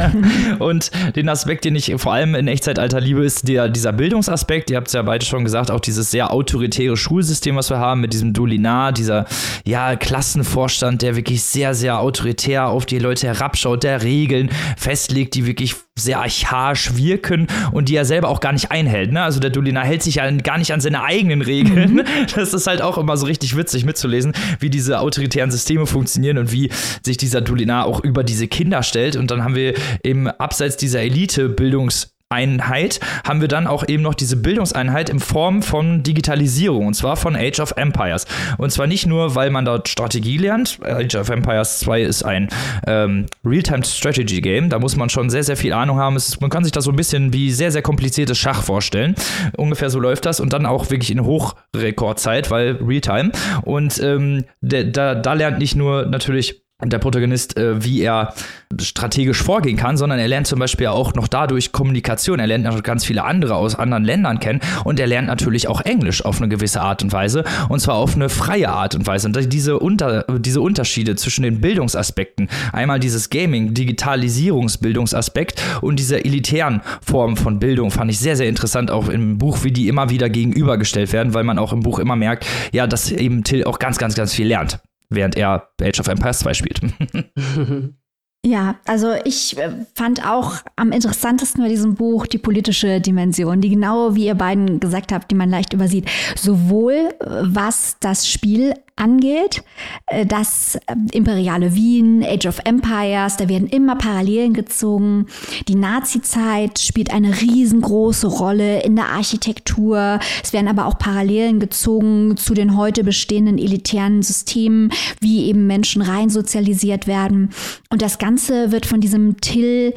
und 0.58 0.90
den 1.14 1.28
Aspekt, 1.28 1.66
den 1.66 1.76
ich 1.76 1.92
vor 1.98 2.14
allem 2.14 2.34
in 2.34 2.48
Echtzeitalter 2.48 3.00
liebe, 3.00 3.22
ist 3.22 3.48
der, 3.48 3.68
dieser 3.68 3.92
Bildungsaspekt. 3.92 4.70
Ihr 4.70 4.78
habt 4.78 4.86
es 4.86 4.94
ja 4.94 5.02
beide 5.02 5.26
schon 5.26 5.44
gesagt, 5.44 5.70
auch 5.70 5.80
dieses 5.80 6.10
sehr 6.10 6.32
autoritäre 6.32 6.96
Schulsystem, 6.96 7.56
was 7.56 7.68
wir 7.68 7.78
haben 7.78 8.00
mit 8.00 8.14
diesem 8.14 8.32
Dolinar, 8.32 8.92
dieser 8.92 9.26
ja, 9.66 9.94
Klassenvorstand, 9.96 11.02
der 11.02 11.14
wirklich 11.14 11.42
sehr, 11.42 11.74
sehr 11.74 12.00
autoritär 12.00 12.68
auf 12.68 12.86
die 12.86 12.98
Leute 12.98 13.26
herabschaut, 13.26 13.82
der 13.82 14.02
Regeln 14.02 14.50
festlegt, 14.76 15.34
die 15.34 15.46
wirklich 15.46 15.76
sehr 15.94 16.20
archaisch 16.20 16.96
wirken 16.96 17.48
und 17.72 17.90
die 17.90 17.96
er 17.96 18.06
selber 18.06 18.30
auch 18.30 18.40
gar 18.40 18.52
nicht 18.52 18.70
einhält. 18.70 19.12
Ne? 19.12 19.22
Also 19.22 19.40
der 19.40 19.50
Dolinar 19.50 19.84
hält 19.84 20.02
sich 20.02 20.16
ja 20.16 20.30
gar 20.30 20.56
nicht 20.56 20.72
an 20.72 20.80
seine 20.80 21.02
eigenen 21.02 21.42
Regeln. 21.42 21.96
Mhm. 21.96 22.04
Das 22.34 22.54
ist 22.54 22.66
halt 22.66 22.80
auch 22.80 22.91
immer 22.98 23.16
so 23.16 23.26
richtig 23.26 23.56
witzig 23.56 23.84
mitzulesen, 23.84 24.32
wie 24.60 24.70
diese 24.70 25.00
autoritären 25.00 25.50
Systeme 25.50 25.86
funktionieren 25.86 26.38
und 26.38 26.52
wie 26.52 26.70
sich 27.04 27.16
dieser 27.16 27.40
Dolinar 27.40 27.86
auch 27.86 28.00
über 28.00 28.24
diese 28.24 28.48
Kinder 28.48 28.82
stellt. 28.82 29.16
Und 29.16 29.30
dann 29.30 29.44
haben 29.44 29.54
wir 29.54 29.74
eben 30.04 30.28
abseits 30.28 30.76
dieser 30.76 31.00
Elite-Bildungs- 31.00 32.11
Einheit 32.32 32.98
haben 33.24 33.40
wir 33.40 33.48
dann 33.48 33.66
auch 33.66 33.86
eben 33.86 34.02
noch 34.02 34.14
diese 34.14 34.36
Bildungseinheit 34.36 35.10
in 35.10 35.20
Form 35.20 35.62
von 35.62 36.02
Digitalisierung 36.02 36.86
und 36.86 36.94
zwar 36.94 37.16
von 37.16 37.36
Age 37.36 37.60
of 37.60 37.74
Empires. 37.76 38.26
Und 38.58 38.70
zwar 38.70 38.86
nicht 38.86 39.06
nur, 39.06 39.34
weil 39.34 39.50
man 39.50 39.64
dort 39.64 39.88
Strategie 39.88 40.38
lernt. 40.38 40.78
Age 40.82 41.14
of 41.16 41.28
Empires 41.28 41.80
2 41.80 42.02
ist 42.02 42.24
ein 42.24 42.48
ähm, 42.86 43.26
Real-Time-Strategy-Game. 43.44 44.70
Da 44.70 44.78
muss 44.78 44.96
man 44.96 45.10
schon 45.10 45.30
sehr, 45.30 45.44
sehr 45.44 45.56
viel 45.56 45.72
Ahnung 45.72 45.98
haben. 45.98 46.16
Ist, 46.16 46.40
man 46.40 46.50
kann 46.50 46.64
sich 46.64 46.72
das 46.72 46.84
so 46.84 46.90
ein 46.90 46.96
bisschen 46.96 47.32
wie 47.32 47.52
sehr, 47.52 47.70
sehr 47.70 47.82
kompliziertes 47.82 48.38
Schach 48.38 48.62
vorstellen. 48.62 49.14
Ungefähr 49.56 49.90
so 49.90 50.00
läuft 50.00 50.26
das 50.26 50.40
und 50.40 50.52
dann 50.52 50.66
auch 50.66 50.90
wirklich 50.90 51.10
in 51.10 51.24
Hochrekordzeit, 51.24 52.50
weil 52.50 52.78
Real-Time. 52.82 53.32
Und 53.62 54.00
ähm, 54.02 54.44
da, 54.62 55.14
da 55.14 55.32
lernt 55.34 55.58
nicht 55.58 55.76
nur 55.76 56.06
natürlich 56.06 56.62
der 56.84 56.98
Protagonist, 56.98 57.56
äh, 57.56 57.84
wie 57.84 58.00
er 58.00 58.34
strategisch 58.80 59.42
vorgehen 59.42 59.76
kann, 59.76 59.96
sondern 59.96 60.18
er 60.18 60.28
lernt 60.28 60.46
zum 60.46 60.58
Beispiel 60.58 60.88
auch 60.88 61.14
noch 61.14 61.28
dadurch 61.28 61.72
Kommunikation. 61.72 62.38
Er 62.38 62.46
lernt 62.46 62.64
noch 62.64 62.82
ganz 62.82 63.04
viele 63.04 63.24
andere 63.24 63.54
aus 63.54 63.74
anderen 63.74 64.04
Ländern 64.04 64.40
kennen 64.40 64.60
und 64.84 64.98
er 64.98 65.06
lernt 65.06 65.28
natürlich 65.28 65.68
auch 65.68 65.80
Englisch 65.82 66.24
auf 66.24 66.38
eine 66.38 66.48
gewisse 66.48 66.80
Art 66.80 67.02
und 67.02 67.12
Weise 67.12 67.44
und 67.68 67.80
zwar 67.80 67.96
auf 67.96 68.14
eine 68.14 68.28
freie 68.28 68.70
Art 68.70 68.94
und 68.94 69.06
Weise. 69.06 69.28
Und 69.28 69.52
diese, 69.52 69.78
Unter 69.78 70.24
diese 70.38 70.60
Unterschiede 70.60 71.16
zwischen 71.16 71.42
den 71.42 71.60
Bildungsaspekten, 71.60 72.48
einmal 72.72 73.00
dieses 73.00 73.30
Gaming, 73.30 73.74
Digitalisierungsbildungsaspekt 73.74 75.62
und 75.80 75.98
dieser 75.98 76.24
elitären 76.24 76.80
Form 77.04 77.36
von 77.36 77.58
Bildung 77.58 77.90
fand 77.90 78.10
ich 78.10 78.18
sehr, 78.18 78.36
sehr 78.36 78.48
interessant, 78.48 78.90
auch 78.90 79.08
im 79.08 79.38
Buch, 79.38 79.64
wie 79.64 79.72
die 79.72 79.88
immer 79.88 80.10
wieder 80.10 80.28
gegenübergestellt 80.28 81.12
werden, 81.12 81.34
weil 81.34 81.44
man 81.44 81.58
auch 81.58 81.72
im 81.72 81.80
Buch 81.80 81.98
immer 81.98 82.16
merkt, 82.16 82.46
ja, 82.72 82.86
dass 82.86 83.10
eben 83.10 83.44
Till 83.44 83.64
auch 83.64 83.78
ganz, 83.78 83.98
ganz, 83.98 84.14
ganz 84.14 84.32
viel 84.32 84.46
lernt 84.46 84.80
während 85.14 85.36
er 85.36 85.68
Age 85.80 86.00
of 86.00 86.08
Empires 86.08 86.40
2 86.40 86.54
spielt. 86.54 86.80
Ja, 88.44 88.80
also 88.86 89.14
ich 89.24 89.56
äh, 89.56 89.70
fand 89.94 90.26
auch 90.26 90.56
am 90.74 90.90
interessantesten 90.90 91.62
bei 91.62 91.68
diesem 91.68 91.94
Buch 91.94 92.26
die 92.26 92.38
politische 92.38 93.00
Dimension, 93.00 93.60
die 93.60 93.70
genau 93.70 94.16
wie 94.16 94.26
ihr 94.26 94.34
beiden 94.34 94.80
gesagt 94.80 95.12
habt, 95.12 95.30
die 95.30 95.36
man 95.36 95.48
leicht 95.48 95.72
übersieht. 95.72 96.10
Sowohl 96.34 96.92
äh, 96.92 97.26
was 97.42 97.98
das 98.00 98.28
Spiel 98.28 98.74
angeht, 98.96 99.62
äh, 100.06 100.26
das 100.26 100.78
imperiale 101.12 101.74
Wien, 101.74 102.24
Age 102.24 102.46
of 102.46 102.60
Empires, 102.64 103.36
da 103.36 103.48
werden 103.48 103.68
immer 103.68 103.96
Parallelen 103.96 104.54
gezogen. 104.54 105.26
Die 105.68 105.74
Nazi-Zeit 105.74 106.78
spielt 106.78 107.12
eine 107.12 107.40
riesengroße 107.40 108.26
Rolle 108.26 108.82
in 108.82 108.96
der 108.96 109.08
Architektur. 109.08 110.18
Es 110.42 110.52
werden 110.52 110.68
aber 110.68 110.86
auch 110.86 110.98
Parallelen 110.98 111.60
gezogen 111.60 112.36
zu 112.36 112.54
den 112.54 112.76
heute 112.76 113.04
bestehenden 113.04 113.58
elitären 113.58 114.22
Systemen, 114.22 114.92
wie 115.20 115.46
eben 115.46 115.66
Menschen 115.66 116.02
rein 116.02 116.30
sozialisiert 116.30 117.06
werden. 117.06 117.50
Und 117.90 118.02
das 118.02 118.18
Ganze 118.18 118.72
wird 118.72 118.86
von 118.86 119.00
diesem 119.00 119.40
Till 119.40 119.94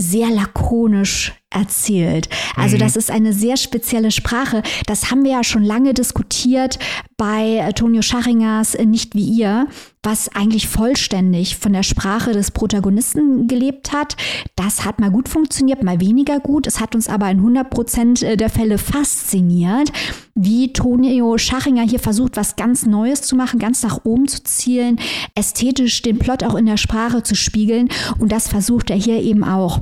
sehr 0.00 0.30
lakonisch 0.30 1.32
erzählt. 1.54 2.28
Also 2.56 2.76
das 2.76 2.96
ist 2.96 3.10
eine 3.10 3.32
sehr 3.32 3.56
spezielle 3.56 4.10
Sprache. 4.10 4.62
Das 4.86 5.10
haben 5.10 5.24
wir 5.24 5.32
ja 5.32 5.44
schon 5.44 5.64
lange 5.64 5.94
diskutiert 5.94 6.78
bei 7.16 7.70
Tonio 7.74 8.02
Schachingers 8.02 8.76
Nicht 8.78 9.14
wie 9.14 9.24
ihr, 9.24 9.68
was 10.02 10.28
eigentlich 10.34 10.66
vollständig 10.66 11.56
von 11.56 11.72
der 11.72 11.84
Sprache 11.84 12.32
des 12.32 12.50
Protagonisten 12.50 13.46
gelebt 13.46 13.92
hat. 13.92 14.16
Das 14.56 14.84
hat 14.84 15.00
mal 15.00 15.10
gut 15.10 15.28
funktioniert, 15.28 15.84
mal 15.84 16.00
weniger 16.00 16.40
gut. 16.40 16.66
Es 16.66 16.80
hat 16.80 16.96
uns 16.96 17.08
aber 17.08 17.30
in 17.30 17.38
100 17.38 17.70
Prozent 17.70 18.22
der 18.22 18.50
Fälle 18.50 18.78
fasziniert, 18.78 19.92
wie 20.34 20.72
Tonio 20.72 21.38
Schachinger 21.38 21.82
hier 21.82 22.00
versucht, 22.00 22.36
was 22.36 22.56
ganz 22.56 22.84
Neues 22.86 23.22
zu 23.22 23.36
machen, 23.36 23.60
ganz 23.60 23.82
nach 23.84 24.00
oben 24.04 24.26
zu 24.26 24.42
zielen, 24.42 24.98
ästhetisch 25.36 26.02
den 26.02 26.18
Plot 26.18 26.42
auch 26.42 26.56
in 26.56 26.66
der 26.66 26.76
Sprache 26.76 27.22
zu 27.22 27.36
spiegeln. 27.36 27.88
Und 28.18 28.32
das 28.32 28.48
versucht 28.48 28.90
er 28.90 28.96
hier 28.96 29.22
eben 29.22 29.44
auch 29.44 29.80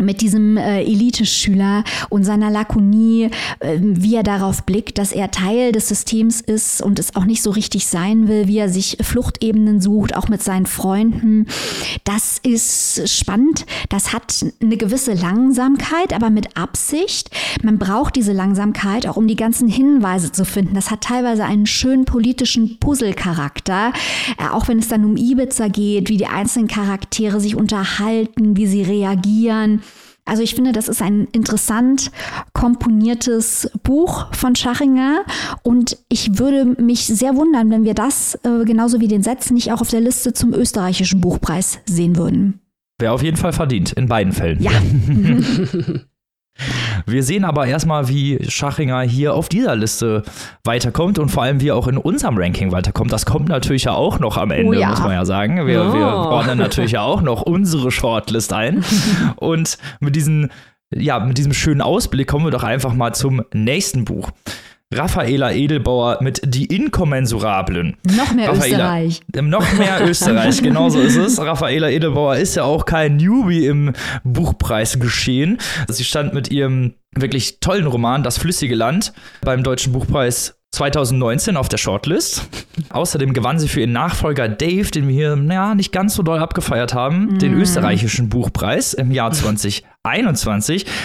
mit 0.00 0.20
diesem 0.20 0.56
äh, 0.56 0.82
Elite-Schüler 0.82 1.82
und 2.08 2.24
seiner 2.24 2.50
Lakonie, 2.50 3.30
äh, 3.58 3.78
wie 3.80 4.14
er 4.14 4.22
darauf 4.22 4.62
blickt, 4.62 4.98
dass 4.98 5.10
er 5.12 5.30
Teil 5.30 5.72
des 5.72 5.88
Systems 5.88 6.40
ist 6.40 6.80
und 6.80 6.98
es 6.98 7.16
auch 7.16 7.24
nicht 7.24 7.42
so 7.42 7.50
richtig 7.50 7.86
sein 7.88 8.28
will, 8.28 8.46
wie 8.46 8.58
er 8.58 8.68
sich 8.68 8.98
Fluchtebenen 9.00 9.80
sucht, 9.80 10.16
auch 10.16 10.28
mit 10.28 10.42
seinen 10.42 10.66
Freunden. 10.66 11.46
Das 12.04 12.38
ist 12.42 13.08
spannend. 13.08 13.66
Das 13.88 14.12
hat 14.12 14.46
eine 14.62 14.76
gewisse 14.76 15.14
Langsamkeit, 15.14 16.12
aber 16.12 16.30
mit 16.30 16.56
Absicht. 16.56 17.30
Man 17.62 17.78
braucht 17.78 18.14
diese 18.14 18.32
Langsamkeit 18.32 19.06
auch, 19.06 19.16
um 19.16 19.26
die 19.26 19.36
ganzen 19.36 19.66
Hinweise 19.66 20.30
zu 20.30 20.44
finden. 20.44 20.74
Das 20.74 20.92
hat 20.92 21.00
teilweise 21.00 21.44
einen 21.44 21.66
schönen 21.66 22.04
politischen 22.04 22.78
Puzzle-Charakter, 22.78 23.92
äh, 24.38 24.48
auch 24.52 24.68
wenn 24.68 24.78
es 24.78 24.88
dann 24.88 25.04
um 25.04 25.16
Ibiza 25.16 25.66
geht, 25.66 26.08
wie 26.08 26.16
die 26.18 26.26
einzelnen 26.26 26.68
Charaktere 26.68 27.40
sich 27.40 27.56
unterhalten, 27.56 28.56
wie 28.56 28.66
sie 28.68 28.82
reagieren. 28.82 29.82
Also 30.28 30.42
ich 30.42 30.54
finde, 30.54 30.72
das 30.72 30.88
ist 30.88 31.00
ein 31.00 31.26
interessant 31.32 32.10
komponiertes 32.52 33.70
Buch 33.82 34.32
von 34.34 34.54
Schachinger 34.54 35.24
und 35.62 35.96
ich 36.08 36.38
würde 36.38 36.64
mich 36.80 37.06
sehr 37.06 37.34
wundern, 37.34 37.70
wenn 37.70 37.84
wir 37.84 37.94
das 37.94 38.34
äh, 38.44 38.64
genauso 38.64 39.00
wie 39.00 39.08
den 39.08 39.22
Satz 39.22 39.50
nicht 39.50 39.72
auch 39.72 39.80
auf 39.80 39.90
der 39.90 40.02
Liste 40.02 40.34
zum 40.34 40.52
österreichischen 40.52 41.20
Buchpreis 41.20 41.78
sehen 41.86 42.16
würden. 42.16 42.60
Wäre 42.98 43.12
auf 43.12 43.22
jeden 43.22 43.36
Fall 43.36 43.52
verdient, 43.52 43.92
in 43.92 44.06
beiden 44.06 44.32
Fällen. 44.32 44.60
Ja. 44.60 44.72
Wir 47.06 47.22
sehen 47.22 47.44
aber 47.44 47.66
erstmal, 47.66 48.08
wie 48.08 48.38
Schachinger 48.48 49.00
hier 49.02 49.34
auf 49.34 49.48
dieser 49.48 49.76
Liste 49.76 50.22
weiterkommt 50.64 51.18
und 51.18 51.28
vor 51.28 51.42
allem, 51.44 51.60
wie 51.60 51.68
er 51.68 51.76
auch 51.76 51.86
in 51.88 51.96
unserem 51.96 52.36
Ranking 52.36 52.72
weiterkommt. 52.72 53.12
Das 53.12 53.26
kommt 53.26 53.48
natürlich 53.48 53.84
ja 53.84 53.92
auch 53.92 54.18
noch 54.18 54.36
am 54.36 54.50
Ende, 54.50 54.76
Oh 54.76 54.80
ja. 54.80 54.90
muss 54.90 55.00
man 55.00 55.12
ja 55.12 55.24
sagen. 55.24 55.66
Wir, 55.66 55.84
Oh. 55.84 55.92
wir 55.94 56.06
ordnen 56.06 56.58
natürlich 56.58 56.92
ja 56.92 57.02
auch 57.02 57.22
noch 57.22 57.42
unsere 57.42 57.90
Shortlist 57.90 58.52
ein. 58.52 58.84
und 59.36 59.78
mit, 60.00 60.16
diesen, 60.16 60.50
ja, 60.92 61.18
mit 61.20 61.38
diesem 61.38 61.52
schönen 61.54 61.80
Ausblick 61.80 62.26
kommen 62.28 62.44
wir 62.46 62.50
doch 62.50 62.64
einfach 62.64 62.92
mal 62.92 63.14
zum 63.14 63.42
nächsten 63.54 64.04
Buch. 64.04 64.30
Raffaela 64.94 65.52
Edelbauer 65.52 66.18
mit 66.22 66.40
Die 66.46 66.64
Inkommensurablen. 66.64 67.96
Noch 68.16 68.32
mehr 68.32 68.48
Raffaela- 68.50 68.64
Österreich. 69.04 69.20
Ähm, 69.36 69.50
Noch 69.50 69.70
mehr 69.74 70.00
Österreich, 70.08 70.62
genau 70.62 70.88
so 70.88 70.98
ist 71.00 71.16
es. 71.16 71.38
Raffaela 71.38 71.90
Edelbauer 71.90 72.36
ist 72.36 72.56
ja 72.56 72.64
auch 72.64 72.86
kein 72.86 73.16
Newbie 73.18 73.66
im 73.66 73.92
Buchpreisgeschehen. 74.24 75.58
Sie 75.88 76.04
stand 76.04 76.32
mit 76.32 76.50
ihrem 76.50 76.94
wirklich 77.14 77.60
tollen 77.60 77.86
Roman 77.86 78.22
Das 78.22 78.38
flüssige 78.38 78.74
Land 78.74 79.12
beim 79.42 79.62
Deutschen 79.62 79.92
Buchpreis 79.92 80.54
2019 80.72 81.56
auf 81.56 81.68
der 81.68 81.78
Shortlist. 81.78 82.48
Außerdem 82.90 83.32
gewann 83.32 83.58
sie 83.58 83.68
für 83.68 83.80
ihren 83.80 83.92
Nachfolger 83.92 84.48
Dave, 84.48 84.90
den 84.90 85.08
wir 85.08 85.14
hier 85.14 85.36
naja, 85.36 85.74
nicht 85.74 85.92
ganz 85.92 86.14
so 86.14 86.22
doll 86.22 86.38
abgefeiert 86.38 86.92
haben, 86.94 87.38
den 87.38 87.54
österreichischen 87.54 88.28
Buchpreis 88.28 88.94
im 88.94 89.10
Jahr 89.10 89.32
2021. 89.32 89.84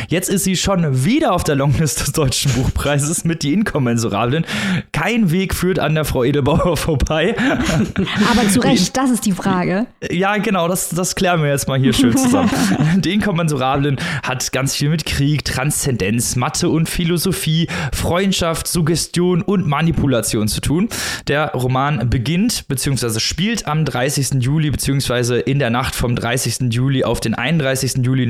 Jetzt 0.08 0.30
ist 0.30 0.44
sie 0.44 0.56
schon 0.56 1.04
wieder 1.04 1.34
auf 1.34 1.44
der 1.44 1.56
Longlist 1.56 2.00
des 2.00 2.12
Deutschen 2.14 2.54
Buchpreises 2.54 3.26
mit 3.26 3.42
Die 3.42 3.52
Inkommensurablen. 3.52 4.46
Kein 4.92 5.32
Weg 5.32 5.56
führt 5.56 5.80
an 5.80 5.96
der 5.96 6.06
Frau 6.06 6.24
Edelbauer 6.24 6.78
vorbei. 6.78 7.36
Aber 7.38 8.48
zu 8.48 8.60
Recht, 8.62 8.96
das 8.96 9.10
ist 9.10 9.26
die 9.26 9.32
Frage. 9.32 9.88
Ja, 10.12 10.38
genau, 10.38 10.68
das, 10.68 10.90
das 10.90 11.16
klären 11.16 11.42
wir 11.42 11.50
jetzt 11.50 11.68
mal 11.68 11.80
hier 11.80 11.92
schön 11.92 12.16
zusammen. 12.16 12.52
Die 12.98 13.14
Inkommensurablen 13.14 13.98
hat 14.22 14.52
ganz 14.52 14.76
viel 14.76 14.90
mit 14.90 15.06
Krieg, 15.06 15.44
Transzendenz, 15.44 16.36
Mathe 16.36 16.70
und 16.70 16.88
Philosophie, 16.88 17.68
Freundschaft, 17.94 18.68
Suggestion 18.68 19.42
und 19.42 19.68
Manipulation 19.68 20.48
zu 20.48 20.62
tun. 20.62 20.88
Der 21.28 21.52
Roman 21.54 22.10
beginnt 22.10 22.68
bzw. 22.68 23.20
spielt 23.20 23.68
am 23.68 23.86
30. 23.86 24.36
Juli 24.44 24.70
bzw. 24.70 25.40
in 25.40 25.60
der 25.60 25.72
Nacht 25.72 25.96
vom 25.96 26.16
30. 26.16 26.72
Juli 26.74 27.04
auf 27.04 27.20
den 27.20 27.34
31. 27.34 28.06
Juli 28.06 28.26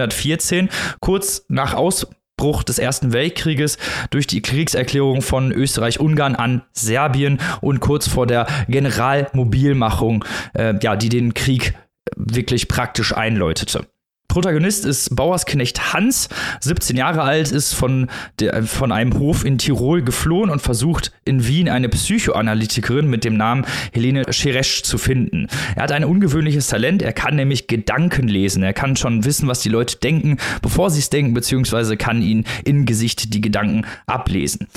1914, 0.00 0.68
kurz 1.00 1.44
nach 1.48 1.74
Ausbruch 1.74 2.62
des 2.62 2.78
Ersten 2.78 3.12
Weltkrieges 3.12 3.78
durch 4.10 4.26
die 4.26 4.42
Kriegserklärung 4.42 5.22
von 5.22 5.52
Österreich-Ungarn 5.52 6.34
an 6.34 6.62
Serbien 6.72 7.40
und 7.60 7.80
kurz 7.80 8.08
vor 8.08 8.26
der 8.26 8.46
Generalmobilmachung, 8.68 10.24
äh, 10.54 10.74
ja, 10.82 10.96
die 10.96 11.08
den 11.08 11.34
Krieg 11.34 11.74
wirklich 12.16 12.68
praktisch 12.68 13.14
einläutete. 13.14 13.86
Protagonist 14.30 14.84
ist 14.84 15.16
Bauersknecht 15.16 15.92
Hans, 15.92 16.28
17 16.60 16.96
Jahre 16.96 17.22
alt, 17.22 17.50
ist 17.50 17.74
von, 17.74 18.08
der, 18.38 18.62
von 18.62 18.92
einem 18.92 19.18
Hof 19.18 19.44
in 19.44 19.58
Tirol 19.58 20.02
geflohen 20.02 20.50
und 20.50 20.62
versucht 20.62 21.10
in 21.24 21.48
Wien 21.48 21.68
eine 21.68 21.88
Psychoanalytikerin 21.88 23.10
mit 23.10 23.24
dem 23.24 23.36
Namen 23.36 23.66
Helene 23.92 24.32
Scheresch 24.32 24.84
zu 24.84 24.98
finden. 24.98 25.48
Er 25.74 25.82
hat 25.82 25.90
ein 25.90 26.04
ungewöhnliches 26.04 26.68
Talent, 26.68 27.02
er 27.02 27.12
kann 27.12 27.34
nämlich 27.34 27.66
Gedanken 27.66 28.28
lesen. 28.28 28.62
Er 28.62 28.72
kann 28.72 28.94
schon 28.94 29.24
wissen, 29.24 29.48
was 29.48 29.62
die 29.62 29.68
Leute 29.68 29.96
denken, 29.96 30.36
bevor 30.62 30.90
sie 30.90 31.00
es 31.00 31.10
denken, 31.10 31.34
beziehungsweise 31.34 31.96
kann 31.96 32.22
ihnen 32.22 32.44
im 32.64 32.86
Gesicht 32.86 33.34
die 33.34 33.40
Gedanken 33.40 33.84
ablesen. 34.06 34.68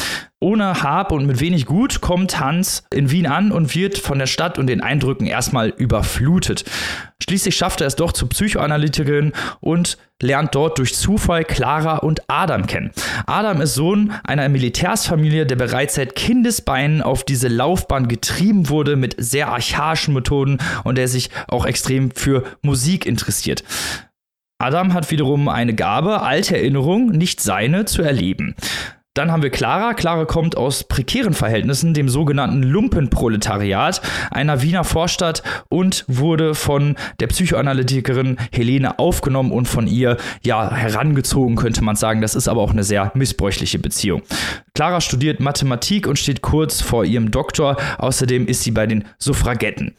Ohne 0.43 0.83
Hab 0.83 1.13
und 1.13 1.25
mit 1.25 1.39
wenig 1.39 1.65
Gut 1.65 2.01
kommt 2.01 2.37
Hans 2.37 2.83
in 2.93 3.09
Wien 3.11 3.27
an 3.27 3.53
und 3.53 3.73
wird 3.75 3.97
von 3.97 4.19
der 4.19 4.27
Stadt 4.27 4.59
und 4.59 4.67
den 4.67 4.81
Eindrücken 4.81 5.25
erstmal 5.25 5.69
überflutet. 5.69 6.65
Schließlich 7.23 7.55
schafft 7.55 7.79
er 7.79 7.87
es 7.87 7.95
doch 7.95 8.11
zur 8.11 8.27
Psychoanalytikerin 8.27 9.31
und 9.61 9.97
lernt 10.21 10.53
dort 10.53 10.79
durch 10.79 10.95
Zufall 10.95 11.45
Clara 11.45 11.99
und 11.99 12.23
Adam 12.27 12.67
kennen. 12.67 12.91
Adam 13.25 13.61
ist 13.61 13.75
Sohn 13.75 14.11
einer 14.25 14.49
Militärsfamilie, 14.49 15.45
der 15.45 15.55
bereits 15.55 15.95
seit 15.95 16.13
Kindesbeinen 16.17 17.01
auf 17.01 17.23
diese 17.23 17.47
Laufbahn 17.47 18.09
getrieben 18.09 18.67
wurde 18.67 18.97
mit 18.97 19.15
sehr 19.17 19.47
archaischen 19.47 20.13
Methoden 20.13 20.57
und 20.83 20.97
der 20.97 21.07
sich 21.07 21.29
auch 21.47 21.65
extrem 21.65 22.11
für 22.11 22.43
Musik 22.61 23.05
interessiert. 23.05 23.63
Adam 24.59 24.93
hat 24.93 25.09
wiederum 25.09 25.47
eine 25.47 25.73
Gabe, 25.73 26.21
alte 26.21 26.57
Erinnerungen, 26.57 27.17
nicht 27.17 27.39
seine, 27.39 27.85
zu 27.85 28.01
erleben. 28.01 28.55
Dann 29.13 29.31
haben 29.31 29.43
wir 29.43 29.51
Clara. 29.51 29.93
Clara 29.93 30.25
kommt 30.25 30.57
aus 30.57 30.83
prekären 30.83 31.35
Verhältnissen, 31.35 31.93
dem 31.93 32.09
sogenannten 32.09 32.63
Lumpenproletariat 32.63 34.01
einer 34.31 34.63
Wiener 34.63 34.83
Vorstadt 34.83 35.43
und 35.69 36.03
wurde 36.07 36.55
von 36.55 36.95
der 37.19 37.27
Psychoanalytikerin 37.27 38.37
Helene 38.51 38.97
aufgenommen 38.97 39.51
und 39.51 39.67
von 39.67 39.85
ihr 39.85 40.17
ja 40.41 40.73
herangezogen, 40.73 41.55
könnte 41.55 41.83
man 41.83 41.95
sagen. 41.95 42.21
Das 42.21 42.33
ist 42.33 42.47
aber 42.47 42.61
auch 42.61 42.71
eine 42.71 42.83
sehr 42.83 43.11
missbräuchliche 43.13 43.77
Beziehung. 43.77 44.23
Clara 44.73 44.99
studiert 44.99 45.39
Mathematik 45.39 46.07
und 46.07 46.17
steht 46.17 46.41
kurz 46.41 46.81
vor 46.81 47.05
ihrem 47.05 47.29
Doktor. 47.29 47.77
Außerdem 47.99 48.47
ist 48.47 48.63
sie 48.63 48.71
bei 48.71 48.87
den 48.87 49.05
Suffragetten. 49.19 49.93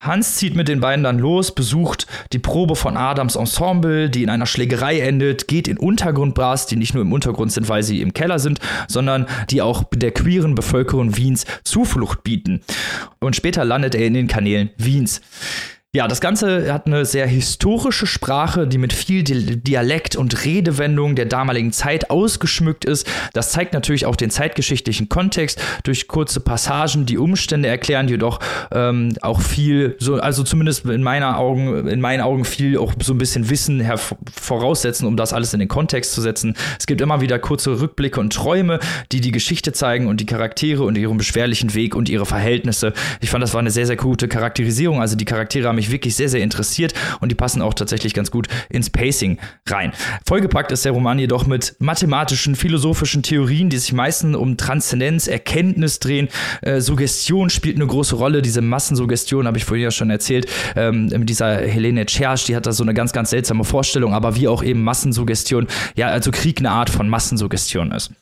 Hans 0.00 0.36
zieht 0.36 0.56
mit 0.56 0.68
den 0.68 0.80
beiden 0.80 1.04
dann 1.04 1.18
los, 1.18 1.54
besucht 1.54 2.06
die 2.32 2.38
Probe 2.38 2.74
von 2.74 2.96
Adams 2.96 3.36
Ensemble, 3.36 4.08
die 4.08 4.22
in 4.22 4.30
einer 4.30 4.46
Schlägerei 4.46 5.00
endet, 5.00 5.46
geht 5.46 5.68
in 5.68 5.76
Untergrundbars, 5.76 6.66
die 6.66 6.76
nicht 6.76 6.94
nur 6.94 7.02
im 7.02 7.12
Untergrund 7.12 7.52
sind, 7.52 7.68
weil 7.68 7.82
sie 7.82 8.00
im 8.00 8.14
Keller 8.14 8.38
sind, 8.38 8.60
sondern 8.88 9.26
die 9.50 9.60
auch 9.60 9.84
der 9.92 10.12
queeren 10.12 10.54
Bevölkerung 10.54 11.18
Wiens 11.18 11.44
Zuflucht 11.64 12.24
bieten. 12.24 12.62
Und 13.18 13.36
später 13.36 13.62
landet 13.66 13.94
er 13.94 14.06
in 14.06 14.14
den 14.14 14.26
Kanälen 14.26 14.70
Wiens. 14.78 15.20
Ja, 15.92 16.06
das 16.06 16.20
Ganze 16.20 16.72
hat 16.72 16.86
eine 16.86 17.04
sehr 17.04 17.26
historische 17.26 18.06
Sprache, 18.06 18.68
die 18.68 18.78
mit 18.78 18.92
viel 18.92 19.24
Di- 19.24 19.56
Dialekt 19.56 20.14
und 20.14 20.44
Redewendung 20.44 21.16
der 21.16 21.24
damaligen 21.24 21.72
Zeit 21.72 22.10
ausgeschmückt 22.10 22.84
ist. 22.84 23.08
Das 23.32 23.50
zeigt 23.50 23.74
natürlich 23.74 24.06
auch 24.06 24.14
den 24.14 24.30
zeitgeschichtlichen 24.30 25.08
Kontext 25.08 25.60
durch 25.82 26.06
kurze 26.06 26.38
Passagen, 26.38 27.06
die 27.06 27.18
Umstände 27.18 27.68
erklären, 27.68 28.06
jedoch 28.06 28.38
ähm, 28.70 29.16
auch 29.22 29.40
viel, 29.40 29.96
so, 29.98 30.20
also 30.20 30.44
zumindest 30.44 30.84
in 30.84 31.02
meiner 31.02 31.38
Augen, 31.38 31.88
in 31.88 32.00
meinen 32.00 32.20
Augen 32.20 32.44
viel 32.44 32.78
auch 32.78 32.92
so 33.02 33.12
ein 33.12 33.18
bisschen 33.18 33.50
Wissen 33.50 33.84
voraussetzen, 34.32 35.08
um 35.08 35.16
das 35.16 35.32
alles 35.32 35.54
in 35.54 35.58
den 35.58 35.68
Kontext 35.68 36.12
zu 36.12 36.20
setzen. 36.20 36.54
Es 36.78 36.86
gibt 36.86 37.00
immer 37.00 37.20
wieder 37.20 37.40
kurze 37.40 37.80
Rückblicke 37.80 38.20
und 38.20 38.32
Träume, 38.32 38.78
die 39.10 39.20
die 39.20 39.32
Geschichte 39.32 39.72
zeigen 39.72 40.06
und 40.06 40.20
die 40.20 40.26
Charaktere 40.26 40.84
und 40.84 40.96
ihren 40.96 41.16
beschwerlichen 41.16 41.74
Weg 41.74 41.96
und 41.96 42.08
ihre 42.08 42.26
Verhältnisse. 42.26 42.92
Ich 43.20 43.30
fand, 43.30 43.42
das 43.42 43.54
war 43.54 43.58
eine 43.58 43.72
sehr, 43.72 43.86
sehr 43.88 43.96
gute 43.96 44.28
Charakterisierung. 44.28 45.00
Also 45.00 45.16
die 45.16 45.24
Charaktere 45.24 45.66
haben 45.66 45.79
mich 45.80 45.90
wirklich 45.90 46.14
sehr, 46.14 46.28
sehr 46.28 46.42
interessiert 46.42 46.94
und 47.20 47.30
die 47.30 47.34
passen 47.34 47.62
auch 47.62 47.74
tatsächlich 47.74 48.14
ganz 48.14 48.30
gut 48.30 48.48
ins 48.68 48.90
Pacing 48.90 49.38
rein. 49.66 49.92
Vollgepackt 50.26 50.72
ist 50.72 50.84
der 50.84 50.92
Roman 50.92 51.18
jedoch 51.18 51.46
mit 51.46 51.76
mathematischen, 51.78 52.54
philosophischen 52.54 53.22
Theorien, 53.22 53.70
die 53.70 53.78
sich 53.78 53.92
meistens 53.92 54.36
um 54.36 54.56
Transzendenz, 54.56 55.26
Erkenntnis 55.26 55.98
drehen. 55.98 56.28
Äh, 56.62 56.80
Suggestion 56.80 57.50
spielt 57.50 57.76
eine 57.76 57.86
große 57.86 58.16
Rolle. 58.16 58.42
Diese 58.42 58.60
Massensuggestion 58.60 59.46
habe 59.46 59.58
ich 59.58 59.64
vorhin 59.64 59.84
ja 59.84 59.90
schon 59.90 60.10
erzählt. 60.10 60.46
Ähm, 60.76 61.06
mit 61.06 61.28
dieser 61.28 61.56
Helene 61.56 62.06
Tschersch, 62.06 62.44
die 62.44 62.56
hat 62.56 62.66
da 62.66 62.72
so 62.72 62.82
eine 62.82 62.94
ganz, 62.94 63.12
ganz 63.12 63.30
seltsame 63.30 63.64
Vorstellung, 63.64 64.14
aber 64.14 64.36
wie 64.36 64.48
auch 64.48 64.62
eben 64.62 64.82
Massensuggestion, 64.82 65.66
ja, 65.96 66.08
also 66.08 66.30
Krieg 66.30 66.58
eine 66.58 66.70
Art 66.70 66.90
von 66.90 67.08
Massensuggestion 67.08 67.92
ist. 67.92 68.12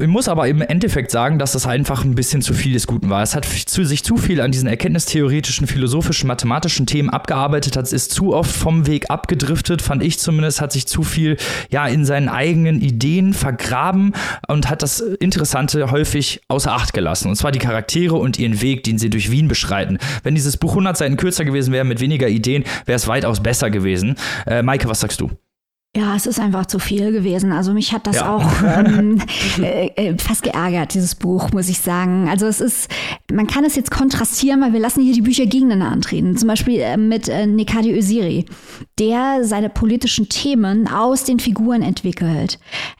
Ich 0.00 0.06
muss 0.06 0.28
aber 0.28 0.46
im 0.46 0.60
Endeffekt 0.60 1.10
sagen, 1.10 1.40
dass 1.40 1.50
das 1.50 1.66
einfach 1.66 2.04
ein 2.04 2.14
bisschen 2.14 2.40
zu 2.40 2.54
viel 2.54 2.72
des 2.72 2.86
Guten 2.86 3.10
war. 3.10 3.20
Es 3.20 3.34
hat 3.34 3.44
zu, 3.44 3.84
sich 3.84 4.04
zu 4.04 4.16
viel 4.16 4.40
an 4.40 4.52
diesen 4.52 4.68
erkenntnistheoretischen, 4.68 5.66
philosophischen, 5.66 6.28
mathematischen 6.28 6.86
Themen 6.86 7.10
abgearbeitet, 7.10 7.76
hat, 7.76 7.92
ist 7.92 8.12
zu 8.12 8.32
oft 8.32 8.54
vom 8.54 8.86
Weg 8.86 9.10
abgedriftet, 9.10 9.82
fand 9.82 10.04
ich 10.04 10.20
zumindest, 10.20 10.60
hat 10.60 10.70
sich 10.70 10.86
zu 10.86 11.02
viel 11.02 11.36
ja 11.70 11.88
in 11.88 12.04
seinen 12.04 12.28
eigenen 12.28 12.80
Ideen 12.80 13.34
vergraben 13.34 14.12
und 14.46 14.70
hat 14.70 14.82
das 14.82 15.00
Interessante 15.00 15.90
häufig 15.90 16.42
außer 16.46 16.72
Acht 16.72 16.94
gelassen. 16.94 17.30
Und 17.30 17.34
zwar 17.34 17.50
die 17.50 17.58
Charaktere 17.58 18.14
und 18.14 18.38
ihren 18.38 18.62
Weg, 18.62 18.84
den 18.84 19.00
sie 19.00 19.10
durch 19.10 19.32
Wien 19.32 19.48
beschreiten. 19.48 19.98
Wenn 20.22 20.36
dieses 20.36 20.58
Buch 20.58 20.70
100 20.70 20.96
Seiten 20.96 21.16
kürzer 21.16 21.44
gewesen 21.44 21.72
wäre, 21.72 21.84
mit 21.84 21.98
weniger 21.98 22.28
Ideen, 22.28 22.62
wäre 22.86 22.94
es 22.94 23.08
weitaus 23.08 23.42
besser 23.42 23.68
gewesen. 23.68 24.14
Äh, 24.46 24.62
Maike, 24.62 24.88
was 24.88 25.00
sagst 25.00 25.20
du? 25.20 25.32
Ja, 25.96 26.14
es 26.14 26.26
ist 26.26 26.38
einfach 26.38 26.66
zu 26.66 26.78
viel 26.78 27.12
gewesen. 27.12 27.50
Also 27.50 27.72
mich 27.72 27.92
hat 27.92 28.06
das 28.06 28.16
ja. 28.16 28.36
auch 28.36 28.62
ähm, 28.62 29.20
äh, 29.60 29.86
äh, 29.96 30.18
fast 30.18 30.42
geärgert, 30.42 30.94
dieses 30.94 31.14
Buch, 31.14 31.50
muss 31.52 31.68
ich 31.68 31.78
sagen. 31.78 32.28
Also 32.28 32.46
es 32.46 32.60
ist, 32.60 32.90
man 33.32 33.46
kann 33.46 33.64
es 33.64 33.74
jetzt 33.74 33.90
kontrastieren, 33.90 34.60
weil 34.60 34.72
wir 34.72 34.80
lassen 34.80 35.02
hier 35.02 35.14
die 35.14 35.22
Bücher 35.22 35.46
gegeneinander 35.46 35.90
antreten. 35.90 36.36
Zum 36.36 36.46
Beispiel 36.46 36.80
äh, 36.80 36.96
mit 36.96 37.28
äh, 37.28 37.46
Nekadi 37.46 37.96
Öziri, 37.96 38.44
der 38.98 39.44
seine 39.44 39.70
politischen 39.70 40.28
Themen 40.28 40.88
aus 40.88 41.24
den 41.24 41.40
Figuren 41.40 41.82
entwickelt. 41.82 42.58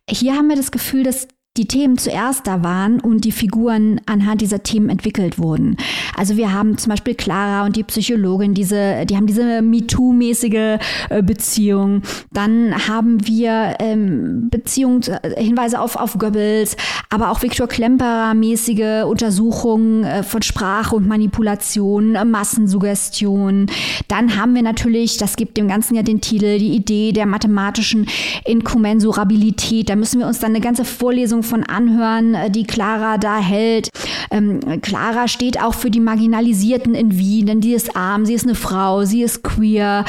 Hier 0.08 0.34
haben 0.34 0.48
wir 0.48 0.56
das 0.56 0.70
Gefühl, 0.70 1.02
dass 1.02 1.28
die 1.58 1.66
Themen 1.66 1.98
zuerst 1.98 2.46
da 2.46 2.62
waren 2.62 3.00
und 3.00 3.24
die 3.24 3.32
Figuren 3.32 4.00
anhand 4.06 4.40
dieser 4.40 4.62
Themen 4.62 4.88
entwickelt 4.88 5.38
wurden. 5.38 5.76
Also 6.16 6.36
wir 6.36 6.52
haben 6.52 6.78
zum 6.78 6.90
Beispiel 6.90 7.14
Clara 7.14 7.66
und 7.66 7.76
die 7.76 7.84
Psychologin, 7.84 8.54
diese, 8.54 9.04
die 9.06 9.16
haben 9.16 9.26
diese 9.26 9.60
MeToo-mäßige 9.60 10.78
äh, 11.10 11.22
Beziehung. 11.22 12.02
Dann 12.32 12.88
haben 12.88 13.26
wir 13.26 13.76
ähm, 13.80 14.48
Beziehungen, 14.50 15.02
äh, 15.02 15.76
auf, 15.76 15.96
auf 15.96 16.18
Goebbels, 16.18 16.76
aber 17.10 17.30
auch 17.30 17.42
Viktor 17.42 17.66
Klemperer-mäßige 17.66 19.04
Untersuchungen 19.04 20.04
äh, 20.04 20.22
von 20.22 20.42
Sprache 20.42 20.94
und 20.94 21.08
Manipulation, 21.08 22.14
äh, 22.14 22.24
Massensuggestion. 22.24 23.66
Dann 24.06 24.36
haben 24.36 24.54
wir 24.54 24.62
natürlich, 24.62 25.16
das 25.16 25.36
gibt 25.36 25.56
dem 25.56 25.68
Ganzen 25.68 25.94
ja 25.94 26.02
den 26.02 26.20
Titel, 26.20 26.58
die 26.58 26.74
Idee 26.74 27.12
der 27.12 27.26
mathematischen 27.26 28.06
Inkommensurabilität. 28.44 29.88
Da 29.88 29.96
müssen 29.96 30.20
wir 30.20 30.26
uns 30.26 30.38
dann 30.38 30.50
eine 30.50 30.60
ganze 30.60 30.84
Vorlesung 30.84 31.42
von 31.48 31.64
anhören, 31.64 32.34
äh, 32.34 32.50
die 32.50 32.64
Clara 32.64 33.18
da 33.18 33.38
hält. 33.38 33.90
Ähm, 34.30 34.60
Clara 34.82 35.28
steht 35.28 35.60
auch 35.60 35.74
für 35.74 35.90
die 35.90 36.00
Marginalisierten 36.00 36.94
in 36.94 37.18
Wien, 37.18 37.46
denn 37.46 37.60
die 37.60 37.72
ist 37.72 37.96
arm, 37.96 38.26
sie 38.26 38.34
ist 38.34 38.44
eine 38.44 38.54
Frau, 38.54 39.04
sie 39.04 39.22
ist 39.22 39.42
queer. 39.42 40.04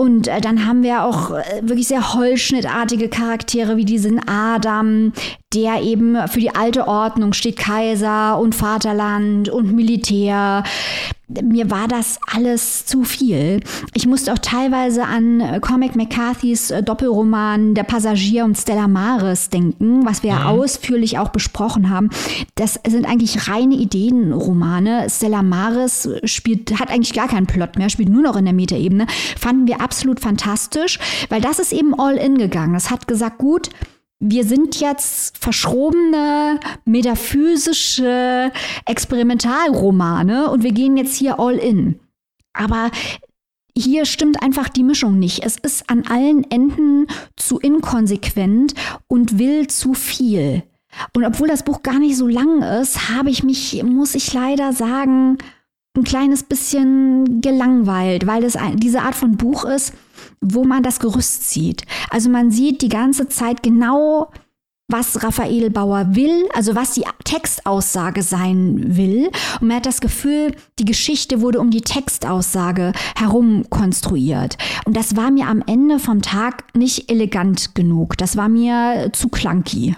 Und 0.00 0.28
äh, 0.28 0.40
dann 0.40 0.66
haben 0.66 0.82
wir 0.82 1.04
auch 1.04 1.30
äh, 1.30 1.42
wirklich 1.60 1.88
sehr 1.88 2.14
holzschnittartige 2.14 3.10
Charaktere 3.10 3.76
wie 3.76 3.84
diesen 3.84 4.18
Adam, 4.26 5.12
der 5.52 5.82
eben 5.82 6.16
für 6.28 6.40
die 6.40 6.54
alte 6.54 6.86
Ordnung 6.86 7.32
steht, 7.32 7.56
Kaiser 7.56 8.38
und 8.38 8.54
Vaterland 8.54 9.48
und 9.48 9.72
Militär 9.72 10.62
mir 11.42 11.70
war 11.70 11.86
das 11.88 12.18
alles 12.26 12.86
zu 12.86 13.04
viel. 13.04 13.60
Ich 13.94 14.06
musste 14.06 14.32
auch 14.32 14.38
teilweise 14.38 15.04
an 15.04 15.60
Cormac 15.60 15.94
McCarthys 15.94 16.70
äh, 16.70 16.82
Doppelroman 16.82 17.74
Der 17.74 17.84
Passagier 17.84 18.44
und 18.44 18.56
Stella 18.56 18.88
Maris 18.88 19.48
denken, 19.48 20.04
was 20.04 20.22
wir 20.22 20.30
ja. 20.30 20.40
Mhm. 20.40 20.46
ausführlich 20.46 21.18
auch 21.18 21.28
besprochen 21.28 21.90
haben. 21.90 22.10
Das 22.56 22.80
sind 22.86 23.06
eigentlich 23.06 23.48
reine 23.48 23.76
Ideenromane. 23.76 25.08
Stella 25.08 25.42
Maris 25.42 26.08
spielt, 26.24 26.78
hat 26.78 26.90
eigentlich 26.90 27.12
gar 27.12 27.28
keinen 27.28 27.46
Plot 27.46 27.76
mehr, 27.76 27.90
spielt 27.90 28.08
nur 28.08 28.22
noch 28.22 28.36
in 28.36 28.44
der 28.44 28.54
Metaebene. 28.54 29.06
Fanden 29.38 29.66
wir 29.66 29.80
absolut 29.80 30.20
fantastisch, 30.20 30.98
weil 31.28 31.40
das 31.40 31.58
ist 31.58 31.72
eben 31.72 31.98
all 31.98 32.16
in 32.16 32.38
gegangen. 32.38 32.74
Es 32.74 32.90
hat 32.90 33.06
gesagt, 33.06 33.38
gut, 33.38 33.70
wir 34.20 34.44
sind 34.44 34.78
jetzt 34.78 35.38
verschrobene, 35.38 36.60
metaphysische 36.84 38.52
Experimentalromane 38.84 40.50
und 40.50 40.62
wir 40.62 40.72
gehen 40.72 40.98
jetzt 40.98 41.16
hier 41.16 41.40
all 41.40 41.56
in. 41.56 41.98
Aber 42.52 42.90
hier 43.74 44.04
stimmt 44.04 44.42
einfach 44.42 44.68
die 44.68 44.82
Mischung 44.82 45.18
nicht. 45.18 45.44
Es 45.44 45.56
ist 45.56 45.88
an 45.88 46.04
allen 46.06 46.44
Enden 46.50 47.06
zu 47.36 47.58
inkonsequent 47.58 48.74
und 49.08 49.38
will 49.38 49.68
zu 49.68 49.94
viel. 49.94 50.64
Und 51.16 51.24
obwohl 51.24 51.48
das 51.48 51.64
Buch 51.64 51.82
gar 51.82 51.98
nicht 51.98 52.16
so 52.16 52.26
lang 52.26 52.62
ist, 52.62 53.08
habe 53.08 53.30
ich 53.30 53.42
mich, 53.42 53.82
muss 53.82 54.14
ich 54.14 54.34
leider 54.34 54.74
sagen, 54.74 55.38
ein 55.96 56.04
kleines 56.04 56.42
bisschen 56.42 57.40
gelangweilt, 57.40 58.26
weil 58.26 58.44
es 58.44 58.58
diese 58.74 59.02
Art 59.02 59.14
von 59.14 59.36
Buch 59.36 59.64
ist, 59.64 59.94
wo 60.40 60.64
man 60.64 60.82
das 60.82 61.00
Gerüst 61.00 61.50
sieht. 61.50 61.84
Also 62.10 62.30
man 62.30 62.50
sieht 62.50 62.82
die 62.82 62.88
ganze 62.88 63.28
Zeit 63.28 63.62
genau, 63.62 64.30
was 64.88 65.22
Raphael 65.22 65.70
Bauer 65.70 66.14
will, 66.14 66.48
also 66.52 66.74
was 66.74 66.92
die 66.94 67.04
Textaussage 67.24 68.22
sein 68.22 68.96
will. 68.96 69.30
Und 69.60 69.68
man 69.68 69.76
hat 69.76 69.86
das 69.86 70.00
Gefühl, 70.00 70.54
die 70.78 70.84
Geschichte 70.84 71.40
wurde 71.40 71.60
um 71.60 71.70
die 71.70 71.82
Textaussage 71.82 72.92
herum 73.16 73.64
konstruiert. 73.70 74.58
Und 74.84 74.96
das 74.96 75.16
war 75.16 75.30
mir 75.30 75.46
am 75.46 75.62
Ende 75.66 75.98
vom 75.98 76.22
Tag 76.22 76.64
nicht 76.74 77.10
elegant 77.10 77.74
genug. 77.74 78.16
Das 78.18 78.36
war 78.36 78.48
mir 78.48 79.10
zu 79.12 79.28
clunky. 79.28 79.94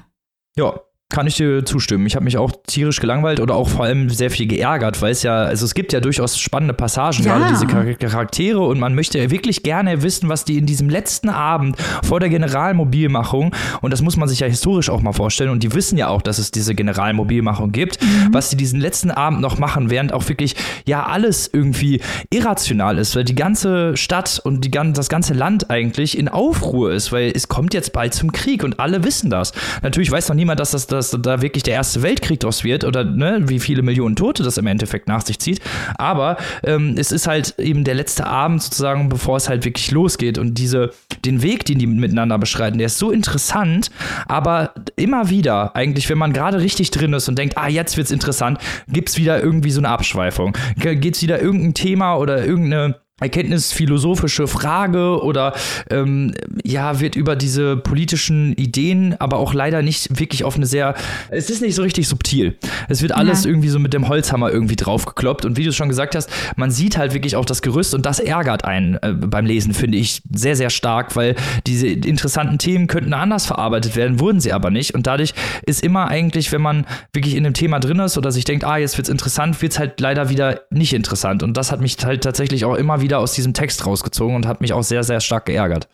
Ja, 0.57 0.79
kann 1.13 1.27
ich 1.27 1.37
dir 1.37 1.65
zustimmen. 1.65 2.07
Ich 2.07 2.17
habe 2.17 2.25
mich 2.25 2.39
auch 2.39 2.51
tierisch 2.67 2.99
gelangweilt 2.99 3.39
oder 3.39 3.55
auch 3.55 3.69
vor 3.69 3.85
allem 3.85 4.11
sehr 4.11 4.31
viel 4.31 4.47
geärgert, 4.47 5.01
weil 5.03 5.13
es 5.13 5.23
ja, 5.23 5.45
also 5.45 5.65
es 5.65 5.75
gibt 5.75 5.93
ja 5.93 6.01
durchaus 6.01 6.39
spannende 6.39 6.75
Passagen, 6.75 7.23
ja. 7.23 7.39
gerade 7.39 7.53
diese 7.53 7.67
Charaktere 7.67 8.61
und 8.61 8.81
man 8.81 8.95
möchte 8.95 9.19
ja 9.19 9.31
wirklich 9.31 9.63
gerne 9.63 10.03
wissen, 10.03 10.29
was 10.29 10.45
die 10.45 10.59
in 10.59 10.67
diesem 10.67 10.89
letzten 10.89 11.29
Abend 11.29 11.77
vor 12.03 12.19
der 12.19 12.31
Generalmobilmachung, 12.31 13.55
und 13.83 13.93
das 13.93 14.01
muss 14.01 14.17
man 14.17 14.29
sich 14.29 14.41
ja 14.41 14.47
historisch 14.47 14.89
auch 14.89 15.03
mal 15.03 15.13
vorstellen, 15.13 15.51
und 15.51 15.63
die 15.63 15.75
wissen 15.75 15.99
ja 15.99 16.09
auch, 16.09 16.23
dass 16.23 16.39
es 16.39 16.51
diese 16.51 16.75
Generalmobilmachung 16.75 17.73
gibt, 17.73 18.03
mhm. 18.03 18.29
was 18.33 18.51
sie 18.51 18.57
diesen 18.57 18.81
letzten 18.81 19.11
Abend 19.11 19.41
noch 19.41 19.59
machen, 19.59 19.91
während 19.91 20.13
auch 20.13 20.29
wirklich 20.29 20.57
ja 20.87 21.05
alles 21.05 21.51
irgendwie 21.53 22.01
irrational 22.31 22.99
ist, 22.99 23.15
weil 23.15 23.25
die 23.25 23.35
ganze 23.35 23.97
Stadt 23.97 24.41
und 24.43 24.65
die, 24.65 24.71
das 24.71 25.09
ganze 25.11 25.35
Land 25.35 25.71
eigentlich 25.71 26.17
in 26.17 26.29
Aufruhr 26.29 26.93
ist, 26.93 27.13
weil 27.13 27.33
es 27.35 27.49
kommt 27.49 27.75
jetzt 27.75 27.93
bald 27.93 28.15
zum 28.15 28.33
Krieg 28.33 28.65
und 28.65 28.81
alle 28.81 29.05
wissen 29.05 29.29
das. 29.29 29.53
Natürlich 29.83 30.11
weiß 30.11 30.31
noch 30.31 30.37
niemand, 30.37 30.59
dass 30.59 30.71
das, 30.71 30.87
das 30.87 31.02
dass 31.11 31.23
da 31.23 31.43
wirklich 31.43 31.63
der 31.63 31.75
erste 31.75 32.03
Weltkrieg 32.03 32.41
draus 32.41 32.65
wird 32.65 32.85
oder 32.85 33.05
ne, 33.05 33.43
wie 33.47 33.59
viele 33.59 33.83
Millionen 33.83 34.17
Tote 34.17 34.43
das 34.43 34.59
im 34.59 34.67
Endeffekt 34.67 35.09
nach 35.09 35.25
sich 35.25 35.39
zieht. 35.39 35.61
Aber 35.97 36.37
ähm, 36.65 36.95
es 36.97 37.13
ist 37.13 37.27
halt 37.27 37.59
eben 37.59 37.85
der 37.85 37.95
letzte 37.95 38.27
Abend 38.27 38.63
sozusagen, 38.63 39.09
bevor 39.09 39.37
es 39.37 39.49
halt 39.49 39.65
wirklich 39.65 39.91
losgeht. 39.91 40.39
Und 40.39 40.59
diese, 40.59 40.91
den 41.25 41.43
Weg, 41.43 41.65
den 41.65 41.79
die 41.79 41.87
miteinander 41.87 42.39
beschreiten, 42.39 42.79
der 42.79 42.87
ist 42.87 42.99
so 42.99 43.11
interessant, 43.11 43.91
aber 44.27 44.75
immer 44.97 45.31
wieder, 45.31 45.75
eigentlich, 45.77 46.09
wenn 46.09 46.19
man 46.19 46.33
gerade 46.33 46.61
richtig 46.61 46.91
drin 46.91 47.13
ist 47.13 47.29
und 47.29 47.39
denkt, 47.39 47.57
ah, 47.57 47.69
jetzt 47.69 47.97
wird's 47.97 48.11
interessant, 48.11 48.59
gibt's 48.89 49.17
wieder 49.19 49.43
irgendwie 49.43 49.71
so 49.71 49.81
eine 49.81 49.89
Abschweifung. 49.89 50.57
Geht's 50.77 51.23
wieder 51.23 51.41
irgendein 51.41 51.75
Thema 51.75 52.17
oder 52.17 52.45
irgendeine 52.45 53.02
erkenntnisphilosophische 53.23 54.47
Frage 54.47 55.23
oder 55.23 55.55
ähm, 55.91 56.35
ja, 56.65 57.01
wird 57.01 57.17
über 57.17 57.37
diese 57.37 57.77
politischen 57.77 58.53
Ideen, 58.55 59.15
aber 59.19 59.39
auch 59.39 59.55
leider 59.55 59.83
nicht 59.83 60.19
wirklich 60.19 60.45
auf 60.45 60.57
eine 60.57 60.67
sehr, 60.67 60.95
es 61.31 61.51
ist 61.51 61.63
nicht 61.63 61.75
so 61.75 61.83
richtig 61.83 62.09
subtil. 62.09 62.57
Es 62.89 63.03
wird 63.03 63.13
alles 63.13 63.45
ja. 63.45 63.51
irgendwie 63.51 63.69
so 63.69 63.79
mit 63.79 63.95
dem 63.95 64.09
Holzhammer 64.09 64.51
irgendwie 64.51 64.77
draufgekloppt 64.77 65.45
und 65.45 65.57
wie 65.57 65.65
du 65.65 65.73
schon 65.73 65.89
gesagt 65.89 66.15
hast, 66.15 66.31
man 66.57 66.71
sieht 66.71 66.97
halt 66.97 67.15
wirklich 67.15 67.37
auch 67.37 67.45
das 67.45 67.63
Gerüst 67.63 67.95
und 67.95 68.07
das 68.07 68.19
ärgert 68.19 68.65
einen 68.65 68.95
äh, 69.03 69.13
beim 69.13 69.47
Lesen, 69.47 69.75
finde 69.75 69.99
ich 69.99 70.23
sehr, 70.33 70.57
sehr 70.57 70.71
stark, 70.71 71.17
weil 71.17 71.35
diese 71.67 71.87
interessanten 71.87 72.59
Themen 72.59 72.87
könnten 72.87 73.15
anders 73.15 73.47
verarbeitet 73.47 73.97
werden, 73.97 74.21
wurden 74.21 74.41
sie 74.41 74.53
aber 74.53 74.71
nicht 74.71 74.95
und 74.95 75.07
dadurch 75.07 75.35
ist 75.67 75.83
immer 75.83 76.09
eigentlich, 76.09 76.53
wenn 76.53 76.63
man 76.63 76.87
wirklich 77.13 77.37
in 77.37 77.45
dem 77.45 77.55
Thema 77.55 77.79
drin 77.79 77.99
ist 78.01 78.19
oder 78.19 78.33
sich 78.33 78.45
denkt, 78.45 78.65
ah, 78.65 78.77
jetzt 78.77 78.97
wird's 78.99 79.09
interessant, 79.09 79.61
wird's 79.63 79.79
halt 79.79 80.01
leider 80.01 80.29
wieder 80.29 80.63
nicht 80.71 80.93
interessant 80.93 81.43
und 81.43 81.57
das 81.57 81.73
hat 81.73 81.81
mich 81.81 81.97
halt 82.05 82.23
tatsächlich 82.23 82.65
auch 82.65 82.75
immer 82.75 83.01
wieder 83.01 83.12
aus 83.19 83.33
diesem 83.33 83.55
Text 83.55 83.87
rausgezogen 83.87 84.37
und 84.37 84.47
hat 84.47 84.61
mich 84.61 84.73
auch 84.73 84.83
sehr, 84.83 85.03
sehr 85.05 85.21
stark 85.21 85.47
geärgert. 85.47 85.89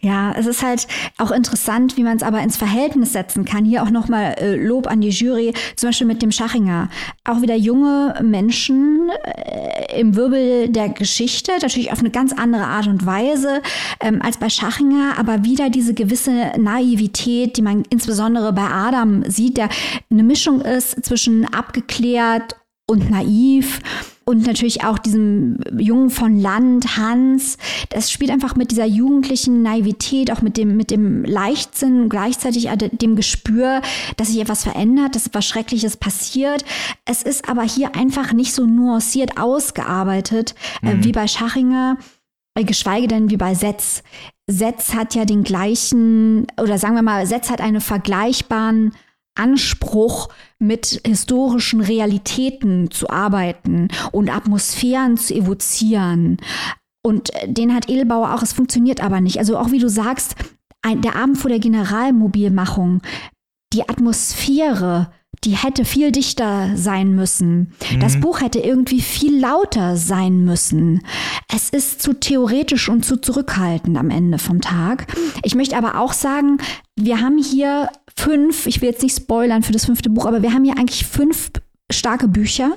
Ja, 0.00 0.32
es 0.32 0.46
ist 0.46 0.62
halt 0.62 0.88
auch 1.18 1.30
interessant, 1.30 1.96
wie 1.96 2.02
man 2.02 2.16
es 2.16 2.22
aber 2.22 2.40
ins 2.40 2.56
Verhältnis 2.56 3.12
setzen 3.12 3.44
kann. 3.44 3.64
Hier 3.64 3.82
auch 3.82 3.90
nochmal 3.90 4.34
äh, 4.38 4.56
Lob 4.56 4.86
an 4.86 5.00
die 5.00 5.10
Jury, 5.10 5.52
zum 5.76 5.90
Beispiel 5.90 6.06
mit 6.06 6.22
dem 6.22 6.32
Schachinger. 6.32 6.88
Auch 7.24 7.42
wieder 7.42 7.54
junge 7.54 8.14
Menschen 8.22 9.10
äh, 9.24 10.00
im 10.00 10.16
Wirbel 10.16 10.68
der 10.70 10.88
Geschichte, 10.88 11.52
natürlich 11.60 11.92
auf 11.92 12.00
eine 12.00 12.10
ganz 12.10 12.32
andere 12.32 12.64
Art 12.64 12.86
und 12.86 13.04
Weise 13.06 13.62
ähm, 14.00 14.22
als 14.22 14.38
bei 14.38 14.48
Schachinger, 14.48 15.18
aber 15.18 15.44
wieder 15.44 15.70
diese 15.70 15.94
gewisse 15.94 16.52
Naivität, 16.58 17.56
die 17.56 17.62
man 17.62 17.84
insbesondere 17.90 18.52
bei 18.52 18.66
Adam 18.66 19.22
sieht, 19.28 19.58
der 19.58 19.68
eine 20.10 20.22
Mischung 20.22 20.60
ist 20.62 21.04
zwischen 21.04 21.44
abgeklärt 21.52 22.56
und 22.88 23.10
naiv 23.10 23.80
und 24.24 24.46
natürlich 24.46 24.84
auch 24.84 24.98
diesem 24.98 25.58
Jungen 25.78 26.10
von 26.10 26.38
Land, 26.38 26.96
Hans. 26.96 27.56
Das 27.90 28.10
spielt 28.10 28.30
einfach 28.30 28.56
mit 28.56 28.70
dieser 28.70 28.84
jugendlichen 28.84 29.62
Naivität, 29.62 30.30
auch 30.30 30.42
mit 30.42 30.56
dem, 30.56 30.76
mit 30.76 30.90
dem 30.90 31.24
Leichtsinn, 31.24 32.08
gleichzeitig 32.08 32.68
dem 32.92 33.14
Gespür, 33.14 33.80
dass 34.16 34.28
sich 34.28 34.40
etwas 34.40 34.64
verändert, 34.64 35.14
dass 35.14 35.26
etwas 35.26 35.46
Schreckliches 35.46 35.96
passiert. 35.96 36.64
Es 37.04 37.22
ist 37.22 37.48
aber 37.48 37.62
hier 37.62 37.94
einfach 37.94 38.32
nicht 38.32 38.52
so 38.52 38.66
nuanciert 38.66 39.38
ausgearbeitet 39.38 40.54
äh, 40.82 40.94
mhm. 40.94 41.04
wie 41.04 41.12
bei 41.12 41.26
Schachinger, 41.26 41.96
äh, 42.54 42.64
geschweige 42.64 43.08
denn 43.08 43.30
wie 43.30 43.36
bei 43.36 43.54
Setz. 43.54 44.02
Setz 44.46 44.94
hat 44.94 45.14
ja 45.14 45.26
den 45.26 45.44
gleichen, 45.44 46.46
oder 46.60 46.78
sagen 46.78 46.94
wir 46.94 47.02
mal, 47.02 47.26
Setz 47.26 47.50
hat 47.50 47.60
einen 47.60 47.80
vergleichbaren 47.82 48.92
Anspruch, 49.38 50.28
mit 50.58 51.00
historischen 51.06 51.80
Realitäten 51.80 52.90
zu 52.90 53.08
arbeiten 53.08 53.88
und 54.10 54.28
Atmosphären 54.28 55.16
zu 55.16 55.34
evozieren. 55.34 56.38
Und 57.02 57.32
äh, 57.34 57.52
den 57.52 57.74
hat 57.74 57.88
Edelbauer 57.88 58.34
auch, 58.34 58.42
es 58.42 58.52
funktioniert 58.52 59.02
aber 59.02 59.20
nicht. 59.20 59.38
Also 59.38 59.56
auch 59.56 59.70
wie 59.70 59.78
du 59.78 59.88
sagst, 59.88 60.34
ein, 60.82 61.00
der 61.02 61.16
Abend 61.16 61.38
vor 61.38 61.48
der 61.48 61.60
Generalmobilmachung, 61.60 63.02
die 63.72 63.88
Atmosphäre, 63.88 65.10
die 65.44 65.56
hätte 65.56 65.84
viel 65.84 66.10
dichter 66.10 66.76
sein 66.76 67.14
müssen. 67.14 67.72
Mhm. 67.92 68.00
Das 68.00 68.18
Buch 68.18 68.40
hätte 68.40 68.58
irgendwie 68.58 69.00
viel 69.00 69.38
lauter 69.38 69.96
sein 69.96 70.44
müssen. 70.44 71.02
Es 71.54 71.70
ist 71.70 72.02
zu 72.02 72.14
theoretisch 72.14 72.88
und 72.88 73.04
zu 73.04 73.18
zurückhaltend 73.18 73.96
am 73.96 74.10
Ende 74.10 74.38
vom 74.38 74.60
Tag. 74.60 75.06
Ich 75.44 75.54
möchte 75.54 75.76
aber 75.76 76.00
auch 76.00 76.12
sagen, 76.12 76.58
wir 76.96 77.20
haben 77.20 77.38
hier 77.38 77.88
fünf, 78.18 78.66
ich 78.66 78.80
will 78.80 78.90
jetzt 78.90 79.02
nicht 79.02 79.16
spoilern 79.16 79.62
für 79.62 79.72
das 79.72 79.84
fünfte 79.84 80.10
Buch, 80.10 80.26
aber 80.26 80.42
wir 80.42 80.52
haben 80.52 80.64
hier 80.64 80.76
eigentlich 80.76 81.06
fünf 81.06 81.50
starke 81.90 82.26
Bücher, 82.28 82.76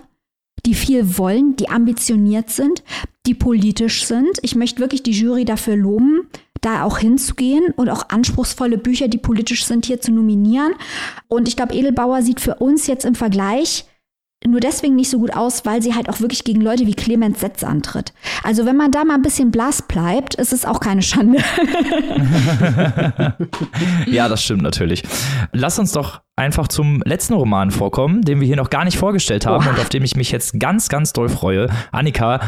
die 0.65 0.75
viel 0.75 1.17
wollen, 1.17 1.55
die 1.55 1.69
ambitioniert 1.69 2.51
sind, 2.51 2.83
die 3.25 3.33
politisch 3.33 4.05
sind. 4.05 4.37
Ich 4.43 4.55
möchte 4.55 4.79
wirklich 4.79 5.01
die 5.01 5.11
Jury 5.11 5.43
dafür 5.43 5.75
loben, 5.75 6.27
da 6.61 6.83
auch 6.83 6.99
hinzugehen 6.99 7.73
und 7.75 7.89
auch 7.89 8.09
anspruchsvolle 8.09 8.77
Bücher, 8.77 9.07
die 9.07 9.17
politisch 9.17 9.65
sind, 9.65 9.87
hier 9.87 9.99
zu 9.99 10.11
nominieren. 10.11 10.73
Und 11.27 11.47
ich 11.47 11.55
glaube, 11.55 11.73
Edelbauer 11.73 12.21
sieht 12.21 12.39
für 12.39 12.55
uns 12.55 12.85
jetzt 12.85 13.03
im 13.05 13.15
Vergleich 13.15 13.85
nur 14.47 14.59
deswegen 14.59 14.95
nicht 14.95 15.09
so 15.09 15.19
gut 15.19 15.33
aus, 15.33 15.65
weil 15.65 15.81
sie 15.81 15.93
halt 15.93 16.09
auch 16.09 16.19
wirklich 16.19 16.43
gegen 16.43 16.61
Leute 16.61 16.87
wie 16.87 16.95
Clemens 16.95 17.39
Setz 17.39 17.63
antritt. 17.63 18.11
Also 18.43 18.65
wenn 18.65 18.75
man 18.75 18.91
da 18.91 19.03
mal 19.03 19.15
ein 19.15 19.21
bisschen 19.21 19.51
blass 19.51 19.83
bleibt, 19.83 20.35
ist 20.35 20.51
es 20.51 20.65
auch 20.65 20.79
keine 20.79 21.03
Schande. 21.03 21.37
ja, 24.07 24.27
das 24.27 24.43
stimmt 24.43 24.63
natürlich. 24.63 25.03
Lass 25.51 25.77
uns 25.77 25.91
doch 25.91 26.21
einfach 26.35 26.67
zum 26.67 27.03
letzten 27.05 27.33
Roman 27.33 27.69
vorkommen, 27.69 28.23
den 28.23 28.39
wir 28.39 28.47
hier 28.47 28.55
noch 28.55 28.71
gar 28.71 28.83
nicht 28.83 28.97
vorgestellt 28.97 29.45
haben 29.45 29.63
Oha. 29.63 29.71
und 29.71 29.79
auf 29.79 29.89
den 29.89 30.03
ich 30.03 30.15
mich 30.15 30.31
jetzt 30.31 30.59
ganz, 30.59 30.89
ganz 30.89 31.13
doll 31.13 31.29
freue. 31.29 31.67
Annika, 31.91 32.39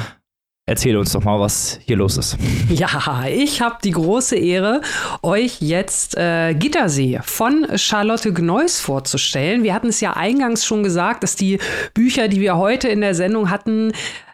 Erzähle 0.66 0.97
uns 0.97 1.11
doch 1.11 1.26
mal, 1.26 1.41
was 1.41 1.78
hier 1.86 1.97
los 1.97 2.18
ist. 2.18 2.38
Ja, 2.70 3.26
ich 3.28 3.61
habe 3.61 3.78
die 3.84 3.91
große 3.91 4.38
Ehre, 4.38 4.80
euch 5.22 5.57
jetzt 5.59 6.18
äh, 6.18 6.53
Gittersee 6.53 7.20
von 7.22 7.68
Charlotte 7.76 8.32
Gneuss 8.32 8.80
vorzustellen. 8.80 9.64
Wir 9.64 9.74
hatten 9.74 9.89
es 9.89 9.99
ja 9.99 10.14
eingangs 10.14 10.66
schon 10.66 10.82
gesagt, 10.82 11.24
dass 11.24 11.36
die 11.36 11.59
Bücher, 11.93 12.30
die 12.30 12.39
wir 12.39 12.57
heute 12.57 12.88
in 12.88 13.01
der 13.01 13.14
Sendung 13.14 13.49
hatten, 13.49 13.91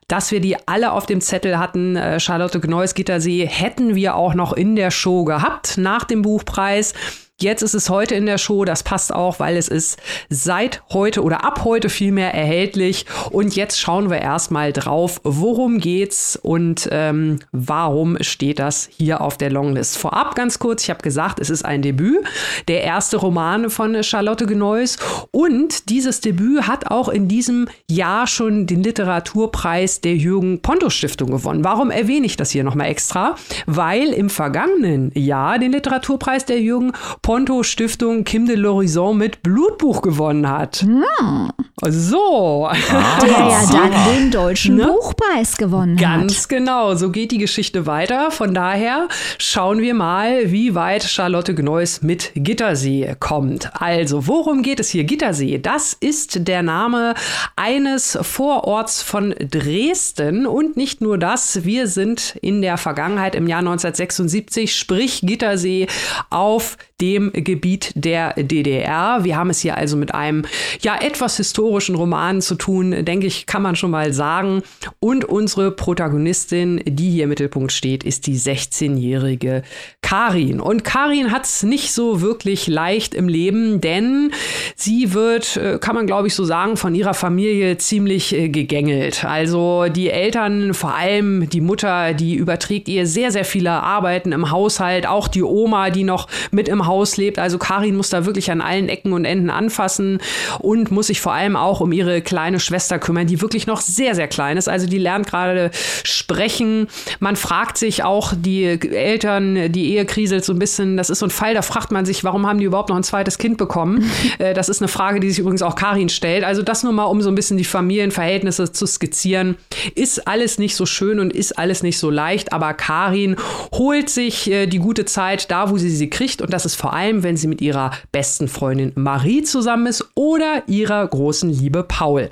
dass 0.08 0.32
wir 0.32 0.40
die 0.40 0.56
alle 0.68 0.92
auf 0.92 1.08
dem 1.08 1.20
Zettel 1.20 1.58
hatten. 1.58 1.96
Äh, 1.96 2.20
Charlotte 2.20 2.60
Gneuss 2.60 2.94
Gittersee 2.94 3.48
hätten 3.48 3.96
wir 3.96 4.16
auch 4.16 4.36
noch 4.36 4.54
in 4.54 4.76
der 4.76 4.92
Show 4.92 5.24
gehabt 5.24 5.78
nach 5.78 6.04
dem 6.04 6.22
Buchpreis. 6.22 6.94
Jetzt 7.42 7.62
ist 7.62 7.74
es 7.74 7.90
heute 7.90 8.16
in 8.16 8.26
der 8.26 8.38
Show, 8.38 8.66
das 8.66 8.84
passt 8.84 9.16
auch, 9.16 9.40
weil 9.40 9.56
es 9.56 9.70
ist 9.70 9.98
seit 10.30 10.84
heute 10.92 11.24
oder 11.24 11.46
ab 11.46 11.64
heute 11.64 11.88
vielmehr 11.88 12.34
erhältlich. 12.34 13.06
Und 13.32 13.56
jetzt 13.56 13.80
schauen 13.80 14.10
wir 14.10 14.20
erstmal 14.20 14.74
drauf, 14.74 15.22
worum 15.24 15.80
geht's 15.80 16.36
und 16.36 16.90
ähm, 16.92 17.40
warum 17.54 18.18
steht 18.20 18.60
das 18.60 18.90
hier 18.92 19.22
auf 19.22 19.38
der 19.38 19.52
Longlist. 19.52 19.98
Vorab 19.98 20.36
ganz 20.36 20.60
kurz, 20.60 20.84
ich 20.84 20.90
habe 20.90 21.02
gesagt, 21.02 21.40
es 21.40 21.50
ist 21.50 21.64
ein 21.64 21.82
Debüt, 21.82 22.26
der 22.68 22.84
erste 22.84 23.16
Roman 23.16 23.70
von 23.70 24.04
Charlotte 24.04 24.46
Gneuss. 24.46 24.98
Und 25.32 25.90
dieses 25.90 26.20
Debüt 26.20 26.68
hat 26.68 26.92
auch 26.92 27.08
in 27.08 27.30
diesem 27.30 27.70
Jahr 27.90 28.28
schon 28.28 28.68
den 28.68 28.84
Literaturpreis 28.84 30.02
der 30.02 30.16
Jürgen 30.18 30.62
Ponto 30.62 30.90
Stiftung 30.90 31.32
gewonnen. 31.32 31.64
Warum 31.64 31.90
erwähne 31.90 32.26
ich 32.26 32.36
das 32.36 32.52
hier 32.52 32.66
nochmal 32.66 32.88
extra? 32.88 33.36
Weil 33.66 34.10
im 34.10 34.30
vergangenen 34.30 35.14
Jahr 35.16 35.58
den 35.58 35.72
Literaturpreis 35.72 36.44
der 36.44 36.60
Jürgen 36.60 36.92
Ponto 37.22 37.29
Stiftung 37.62 38.24
Kim 38.24 38.48
de 38.48 38.56
l'Horizon 38.56 39.14
mit 39.14 39.44
Blutbuch 39.44 40.02
gewonnen 40.02 40.50
hat. 40.50 40.82
Hm. 40.82 41.52
So. 41.88 42.68
Ah. 42.68 43.20
Der 43.22 43.30
ja 43.30 43.62
dann 43.72 43.92
den 44.16 44.32
deutschen 44.32 44.78
ne? 44.78 44.88
Buchpreis 44.88 45.56
gewonnen 45.56 45.96
Ganz 45.96 46.14
hat. 46.14 46.20
Ganz 46.22 46.48
genau. 46.48 46.96
So 46.96 47.12
geht 47.12 47.32
die 47.32 47.38
Geschichte 47.38 47.86
weiter. 47.86 48.32
Von 48.32 48.56
daher 48.56 49.08
schauen 49.38 49.80
wir 49.80 49.94
mal, 49.94 50.52
wie 50.52 50.74
weit 50.74 51.04
Charlotte 51.04 51.54
Gneuss 51.54 52.02
mit 52.02 52.32
Gittersee 52.34 53.16
kommt. 53.20 53.70
Also, 53.80 54.26
worum 54.26 54.64
geht 54.64 54.80
es 54.80 54.90
hier? 54.90 55.04
Gittersee, 55.04 55.60
das 55.60 55.94
ist 55.94 56.48
der 56.48 56.64
Name 56.64 57.14
eines 57.56 58.18
Vororts 58.20 59.04
von 59.04 59.36
Dresden. 59.40 60.48
Und 60.48 60.78
nicht 60.78 61.00
nur 61.00 61.20
das, 61.20 61.64
wir 61.64 61.86
sind 61.88 62.38
in 62.42 62.64
der 62.64 62.78
Vergangenheit 62.78 63.36
im 63.36 63.48
Jahr 63.48 63.60
1976, 63.60 64.76
sprich 64.76 65.22
Gittersee 65.24 65.86
auf 66.32 66.78
dem 67.00 67.19
Gebiet 67.34 67.92
der 67.96 68.34
DDR. 68.34 69.24
Wir 69.24 69.38
haben 69.38 69.50
es 69.50 69.60
hier 69.60 69.78
also 69.78 69.98
mit 69.98 70.14
einem 70.14 70.46
ja 70.82 71.00
etwas 71.02 71.38
historischen 71.38 71.96
Roman 71.96 72.42
zu 72.42 72.56
tun, 72.56 73.06
denke 73.06 73.28
ich, 73.28 73.46
kann 73.46 73.62
man 73.62 73.76
schon 73.76 73.92
mal 73.92 74.14
sagen. 74.14 74.62
Und 75.00 75.26
unsere 75.26 75.72
Protagonistin, 75.72 76.82
die 76.86 77.12
hier 77.12 77.24
im 77.24 77.30
Mittelpunkt 77.30 77.72
steht, 77.72 78.04
ist 78.04 78.28
die 78.28 78.38
16-jährige 78.38 79.64
Karin. 80.02 80.60
Und 80.60 80.84
Karin 80.84 81.32
hat 81.32 81.46
es 81.46 81.64
nicht 81.64 81.94
so 81.94 82.22
wirklich 82.22 82.68
leicht 82.68 83.14
im 83.14 83.28
Leben, 83.28 83.82
denn 83.82 84.32
sie 84.76 85.14
wird, 85.14 85.58
äh, 85.58 85.78
kann 85.80 85.96
man 85.96 86.08
glaube 86.08 86.28
ich 86.28 86.36
so 86.36 86.46
sagen, 86.46 86.78
von 86.78 86.96
ihrer 86.96 87.14
Familie 87.14 87.78
ziemlich 87.78 88.34
äh, 88.34 88.50
gegängelt. 88.50 89.26
Also 89.26 89.86
die 89.90 90.10
Eltern, 90.10 90.74
vor 90.74 90.96
allem 90.96 91.50
die 91.50 91.62
Mutter, 91.62 92.14
die 92.14 92.36
überträgt 92.36 92.88
ihr 92.88 93.06
sehr, 93.06 93.32
sehr 93.32 93.46
viele 93.46 93.72
Arbeiten 93.72 94.32
im 94.32 94.52
Haushalt, 94.52 95.08
auch 95.08 95.28
die 95.28 95.44
Oma, 95.44 95.90
die 95.90 96.04
noch 96.04 96.28
mit 96.52 96.68
im 96.68 96.88
Haus 96.88 97.09
lebt. 97.18 97.40
Also 97.40 97.58
Karin 97.58 97.96
muss 97.96 98.10
da 98.10 98.26
wirklich 98.26 98.52
an 98.52 98.62
allen 98.62 98.90
Ecken 98.90 99.14
und 99.14 99.26
Enden 99.26 99.50
anfassen 99.50 100.20
und 100.60 100.92
muss 100.92 101.08
sich 101.08 101.22
vor 101.22 101.34
allem 101.34 101.56
auch 101.56 101.82
um 101.82 101.92
ihre 101.92 102.22
kleine 102.22 102.60
Schwester 102.60 103.00
kümmern, 103.00 103.28
die 103.28 103.42
wirklich 103.42 103.68
noch 103.68 103.82
sehr, 103.82 104.16
sehr 104.16 104.28
klein 104.28 104.58
ist. 104.58 104.70
Also 104.70 104.88
die 104.88 104.98
lernt 104.98 105.28
gerade 105.28 105.72
sprechen. 106.04 106.88
Man 107.20 107.36
fragt 107.36 107.78
sich 107.78 108.04
auch, 108.04 108.34
die 108.36 108.66
Eltern, 108.66 109.72
die 109.72 109.94
Ehe 109.94 110.06
kriselt 110.06 110.46
so 110.46 110.54
ein 110.54 110.60
bisschen. 110.60 110.98
Das 110.98 111.10
ist 111.10 111.20
so 111.20 111.26
ein 111.26 111.32
Fall, 111.32 111.54
da 111.54 111.62
fragt 111.62 111.92
man 111.92 112.06
sich, 112.06 112.24
warum 112.24 112.48
haben 112.48 112.60
die 112.60 112.66
überhaupt 112.66 112.90
noch 112.90 112.98
ein 112.98 113.04
zweites 113.04 113.38
Kind 113.38 113.58
bekommen? 113.58 114.10
Äh, 114.38 114.54
das 114.54 114.70
ist 114.70 114.82
eine 114.82 114.88
Frage, 114.88 115.20
die 115.20 115.30
sich 115.30 115.40
übrigens 115.40 115.62
auch 115.62 115.76
Karin 115.76 116.08
stellt. 116.08 116.44
Also 116.44 116.62
das 116.62 116.84
nur 116.84 116.94
mal, 116.94 117.06
um 117.06 117.22
so 117.22 117.30
ein 117.30 117.36
bisschen 117.36 117.58
die 117.58 117.64
Familienverhältnisse 117.64 118.72
zu 118.72 118.86
skizzieren. 118.86 119.58
Ist 119.96 120.28
alles 120.28 120.60
nicht 120.60 120.76
so 120.76 120.86
schön 120.86 121.20
und 121.20 121.34
ist 121.34 121.58
alles 121.58 121.82
nicht 121.82 121.98
so 121.98 122.10
leicht, 122.10 122.54
aber 122.54 122.74
Karin 122.74 123.36
holt 123.74 124.10
sich 124.10 124.50
äh, 124.52 124.68
die 124.68 124.80
gute 124.80 125.06
Zeit 125.06 125.50
da, 125.52 125.72
wo 125.72 125.78
sie 125.78 125.90
sie 125.90 126.10
kriegt 126.10 126.42
und 126.42 126.54
das 126.54 126.66
ist 126.66 126.76
vor 126.76 126.89
allem, 126.94 127.24
wenn 127.24 127.38
sie 127.38 127.48
mit 127.48 127.62
ihrer 127.62 127.92
besten 128.12 128.48
Freundin 128.48 128.92
Marie 128.96 129.44
zusammen 129.44 129.88
ist 129.88 130.06
oder 130.16 130.64
ihrer 130.68 131.08
großen 131.08 131.50
Liebe 131.50 131.84
Paul. 131.84 132.30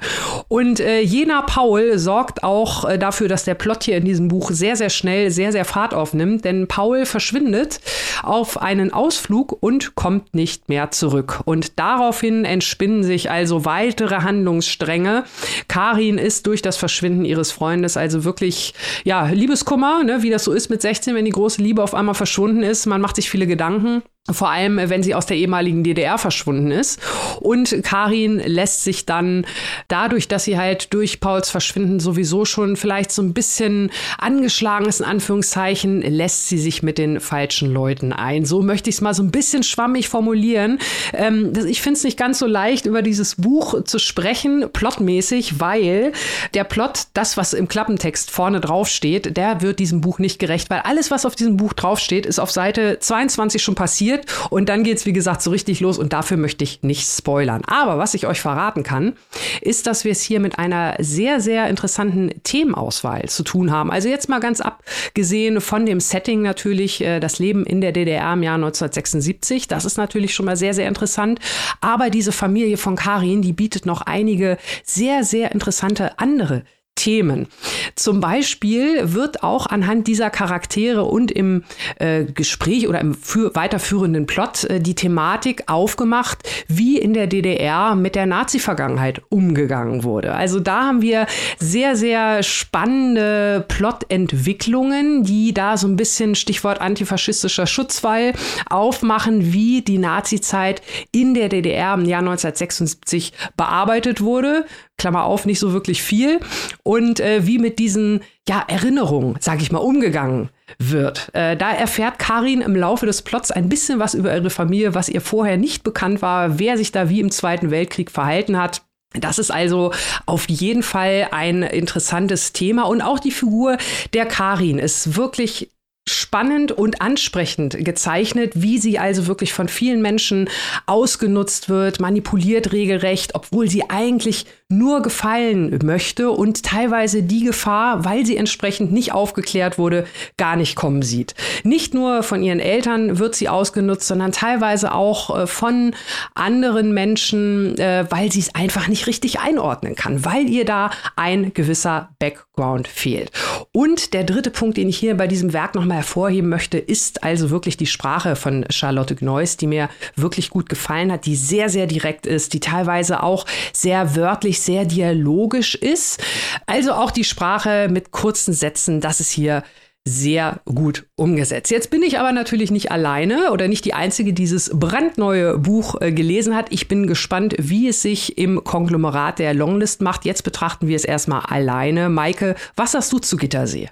Und 0.48 0.80
äh, 0.80 1.02
jener 1.02 1.44
Paul 1.44 1.98
sorgt 1.98 2.44
auch 2.44 2.86
äh, 2.86 2.98
dafür, 2.98 3.28
dass 3.28 3.44
der 3.44 3.56
Plot 3.56 3.84
hier 3.84 3.98
in 3.98 4.06
diesem 4.06 4.28
Buch 4.28 4.52
sehr, 4.52 4.76
sehr 4.76 4.90
schnell, 4.90 5.32
sehr, 5.32 5.52
sehr 5.52 5.66
Fahrt 5.66 5.94
aufnimmt, 5.94 6.46
denn 6.46 6.68
Paul 6.68 7.06
verschwindet 7.06 7.80
auf 8.24 8.62
einen 8.62 8.94
Ausflug 8.94 9.58
und 9.60 9.96
kommt 9.96 10.34
nicht 10.34 10.70
mehr 10.70 10.92
zurück. 10.92 11.42
Und 11.46 11.80
daraufhin 11.80 12.46
entspinnen 12.46 13.04
sich 13.04 13.30
also 13.30 13.66
weitere 13.66 14.22
Handlungsstränge. 14.22 15.24
Karin 15.68 16.18
ist 16.18 16.48
durch 16.48 16.62
das 16.62 16.78
Verschwinden 16.78 17.26
ihres 17.26 17.52
Freundes 17.52 17.98
also 17.98 18.24
wirklich, 18.24 18.74
ja, 19.04 19.26
Liebeskummer, 19.28 20.04
ne, 20.04 20.24
wie 20.24 20.30
das 20.30 20.44
so 20.44 20.54
ist 20.54 20.70
mit 20.70 20.82
16, 20.82 21.16
wenn 21.16 21.26
die 21.26 21.32
große 21.32 21.62
Liebe 21.62 21.84
auf 21.84 21.94
einmal 21.94 22.16
verschwunden 22.16 22.64
ist. 22.64 22.86
Man 22.86 23.02
macht 23.02 23.16
sich 23.16 23.30
viele 23.30 23.48
Gedanken. 23.48 24.04
Vor 24.30 24.50
allem, 24.50 24.78
wenn 24.78 25.04
sie 25.04 25.16
aus 25.16 25.26
der 25.26 25.38
ehemaligen 25.38 25.84
DDR 25.84 26.18
verschwunden 26.18 26.70
ist. 26.72 27.00
Und 27.40 27.82
Karin 27.84 28.40
lässt 28.40 28.84
sich 28.84 29.06
dann 29.06 29.46
dadurch, 29.88 30.28
dass 30.28 30.44
sie 30.44 30.58
halt 30.58 30.94
durch 30.94 31.22
Pauls 31.22 31.50
Verschwinden 31.50 32.02
sowieso 32.02 32.44
schon 32.44 32.76
vielleicht 32.76 33.12
so 33.12 33.22
ein 33.22 33.34
bisschen 33.34 33.90
angeschlagen 34.18 34.86
ist, 34.86 35.00
in 35.00 35.06
Anführungszeichen, 35.06 36.02
lässt 36.02 36.50
sie 36.50 36.58
sich 36.58 36.84
mit 36.84 36.98
den 36.98 37.22
falschen 37.22 37.72
Leuten 37.72 38.12
ein. 38.12 38.44
So 38.44 38.62
möchte 38.62 38.90
ich 38.90 38.98
es 38.98 39.02
mal 39.02 39.14
so 39.14 39.24
ein 39.24 39.32
bisschen 39.32 39.64
schwammig 39.64 40.10
formulieren. 40.10 40.80
Ähm, 41.14 41.54
ich 41.66 41.82
finde 41.82 41.98
es 41.98 42.04
nicht 42.04 42.18
ganz 42.18 42.40
so 42.40 42.48
leicht, 42.48 42.86
über 42.86 43.02
dieses 43.02 43.36
Buch 43.36 43.84
zu 43.86 43.98
sprechen, 43.98 44.66
plotmäßig, 44.74 45.62
weil 45.62 46.12
der 46.54 46.66
Plot, 46.66 47.04
das, 47.14 47.38
was 47.38 47.54
im 47.54 47.70
Klappentext 47.70 48.30
vorne 48.30 48.60
draufsteht, 48.60 49.38
der 49.38 49.62
wird 49.62 49.80
diesem 49.80 50.02
Buch 50.02 50.20
nicht 50.20 50.38
gerecht, 50.38 50.70
weil 50.70 50.82
alles, 50.82 51.12
was 51.12 51.26
auf 51.26 51.36
diesem 51.36 51.56
Buch 51.56 51.72
draufsteht, 51.72 52.26
ist 52.26 52.40
auf 52.40 52.52
Seite 52.52 52.98
22 53.00 53.64
schon 53.64 53.76
passiert 53.76 54.17
passiert. 54.18 54.52
Und 54.52 54.70
dann 54.70 54.84
geht 54.84 54.98
es, 54.98 55.06
wie 55.06 55.14
gesagt, 55.14 55.42
so 55.42 55.52
richtig 55.52 55.80
los 55.80 55.98
und 55.98 56.14
dafür 56.14 56.38
möchte 56.38 56.64
ich 56.64 56.84
nicht 56.84 57.08
spoilern. 57.08 57.62
Aber 57.66 57.98
was 57.98 58.14
ich 58.14 58.28
euch 58.28 58.42
verraten 58.42 58.84
kann, 58.84 59.14
ist, 59.62 59.88
dass 59.88 60.04
wir 60.04 60.12
es 60.12 60.22
hier 60.22 60.40
mit 60.40 60.60
einer 60.60 60.96
sehr, 61.00 61.40
sehr 61.40 61.68
interessanten 61.68 62.32
Themenauswahl 62.44 63.28
zu 63.30 63.44
tun 63.44 63.72
haben. 63.72 63.92
Also 63.92 64.10
jetzt 64.10 64.30
mal 64.30 64.40
ganz 64.40 64.62
abgesehen 64.62 65.62
von 65.62 65.86
dem 65.86 66.00
Setting 66.00 66.42
natürlich, 66.42 67.02
äh, 67.02 67.20
das 67.20 67.40
Leben 67.40 67.66
in 67.66 67.82
der 67.82 67.92
DDR 67.92 68.34
im 68.34 68.44
Jahr 68.44 68.56
1976. 68.56 69.68
Das 69.68 69.86
ist 69.86 69.98
natürlich 69.98 70.34
schon 70.34 70.46
mal 70.46 70.58
sehr, 70.58 70.74
sehr 70.74 70.88
interessant. 70.88 71.40
Aber 71.82 72.10
diese 72.10 72.32
Familie 72.32 72.78
von 72.78 72.96
Karin, 72.96 73.42
die 73.42 73.54
bietet 73.54 73.86
noch 73.86 74.02
einige 74.02 74.58
sehr, 74.84 75.24
sehr 75.24 75.52
interessante 75.52 76.20
andere 76.20 76.64
Themen. 76.98 77.48
Zum 77.96 78.20
Beispiel 78.20 79.14
wird 79.14 79.44
auch 79.44 79.68
anhand 79.68 80.08
dieser 80.08 80.30
Charaktere 80.30 81.06
und 81.06 81.32
im 81.32 81.64
äh, 82.00 82.26
Gespräch 82.26 82.90
oder 82.90 83.00
im 83.00 83.16
weiterführenden 83.54 84.26
Plot 84.26 84.66
äh, 84.66 84.82
die 84.82 84.96
Thematik 84.96 85.64
aufgemacht, 85.68 86.40
wie 86.68 86.98
in 86.98 87.14
der 87.14 87.28
DDR 87.28 87.96
mit 87.96 88.16
der 88.16 88.26
Nazi-Vergangenheit 88.26 89.22
umgegangen 89.30 90.04
wurde. 90.04 90.34
Also 90.34 90.60
da 90.60 90.88
haben 90.88 91.02
wir 91.02 91.28
sehr, 91.60 91.96
sehr 91.96 92.44
spannende 92.44 93.64
Plotentwicklungen, 93.68 95.24
die 95.24 95.54
da 95.54 95.78
so 95.78 95.88
ein 95.88 95.96
bisschen 95.96 96.36
Stichwort 96.36 96.82
antifaschistischer 96.82 97.68
Schutzwall 97.68 98.34
aufmachen, 98.70 99.54
wie 99.54 99.82
die 99.82 100.00
Nazi-Zeit 100.00 100.82
in 101.12 101.34
der 101.34 101.50
DDR 101.50 101.94
im 101.94 102.06
Jahr 102.06 102.20
1976 102.20 103.34
bearbeitet 103.56 104.22
wurde. 104.22 104.66
Klammer 104.98 105.26
auf, 105.26 105.46
nicht 105.46 105.60
so 105.60 105.74
wirklich 105.74 106.02
viel. 106.02 106.40
Und 106.84 107.20
äh, 107.20 107.46
wie 107.46 107.60
mit 107.60 107.80
diesen 107.80 108.22
ja, 108.48 108.64
Erinnerungen, 108.68 109.38
sage 109.40 109.62
ich 109.62 109.72
mal, 109.72 109.80
umgegangen 109.80 110.50
wird. 110.80 111.30
Äh, 111.34 111.56
da 111.56 111.72
erfährt 111.72 112.20
Karin 112.20 112.62
im 112.62 112.76
Laufe 112.76 113.06
des 113.06 113.22
Plots 113.22 113.52
ein 113.52 113.70
bisschen 113.70 114.00
was 114.00 114.14
über 114.14 114.36
ihre 114.36 114.50
Familie, 114.50 114.96
was 114.96 115.10
ihr 115.10 115.22
vorher 115.22 115.58
nicht 115.58 115.84
bekannt 115.84 116.22
war, 116.22 116.60
wer 116.60 116.78
sich 116.78 116.92
da 116.92 117.10
wie 117.10 117.20
im 117.20 117.32
Zweiten 117.32 117.72
Weltkrieg 117.72 118.12
verhalten 118.12 118.58
hat. 118.58 118.82
Das 119.14 119.40
ist 119.40 119.52
also 119.52 119.94
auf 120.26 120.50
jeden 120.50 120.84
Fall 120.84 121.30
ein 121.32 121.64
interessantes 121.64 122.54
Thema 122.54 122.84
und 122.84 123.02
auch 123.02 123.20
die 123.20 123.32
Figur 123.32 123.78
der 124.14 124.26
Karin 124.26 124.80
ist 124.80 125.16
wirklich 125.16 125.70
spannend 126.10 126.72
und 126.72 127.02
ansprechend 127.02 127.84
gezeichnet, 127.84 128.54
wie 128.56 128.78
sie 128.78 128.98
also 128.98 129.28
wirklich 129.28 129.54
von 129.54 129.68
vielen 129.68 130.02
Menschen 130.02 130.50
ausgenutzt 130.86 131.70
wird, 131.70 132.00
manipuliert 132.00 132.72
regelrecht, 132.72 133.36
obwohl 133.36 133.70
sie 133.70 133.90
eigentlich 133.90 134.46
nur 134.70 135.02
gefallen 135.02 135.80
möchte 135.86 136.30
und 136.30 136.64
teilweise 136.64 137.24
die 137.24 137.46
Gefahr, 137.46 138.04
weil 138.04 138.26
sie 138.26 138.36
entsprechend 138.36 138.92
nicht 138.92 139.14
aufgeklärt 139.14 139.78
wurde, 139.78 140.06
gar 140.36 140.58
nicht 140.58 140.76
kommen 140.76 141.04
sieht. 141.04 141.36
Nicht 141.64 141.94
nur 141.94 142.22
von 142.22 142.44
ihren 142.44 142.60
Eltern 142.60 143.18
wird 143.18 143.34
sie 143.34 143.48
ausgenutzt, 143.48 144.08
sondern 144.08 144.34
teilweise 144.34 144.94
auch 144.94 145.38
äh, 145.38 145.48
von 145.48 145.96
anderen 146.36 146.94
Menschen, 146.94 147.78
äh, 147.78 148.06
weil 148.10 148.30
sie 148.30 148.42
es 148.42 148.56
einfach 148.56 148.90
nicht 148.90 149.08
richtig 149.08 149.40
einordnen 149.40 149.96
kann, 149.96 150.26
weil 150.26 150.50
ihr 150.50 150.66
da 150.66 150.92
ein 151.16 151.54
gewisser 151.54 152.10
Background 152.20 152.90
fehlt. 152.90 153.32
Und 153.72 154.14
der 154.14 154.26
dritte 154.26 154.52
Punkt, 154.52 154.76
den 154.76 154.90
ich 154.90 154.98
hier 154.98 155.16
bei 155.16 155.28
diesem 155.28 155.54
Werk 155.54 155.76
nochmal 155.76 155.98
hervorheben 155.98 156.50
möchte, 156.50 156.78
ist 156.78 157.24
also 157.24 157.52
wirklich 157.52 157.78
die 157.78 157.86
Sprache 157.86 158.36
von 158.36 158.66
Charlotte 158.70 159.16
Gneuss, 159.16 159.56
die 159.56 159.68
mir 159.68 159.88
wirklich 160.18 160.50
gut 160.50 160.68
gefallen 160.68 161.10
hat, 161.10 161.26
die 161.26 161.38
sehr, 161.38 161.70
sehr 161.70 161.88
direkt 161.88 162.28
ist, 162.28 162.54
die 162.54 162.60
teilweise 162.60 163.24
auch 163.24 163.46
sehr 163.72 164.18
wörtlich 164.18 164.57
wirklich 164.58 164.62
sehr 164.62 164.86
dialogisch 164.86 165.76
ist. 165.76 166.22
Also 166.66 166.94
auch 166.94 167.12
die 167.12 167.24
Sprache 167.24 167.88
mit 167.90 168.12
kurzen 168.12 168.54
Sätzen, 168.54 169.02
das 169.02 169.20
ist 169.20 169.32
hier 169.32 169.64
sehr 170.06 170.62
gut 170.64 171.06
umgesetzt. 171.18 171.70
Jetzt 171.70 171.90
bin 171.90 172.02
ich 172.02 172.18
aber 172.18 172.32
natürlich 172.32 172.72
nicht 172.72 172.92
alleine 172.92 173.52
oder 173.52 173.68
nicht 173.68 173.84
die 173.84 173.94
Einzige, 173.94 174.32
die 174.32 174.44
dieses 174.44 174.72
brandneue 174.74 175.58
Buch 175.58 176.00
äh, 176.00 176.14
gelesen 176.14 176.56
hat. 176.56 176.68
Ich 176.70 176.88
bin 176.88 177.08
gespannt, 177.08 177.56
wie 177.60 177.90
es 177.90 178.02
sich 178.02 178.38
im 178.38 178.64
Konglomerat 178.64 179.40
der 179.40 179.54
Longlist 179.54 180.02
macht. 180.02 180.24
Jetzt 180.24 180.44
betrachten 180.44 180.88
wir 180.88 180.96
es 180.96 181.04
erstmal 181.04 181.42
alleine. 181.42 182.08
Maike, 182.08 182.56
was 182.78 182.94
hast 182.94 183.12
du 183.12 183.20
zu 183.20 183.36
Gittersee? 183.36 183.90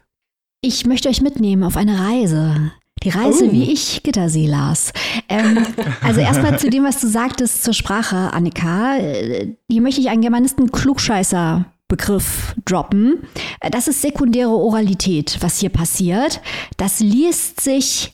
Ich 0.61 0.85
möchte 0.85 1.09
euch 1.09 1.21
mitnehmen 1.21 1.63
auf 1.63 1.75
eine 1.75 1.99
Reise. 1.99 2.71
Die 3.05 3.11
Reise, 3.11 3.45
oh. 3.45 3.51
wie 3.51 3.71
ich 3.71 4.01
Gittersee 4.01 4.47
las. 4.47 4.91
Ähm, 5.29 5.65
also 6.01 6.19
erstmal 6.19 6.57
zu 6.57 6.71
dem, 6.71 6.83
was 6.83 6.99
du 6.99 7.07
sagtest 7.07 7.63
zur 7.63 7.75
Sprache, 7.75 8.33
Annika. 8.33 8.97
Äh, 8.97 9.53
hier 9.69 9.81
möchte 9.81 10.01
ich 10.01 10.09
einen 10.09 10.21
Germanisten 10.21 10.71
Klugscheißer 10.71 11.65
Begriff 11.87 12.55
droppen. 12.65 13.19
Äh, 13.59 13.69
das 13.69 13.87
ist 13.87 14.01
sekundäre 14.01 14.49
Oralität, 14.49 15.37
was 15.41 15.59
hier 15.59 15.69
passiert. 15.69 16.41
Das 16.77 16.99
liest 16.99 17.61
sich, 17.61 18.13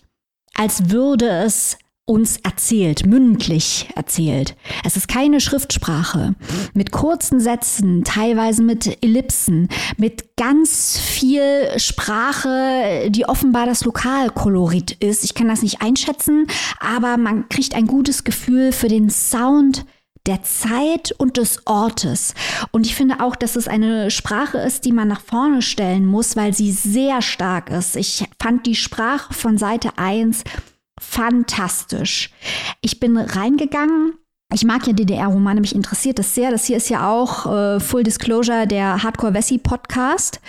als 0.56 0.90
würde 0.90 1.30
es 1.30 1.78
uns 2.12 2.38
erzählt, 2.44 3.06
mündlich 3.06 3.88
erzählt. 3.96 4.58
Es 4.84 4.98
ist 4.98 5.08
keine 5.08 5.40
Schriftsprache. 5.40 6.36
Mit 6.74 6.92
kurzen 6.92 7.40
Sätzen, 7.40 8.04
teilweise 8.04 8.64
mit 8.64 9.02
Ellipsen, 9.02 9.70
mit 9.96 10.36
ganz 10.36 11.00
viel 11.00 11.70
Sprache, 11.78 13.10
die 13.10 13.26
offenbar 13.26 13.66
das 13.66 13.86
Lokalkolorit 13.86 14.92
ist. 15.00 15.24
Ich 15.24 15.36
kann 15.36 15.48
das 15.48 15.62
nicht 15.62 15.82
einschätzen, 15.82 16.48
aber 16.82 17.16
man 17.16 17.48
kriegt 17.48 17.76
ein 17.76 17.88
gutes 17.88 18.26
Gefühl 18.26 18.74
für 18.74 18.90
den 18.90 19.10
Sound 19.10 19.86
der 20.28 20.44
Zeit 20.44 21.14
und 21.18 21.38
des 21.38 21.66
Ortes. 21.66 22.36
Und 22.72 22.86
ich 22.86 22.94
finde 22.94 23.22
auch, 23.22 23.38
dass 23.38 23.56
es 23.56 23.70
eine 23.70 24.12
Sprache 24.12 24.58
ist, 24.58 24.84
die 24.84 24.92
man 24.92 25.08
nach 25.08 25.22
vorne 25.22 25.62
stellen 25.62 26.06
muss, 26.06 26.36
weil 26.36 26.54
sie 26.54 26.74
sehr 26.74 27.22
stark 27.22 27.70
ist. 27.70 27.96
Ich 27.96 28.26
fand 28.40 28.66
die 28.66 28.76
Sprache 28.76 29.34
von 29.34 29.58
Seite 29.58 29.98
1 29.98 30.44
fantastisch. 31.02 32.32
Ich 32.82 33.00
bin 33.00 33.18
reingegangen. 33.18 34.14
Ich 34.54 34.66
mag 34.66 34.86
ja 34.86 34.92
DDR-Romane, 34.92 35.62
mich 35.62 35.74
interessiert 35.74 36.20
das 36.20 36.36
sehr. 36.36 36.52
Das 36.52 36.66
hier 36.66 36.76
ist 36.76 36.90
ja 36.90 37.10
auch 37.10 37.46
äh, 37.46 37.80
Full 37.80 38.04
Disclosure, 38.04 38.68
der 38.68 39.02
Hardcore 39.02 39.34
Wessi 39.34 39.58
Podcast. 39.58 40.42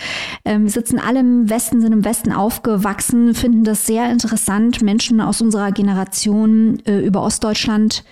Ähm, 0.45 0.65
wir 0.65 0.71
sitzen 0.71 0.99
alle 0.99 1.21
im 1.21 1.49
Westen, 1.49 1.81
sind 1.81 1.93
im 1.93 2.05
Westen 2.05 2.33
aufgewachsen, 2.33 3.35
finden 3.35 3.63
das 3.63 3.87
sehr 3.87 4.11
interessant, 4.11 4.83
Menschen 4.83 5.21
aus 5.21 5.41
unserer 5.41 5.71
Generation 5.71 6.85
äh, 6.85 6.99
über 6.99 7.23
Ostdeutschland 7.23 8.03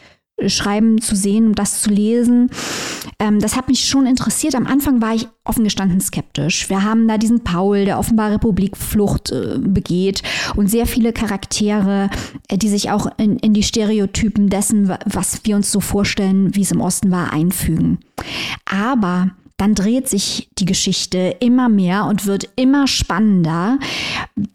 schreiben 0.48 1.00
zu 1.00 1.14
sehen 1.14 1.46
und 1.48 1.58
das 1.58 1.82
zu 1.82 1.90
lesen. 1.90 2.50
Ähm, 3.18 3.40
das 3.40 3.56
hat 3.56 3.68
mich 3.68 3.86
schon 3.86 4.06
interessiert. 4.06 4.54
Am 4.54 4.66
Anfang 4.66 5.02
war 5.02 5.14
ich 5.14 5.28
offen 5.44 5.64
gestanden 5.64 6.00
skeptisch. 6.00 6.68
Wir 6.70 6.82
haben 6.82 7.06
da 7.08 7.18
diesen 7.18 7.44
Paul, 7.44 7.84
der 7.84 7.98
offenbar 7.98 8.30
Republikflucht 8.30 9.32
äh, 9.32 9.58
begeht 9.58 10.22
und 10.56 10.68
sehr 10.70 10.86
viele 10.86 11.12
Charaktere, 11.12 12.10
äh, 12.48 12.56
die 12.56 12.68
sich 12.68 12.90
auch 12.90 13.06
in, 13.18 13.36
in 13.38 13.52
die 13.52 13.62
Stereotypen 13.62 14.48
dessen, 14.48 14.92
was 15.06 15.40
wir 15.44 15.56
uns 15.56 15.70
so 15.70 15.80
vorstellen, 15.80 16.54
wie 16.54 16.62
es 16.62 16.72
im 16.72 16.80
Osten 16.80 17.10
war, 17.10 17.32
einfügen. 17.32 17.98
Aber 18.64 19.30
dann 19.60 19.74
dreht 19.74 20.08
sich 20.08 20.48
die 20.58 20.64
Geschichte 20.64 21.36
immer 21.40 21.68
mehr 21.68 22.06
und 22.06 22.24
wird 22.24 22.48
immer 22.56 22.86
spannender 22.86 23.78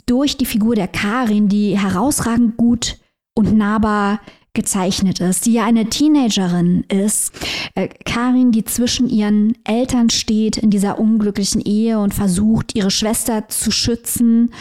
durch 0.08 0.36
die 0.36 0.48
Figur 0.48 0.74
der 0.74 0.88
Karin, 0.88 1.48
die 1.48 1.78
herausragend 1.78 2.58
gut 2.58 2.98
und 3.36 3.56
nahbar 3.56 4.20
gezeichnet 4.56 5.20
ist, 5.20 5.46
die 5.46 5.54
ja 5.54 5.66
eine 5.66 5.86
Teenagerin 5.90 6.84
ist. 6.90 7.32
Äh, 7.76 7.90
Karin, 8.06 8.52
die 8.52 8.64
zwischen 8.66 9.08
ihren 9.08 9.56
Eltern 9.64 10.10
steht 10.10 10.58
in 10.58 10.72
dieser 10.72 11.00
unglücklichen 11.00 11.62
Ehe 11.62 12.00
und 12.00 12.14
versucht, 12.14 12.76
ihre 12.76 12.92
Schwester 12.92 13.48
zu 13.48 13.72
schützen, 13.72 14.52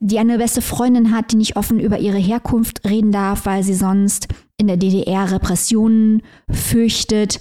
die 0.00 0.18
eine 0.18 0.38
beste 0.38 0.62
Freundin 0.62 1.14
hat, 1.14 1.32
die 1.32 1.36
nicht 1.36 1.56
offen 1.56 1.78
über 1.78 1.98
ihre 1.98 2.18
Herkunft 2.18 2.88
reden 2.88 3.12
darf, 3.12 3.46
weil 3.46 3.62
sie 3.62 3.74
sonst 3.74 4.28
in 4.56 4.66
der 4.66 4.76
DDR 4.76 5.30
Repressionen 5.30 6.22
fürchtet, 6.50 7.40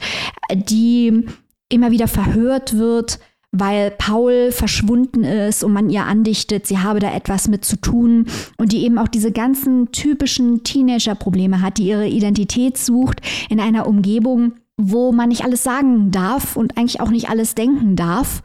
die 0.54 1.26
immer 1.70 1.92
wieder 1.92 2.08
verhört 2.08 2.78
wird 2.78 3.20
weil 3.52 3.92
Paul 3.92 4.52
verschwunden 4.52 5.24
ist 5.24 5.64
und 5.64 5.74
man 5.74 5.90
ihr 5.90 6.06
andichtet, 6.06 6.68
sie 6.68 6.80
habe 6.80 7.00
da 7.00 7.14
etwas 7.14 7.50
mit 7.50 7.66
zu 7.66 7.76
tun 7.76 8.28
und 8.58 8.72
die 8.72 8.86
eben 8.86 8.98
auch 8.98 9.10
diese 9.10 9.32
ganzen 9.32 9.92
typischen 9.92 10.64
Teenager-Probleme 10.64 11.62
hat, 11.62 11.78
die 11.78 11.88
ihre 11.88 12.08
Identität 12.08 12.78
sucht 12.78 13.22
in 13.50 13.60
einer 13.60 13.88
Umgebung, 13.88 14.54
wo 14.90 15.12
man 15.12 15.30
nicht 15.30 15.44
alles 15.44 15.64
sagen 15.64 16.12
darf 16.12 16.56
und 16.56 16.78
eigentlich 16.78 17.02
auch 17.02 17.10
nicht 17.10 17.30
alles 17.30 17.56
denken 17.56 17.96
darf. 17.96 18.42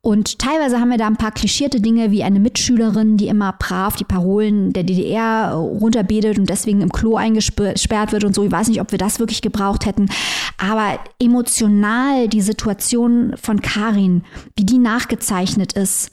Und 0.00 0.38
teilweise 0.38 0.80
haben 0.80 0.90
wir 0.90 0.98
da 0.98 1.06
ein 1.06 1.16
paar 1.16 1.32
klischierte 1.32 1.80
Dinge 1.80 2.10
wie 2.10 2.22
eine 2.22 2.40
Mitschülerin, 2.40 3.16
die 3.16 3.28
immer 3.28 3.54
brav 3.58 3.96
die 3.96 4.04
Parolen 4.04 4.72
der 4.72 4.84
DDR 4.84 5.52
runterbetet 5.52 6.38
und 6.38 6.48
deswegen 6.48 6.80
im 6.80 6.92
Klo 6.92 7.16
eingesperrt 7.16 8.12
wird 8.12 8.24
und 8.24 8.34
so. 8.34 8.44
Ich 8.44 8.52
weiß 8.52 8.68
nicht, 8.68 8.80
ob 8.80 8.92
wir 8.92 8.98
das 8.98 9.18
wirklich 9.18 9.42
gebraucht 9.42 9.86
hätten. 9.86 10.08
Aber 10.58 10.98
emotional 11.20 12.28
die 12.28 12.42
Situation 12.42 13.34
von 13.40 13.60
Karin, 13.60 14.22
wie 14.56 14.64
die 14.64 14.78
nachgezeichnet 14.78 15.74
ist. 15.74 16.10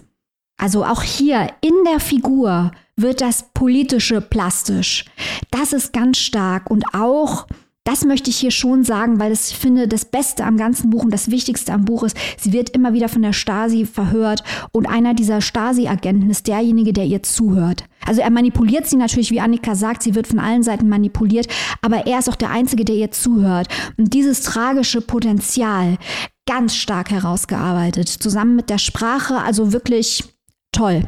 Also 0.57 0.85
auch 0.85 1.01
hier 1.01 1.47
in 1.61 1.73
der 1.91 1.99
Figur 1.99 2.71
wird 2.95 3.21
das 3.21 3.45
Politische 3.53 4.21
plastisch. 4.21 5.05
Das 5.49 5.73
ist 5.73 5.91
ganz 5.91 6.19
stark 6.19 6.69
und 6.69 6.85
auch 6.93 7.47
das 7.83 8.05
möchte 8.05 8.29
ich 8.29 8.37
hier 8.37 8.51
schon 8.51 8.83
sagen, 8.83 9.19
weil 9.19 9.31
ich 9.31 9.39
finde, 9.39 9.87
das 9.87 10.05
Beste 10.05 10.45
am 10.45 10.55
ganzen 10.55 10.91
Buch 10.91 11.03
und 11.03 11.11
das 11.11 11.31
Wichtigste 11.31 11.73
am 11.73 11.85
Buch 11.85 12.03
ist, 12.03 12.15
sie 12.37 12.53
wird 12.53 12.69
immer 12.69 12.93
wieder 12.93 13.09
von 13.09 13.23
der 13.23 13.33
Stasi 13.33 13.85
verhört 13.85 14.43
und 14.71 14.87
einer 14.87 15.15
dieser 15.15 15.41
Stasi-Agenten 15.41 16.29
ist 16.29 16.47
derjenige, 16.47 16.93
der 16.93 17.05
ihr 17.05 17.23
zuhört. 17.23 17.85
Also 18.05 18.21
er 18.21 18.29
manipuliert 18.29 18.87
sie 18.87 18.97
natürlich, 18.97 19.31
wie 19.31 19.39
Annika 19.39 19.73
sagt, 19.73 20.03
sie 20.03 20.13
wird 20.13 20.27
von 20.27 20.39
allen 20.39 20.61
Seiten 20.61 20.89
manipuliert, 20.89 21.47
aber 21.81 22.05
er 22.05 22.19
ist 22.19 22.29
auch 22.29 22.35
der 22.35 22.51
Einzige, 22.51 22.85
der 22.85 22.95
ihr 22.95 23.11
zuhört. 23.11 23.67
Und 23.97 24.13
dieses 24.13 24.43
tragische 24.43 25.01
Potenzial 25.01 25.97
ganz 26.47 26.75
stark 26.75 27.09
herausgearbeitet, 27.09 28.09
zusammen 28.09 28.55
mit 28.55 28.69
der 28.69 28.77
Sprache, 28.77 29.37
also 29.37 29.73
wirklich 29.73 30.23
toll. 30.71 31.07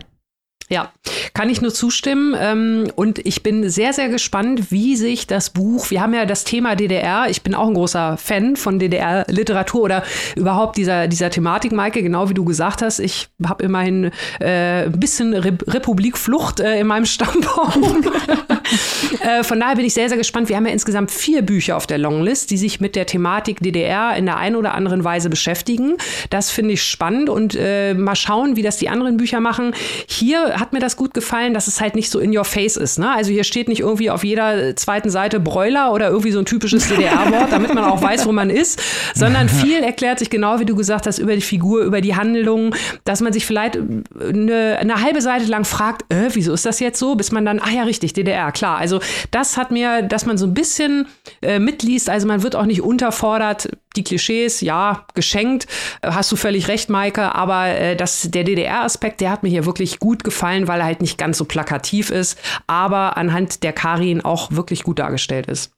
Ja, 0.69 0.91
kann 1.33 1.49
ich 1.49 1.61
nur 1.61 1.73
zustimmen. 1.73 2.35
Ähm, 2.39 2.91
und 2.95 3.19
ich 3.19 3.43
bin 3.43 3.69
sehr, 3.69 3.93
sehr 3.93 4.09
gespannt, 4.09 4.71
wie 4.71 4.95
sich 4.95 5.27
das 5.27 5.49
Buch, 5.49 5.89
wir 5.91 6.01
haben 6.01 6.13
ja 6.13 6.25
das 6.25 6.43
Thema 6.43 6.75
DDR, 6.75 7.25
ich 7.29 7.41
bin 7.41 7.55
auch 7.55 7.67
ein 7.67 7.73
großer 7.73 8.17
Fan 8.17 8.55
von 8.55 8.79
DDR-Literatur 8.79 9.81
oder 9.81 10.03
überhaupt 10.35 10.77
dieser, 10.77 11.07
dieser 11.07 11.29
Thematik, 11.29 11.71
Maike, 11.71 12.01
genau 12.01 12.29
wie 12.29 12.33
du 12.33 12.45
gesagt 12.45 12.81
hast. 12.81 12.99
Ich 12.99 13.27
habe 13.45 13.63
immerhin 13.63 14.11
äh, 14.39 14.85
ein 14.85 14.99
bisschen 14.99 15.33
Re 15.33 15.57
Republikflucht 15.67 16.59
äh, 16.59 16.79
in 16.79 16.87
meinem 16.87 17.05
Stammbaum. 17.05 18.03
äh, 19.21 19.43
von 19.43 19.59
daher 19.59 19.75
bin 19.75 19.85
ich 19.85 19.93
sehr, 19.93 20.09
sehr 20.09 20.17
gespannt. 20.17 20.49
Wir 20.49 20.55
haben 20.55 20.65
ja 20.65 20.73
insgesamt 20.73 21.11
vier 21.11 21.41
Bücher 21.41 21.77
auf 21.77 21.87
der 21.87 21.97
Longlist, 21.97 22.51
die 22.51 22.57
sich 22.57 22.79
mit 22.79 22.95
der 22.95 23.05
Thematik 23.05 23.59
DDR 23.59 24.15
in 24.15 24.25
der 24.25 24.37
einen 24.37 24.55
oder 24.55 24.73
anderen 24.73 25.03
Weise 25.03 25.29
beschäftigen. 25.29 25.97
Das 26.29 26.49
finde 26.49 26.73
ich 26.73 26.83
spannend 26.83 27.29
und 27.29 27.55
äh, 27.55 27.93
mal 27.93 28.15
schauen, 28.15 28.55
wie 28.55 28.61
das 28.61 28.77
die 28.77 28.89
anderen 28.89 29.17
Bücher 29.17 29.39
machen. 29.39 29.73
Hier 30.07 30.52
hat 30.53 30.73
mir 30.73 30.79
das 30.79 30.95
gut 30.95 31.13
gefallen, 31.13 31.53
dass 31.53 31.67
es 31.67 31.81
halt 31.81 31.95
nicht 31.95 32.09
so 32.09 32.19
in 32.19 32.35
your 32.35 32.45
face 32.45 32.77
ist. 32.77 32.99
Ne? 32.99 33.11
Also 33.11 33.31
hier 33.31 33.43
steht 33.43 33.67
nicht 33.67 33.81
irgendwie 33.81 34.09
auf 34.09 34.23
jeder 34.23 34.75
zweiten 34.75 35.09
Seite 35.09 35.39
Bräuler 35.39 35.91
oder 35.91 36.09
irgendwie 36.09 36.31
so 36.31 36.39
ein 36.39 36.45
typisches 36.45 36.87
DDR-Wort, 36.87 37.51
damit 37.51 37.73
man 37.73 37.83
auch 37.83 38.01
weiß, 38.01 38.25
wo 38.25 38.31
man 38.31 38.49
ist, 38.49 38.81
sondern 39.13 39.49
viel 39.63 39.83
erklärt 39.83 40.19
sich 40.19 40.29
genau, 40.29 40.59
wie 40.59 40.65
du 40.65 40.75
gesagt 40.75 41.07
hast, 41.07 41.19
über 41.19 41.35
die 41.35 41.41
Figur, 41.41 41.83
über 41.83 42.01
die 42.01 42.15
Handlung, 42.15 42.75
dass 43.03 43.21
man 43.21 43.33
sich 43.33 43.45
vielleicht 43.45 43.77
eine, 43.77 44.77
eine 44.79 45.01
halbe 45.01 45.21
Seite 45.21 45.45
lang 45.45 45.65
fragt, 45.65 46.11
äh, 46.11 46.29
wieso 46.33 46.53
ist 46.53 46.65
das 46.65 46.79
jetzt 46.79 46.99
so, 46.99 47.15
bis 47.15 47.31
man 47.31 47.45
dann, 47.45 47.59
ah 47.59 47.71
ja, 47.71 47.83
richtig, 47.83 48.13
DDR, 48.13 48.51
klar. 48.51 48.77
Also 48.77 48.99
das 49.31 49.57
hat 49.57 49.71
mir, 49.71 50.01
dass 50.01 50.25
man 50.25 50.37
so 50.37 50.45
ein 50.45 50.53
bisschen 50.53 51.07
äh, 51.41 51.59
mitliest, 51.59 52.09
also 52.09 52.27
man 52.27 52.43
wird 52.43 52.55
auch 52.55 52.65
nicht 52.65 52.81
unterfordert, 52.81 53.69
die 53.95 54.03
Klischees, 54.03 54.61
ja, 54.61 55.05
geschenkt, 55.13 55.67
hast 56.01 56.31
du 56.31 56.35
völlig 56.35 56.67
recht, 56.67 56.89
Maike, 56.89 57.35
aber 57.35 57.67
äh, 57.67 57.95
das, 57.95 58.29
der 58.31 58.43
DDR-Aspekt, 58.43 59.21
der 59.21 59.31
hat 59.31 59.43
mir 59.43 59.49
hier 59.49 59.65
wirklich 59.65 59.99
gut 59.99 60.23
gefallen, 60.23 60.67
weil 60.67 60.79
er 60.79 60.85
halt 60.85 61.01
nicht 61.01 61.17
ganz 61.17 61.37
so 61.37 61.45
plakativ 61.45 62.09
ist, 62.09 62.37
aber 62.67 63.17
anhand 63.17 63.63
der 63.63 63.73
Karin 63.73 64.21
auch 64.21 64.51
wirklich 64.51 64.83
gut 64.83 64.99
dargestellt 64.99 65.47
ist. 65.47 65.71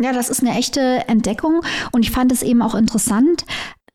Ja, 0.00 0.12
das 0.12 0.30
ist 0.30 0.40
eine 0.40 0.56
echte 0.58 1.04
Entdeckung 1.06 1.62
und 1.92 2.02
ich 2.02 2.10
fand 2.10 2.32
es 2.32 2.42
eben 2.42 2.62
auch 2.62 2.74
interessant. 2.74 3.44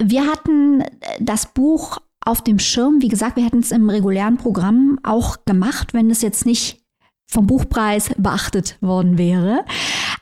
Wir 0.02 0.28
hatten 0.28 0.84
das 1.20 1.48
Buch 1.48 1.98
auf 2.24 2.44
dem 2.44 2.60
Schirm, 2.60 3.02
wie 3.02 3.08
gesagt, 3.08 3.36
wir 3.36 3.46
hätten 3.46 3.60
es 3.60 3.72
im 3.72 3.90
regulären 3.90 4.38
Programm 4.38 5.00
auch 5.04 5.38
gemacht, 5.46 5.94
wenn 5.94 6.12
es 6.12 6.22
jetzt 6.22 6.46
nicht 6.46 6.84
vom 7.30 7.48
Buchpreis 7.48 8.12
beachtet 8.18 8.78
worden 8.82 9.18
wäre. 9.18 9.66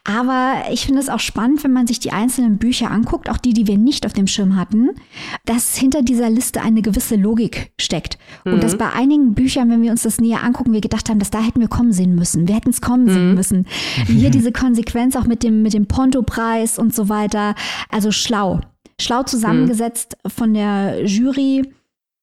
Aber 0.07 0.65
ich 0.71 0.85
finde 0.85 1.01
es 1.01 1.09
auch 1.09 1.19
spannend, 1.19 1.63
wenn 1.63 1.73
man 1.73 1.87
sich 1.87 1.99
die 1.99 2.11
einzelnen 2.11 2.57
Bücher 2.59 2.91
anguckt, 2.91 3.27
auch 3.27 3.37
die, 3.37 3.53
die 3.53 3.65
wir 3.65 3.79
nicht 3.79 4.05
auf 4.05 4.13
dem 4.13 4.27
Schirm 4.27 4.55
hatten, 4.55 4.91
dass 5.45 5.75
hinter 5.75 6.03
dieser 6.03 6.29
Liste 6.29 6.61
eine 6.61 6.83
gewisse 6.83 7.15
Logik 7.15 7.71
steckt. 7.81 8.19
Mhm. 8.45 8.53
Und 8.53 8.63
dass 8.63 8.77
bei 8.77 8.93
einigen 8.93 9.33
Büchern, 9.33 9.71
wenn 9.71 9.81
wir 9.81 9.89
uns 9.89 10.03
das 10.03 10.21
näher 10.21 10.43
angucken, 10.43 10.73
wir 10.73 10.81
gedacht 10.81 11.09
haben, 11.09 11.17
dass 11.17 11.31
da 11.31 11.41
hätten 11.41 11.59
wir 11.59 11.67
kommen 11.67 11.91
sehen 11.91 12.13
müssen. 12.13 12.47
Wir 12.47 12.55
hätten 12.55 12.69
es 12.69 12.81
kommen 12.81 13.09
sehen 13.09 13.29
mhm. 13.29 13.35
müssen. 13.35 13.67
Hier 14.05 14.29
diese 14.29 14.51
Konsequenz 14.51 15.15
auch 15.15 15.25
mit 15.25 15.41
dem, 15.41 15.63
mit 15.63 15.73
dem 15.73 15.87
Ponto-Preis 15.87 16.77
und 16.77 16.93
so 16.93 17.09
weiter. 17.09 17.55
Also 17.89 18.11
schlau. 18.11 18.61
Schlau 19.01 19.23
zusammengesetzt 19.23 20.17
mhm. 20.23 20.29
von 20.29 20.53
der 20.53 21.03
Jury 21.03 21.63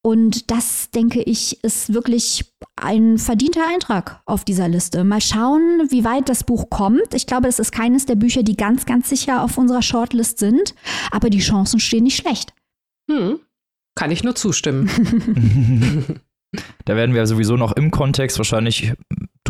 und 0.02 0.50
das, 0.50 0.90
denke 0.90 1.22
ich, 1.22 1.62
ist 1.62 1.94
wirklich 1.94 2.44
ein 2.74 3.18
verdienter 3.18 3.62
Eintrag 3.72 4.20
auf 4.26 4.44
dieser 4.44 4.68
Liste. 4.68 5.04
Mal 5.04 5.20
schauen, 5.20 5.86
wie 5.90 6.04
weit 6.04 6.28
das 6.28 6.42
Buch 6.42 6.68
kommt. 6.70 7.14
Ich 7.14 7.26
glaube, 7.26 7.46
es 7.46 7.60
ist 7.60 7.70
keines 7.70 8.04
der 8.04 8.16
Bücher, 8.16 8.42
die 8.42 8.56
ganz, 8.56 8.84
ganz 8.84 9.08
sicher 9.08 9.44
auf 9.44 9.58
unserer 9.58 9.82
Shortlist 9.82 10.38
sind, 10.38 10.74
aber 11.12 11.30
die 11.30 11.38
Chancen 11.38 11.78
stehen 11.78 12.02
nicht 12.02 12.16
schlecht. 12.16 12.52
Hm. 13.08 13.38
Kann 13.94 14.10
ich 14.10 14.24
nur 14.24 14.34
zustimmen. 14.34 14.90
da 16.84 16.96
werden 16.96 17.14
wir 17.14 17.26
sowieso 17.26 17.56
noch 17.56 17.72
im 17.72 17.90
Kontext 17.90 18.38
wahrscheinlich 18.38 18.92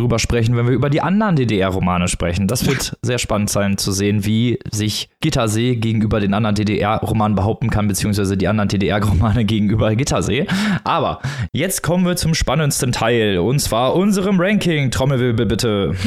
drüber 0.02 0.18
sprechen, 0.18 0.54
wenn 0.56 0.66
wir 0.66 0.74
über 0.74 0.90
die 0.90 1.00
anderen 1.00 1.36
DDR-Romane 1.36 2.08
sprechen. 2.08 2.48
Das 2.48 2.66
wird 2.66 2.98
sehr 3.02 3.18
spannend 3.18 3.50
sein 3.50 3.78
zu 3.78 3.92
sehen, 3.92 4.26
wie 4.26 4.58
sich 4.70 5.08
Gittersee 5.20 5.76
gegenüber 5.76 6.20
den 6.20 6.34
anderen 6.34 6.56
DDR-Romanen 6.56 7.34
behaupten 7.34 7.70
kann, 7.70 7.88
beziehungsweise 7.88 8.36
die 8.36 8.48
anderen 8.48 8.68
DDR-Romane 8.68 9.44
gegenüber 9.46 9.94
Gittersee. 9.94 10.46
Aber 10.84 11.22
jetzt 11.52 11.82
kommen 11.82 12.04
wir 12.04 12.16
zum 12.16 12.34
spannendsten 12.34 12.92
Teil, 12.92 13.38
und 13.38 13.60
zwar 13.60 13.94
unserem 13.94 14.38
Ranking. 14.38 14.90
Trommelwirbel 14.90 15.46
bitte. 15.46 15.94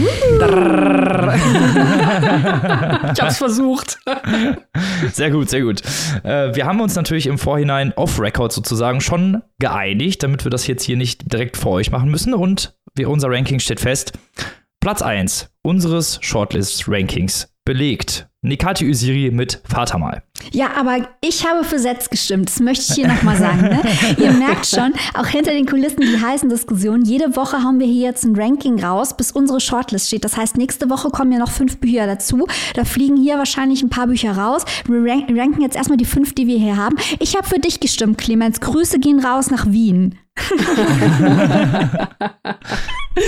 ich 3.14 3.22
hab's 3.22 3.38
versucht. 3.38 3.98
Sehr 5.14 5.32
gut, 5.32 5.50
sehr 5.50 5.62
gut. 5.62 5.82
Äh, 6.24 6.54
wir 6.56 6.66
haben 6.66 6.82
uns 6.82 6.96
natürlich 6.96 7.28
im 7.28 7.38
Vorhinein 7.38 7.94
off-Record 7.96 8.52
sozusagen 8.52 9.00
schon 9.02 9.44
geeinigt, 9.60 10.24
damit 10.24 10.44
wir 10.46 10.52
das 10.52 10.68
jetzt 10.68 10.84
hier 10.84 10.98
nicht 10.98 11.32
direkt 11.32 11.56
vor 11.58 11.72
euch 11.74 11.92
machen 11.92 12.12
müssen 12.12 12.34
und 12.34 12.76
wir, 12.96 13.10
unser 13.10 13.30
Ranking 13.30 13.60
steht 13.60 13.80
fest. 13.80 14.14
Platz 14.80 15.02
1 15.02 15.50
unseres 15.64 16.20
Shortlist-Rankings 16.22 17.48
belegt 17.66 18.28
Nikati 18.42 18.90
Usiri 18.90 19.32
mit 19.32 19.62
Vater 19.66 19.98
mal. 19.98 20.24
Ja, 20.52 20.72
aber 20.78 21.08
ich 21.22 21.46
habe 21.48 21.64
für 21.64 21.80
Setz 21.80 22.10
gestimmt. 22.10 22.50
Das 22.50 22.60
möchte 22.60 22.86
ich 22.88 22.96
hier 22.96 23.08
nochmal 23.08 23.38
sagen. 23.38 23.62
Ne? 23.62 23.82
Ihr 24.18 24.32
merkt 24.32 24.66
schon, 24.66 24.94
auch 25.14 25.28
hinter 25.28 25.52
den 25.52 25.66
Kulissen 25.66 26.02
die 26.02 26.22
heißen 26.22 26.50
Diskussionen. 26.50 27.04
Jede 27.04 27.36
Woche 27.36 27.58
haben 27.58 27.80
wir 27.80 27.88
hier 27.88 28.10
jetzt 28.10 28.24
ein 28.24 28.36
Ranking 28.36 28.84
raus, 28.84 29.18
bis 29.18 29.32
unsere 29.32 29.60
Shortlist 29.60 30.08
steht. 30.08 30.24
Das 30.24 30.38
heißt, 30.38 30.58
nächste 30.58 30.90
Woche 30.90 31.10
kommen 31.10 31.32
ja 31.32 31.40
noch 31.40 31.52
fünf 31.52 31.78
Bücher 31.78 32.06
dazu. 32.08 32.48
Da 32.74 32.86
fliegen 32.86 33.18
hier 33.18 33.38
wahrscheinlich 33.38 33.82
ein 33.82 33.90
paar 33.90 34.08
Bücher 34.08 34.38
raus. 34.38 34.64
Wir 34.88 35.02
ranken 35.06 35.62
jetzt 35.62 35.76
erstmal 35.76 35.98
die 35.98 36.06
fünf, 36.06 36.34
die 36.36 36.48
wir 36.48 36.58
hier 36.58 36.78
haben. 36.78 36.96
Ich 37.20 37.36
habe 37.36 37.48
für 37.48 37.60
dich 37.60 37.80
gestimmt, 37.80 38.18
Clemens. 38.18 38.60
Grüße 38.60 39.00
gehen 39.00 39.20
raus 39.20 39.50
nach 39.50 39.66
Wien. 39.68 40.18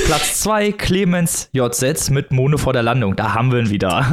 Platz 0.05 0.41
2, 0.41 0.74
Clemens 0.74 1.49
J. 1.53 1.74
Setz 1.74 2.10
mit 2.10 2.32
Mone 2.32 2.58
vor 2.58 2.74
der 2.74 2.84
Landung. 2.84 3.16
Da 3.16 3.34
haben 3.34 3.53
wir 3.53 3.60
ihn 3.60 3.70
wieder. 3.70 4.05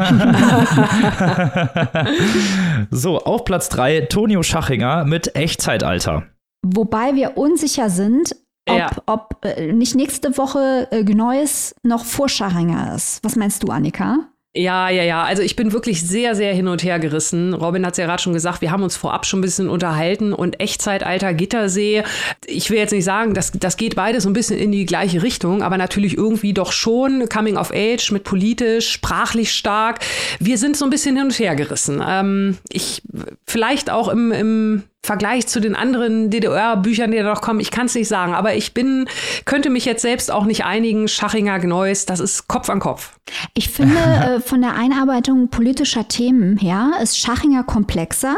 so, 2.90 3.18
auf 3.18 3.44
Platz 3.44 3.68
3, 3.70 4.02
Tonio 4.02 4.42
Schachinger 4.42 5.04
mit 5.04 5.34
Echtzeitalter. 5.36 6.24
Wobei 6.62 7.14
wir 7.14 7.36
unsicher 7.36 7.90
sind, 7.90 8.34
ob, 8.68 8.78
ja. 8.78 8.90
ob 9.06 9.44
äh, 9.44 9.72
nicht 9.72 9.94
nächste 9.94 10.36
Woche 10.38 10.88
äh, 10.90 11.02
Neues 11.02 11.74
noch 11.82 12.04
vor 12.04 12.28
Schachinger 12.28 12.94
ist. 12.94 13.22
Was 13.22 13.36
meinst 13.36 13.62
du, 13.62 13.68
Annika? 13.68 14.28
Ja, 14.56 14.88
ja, 14.88 15.02
ja. 15.02 15.24
Also 15.24 15.42
ich 15.42 15.56
bin 15.56 15.72
wirklich 15.72 16.06
sehr, 16.06 16.36
sehr 16.36 16.54
hin 16.54 16.68
und 16.68 16.84
her 16.84 17.00
gerissen. 17.00 17.54
Robin 17.54 17.84
hat 17.84 17.94
es 17.94 17.98
ja 17.98 18.06
gerade 18.06 18.22
schon 18.22 18.32
gesagt, 18.32 18.60
wir 18.60 18.70
haben 18.70 18.84
uns 18.84 18.96
vorab 18.96 19.26
schon 19.26 19.40
ein 19.40 19.42
bisschen 19.42 19.68
unterhalten 19.68 20.32
und 20.32 20.60
Echtzeitalter 20.60 21.34
Gittersee. 21.34 22.04
Ich 22.46 22.70
will 22.70 22.78
jetzt 22.78 22.92
nicht 22.92 23.04
sagen, 23.04 23.34
das, 23.34 23.50
das 23.50 23.76
geht 23.76 23.96
beides 23.96 24.22
so 24.22 24.30
ein 24.30 24.32
bisschen 24.32 24.56
in 24.56 24.70
die 24.70 24.86
gleiche 24.86 25.24
Richtung, 25.24 25.64
aber 25.64 25.76
natürlich 25.76 26.16
irgendwie 26.16 26.52
doch 26.52 26.70
schon 26.70 27.28
Coming 27.28 27.56
of 27.56 27.72
Age 27.74 28.12
mit 28.12 28.22
politisch, 28.22 28.92
sprachlich 28.92 29.52
stark. 29.52 29.98
Wir 30.38 30.56
sind 30.56 30.76
so 30.76 30.84
ein 30.84 30.90
bisschen 30.90 31.16
hin 31.16 31.24
und 31.24 31.38
her 31.38 31.56
gerissen. 31.56 32.00
Ähm, 32.06 32.58
ich 32.68 33.02
vielleicht 33.48 33.90
auch 33.90 34.06
im, 34.06 34.30
im 34.30 34.82
Vergleich 35.04 35.46
zu 35.46 35.60
den 35.60 35.76
anderen 35.76 36.30
DDR-Büchern, 36.30 37.10
die 37.10 37.18
da 37.18 37.24
noch 37.24 37.42
kommen, 37.42 37.60
ich 37.60 37.70
kann 37.70 37.86
es 37.86 37.94
nicht 37.94 38.08
sagen, 38.08 38.32
aber 38.32 38.54
ich 38.54 38.72
bin, 38.72 39.06
könnte 39.44 39.68
mich 39.68 39.84
jetzt 39.84 40.00
selbst 40.00 40.30
auch 40.30 40.46
nicht 40.46 40.64
einigen. 40.64 41.08
Schachinger 41.08 41.58
Gneuss, 41.60 42.06
das 42.06 42.20
ist 42.20 42.48
Kopf 42.48 42.70
an 42.70 42.80
Kopf. 42.80 43.18
Ich 43.52 43.68
finde, 43.68 43.98
äh, 43.98 44.40
von 44.40 44.62
der 44.62 44.74
Einarbeitung 44.74 45.48
politischer 45.48 46.08
Themen 46.08 46.56
her 46.56 46.92
ist 47.02 47.18
Schachinger 47.18 47.64
komplexer. 47.64 48.36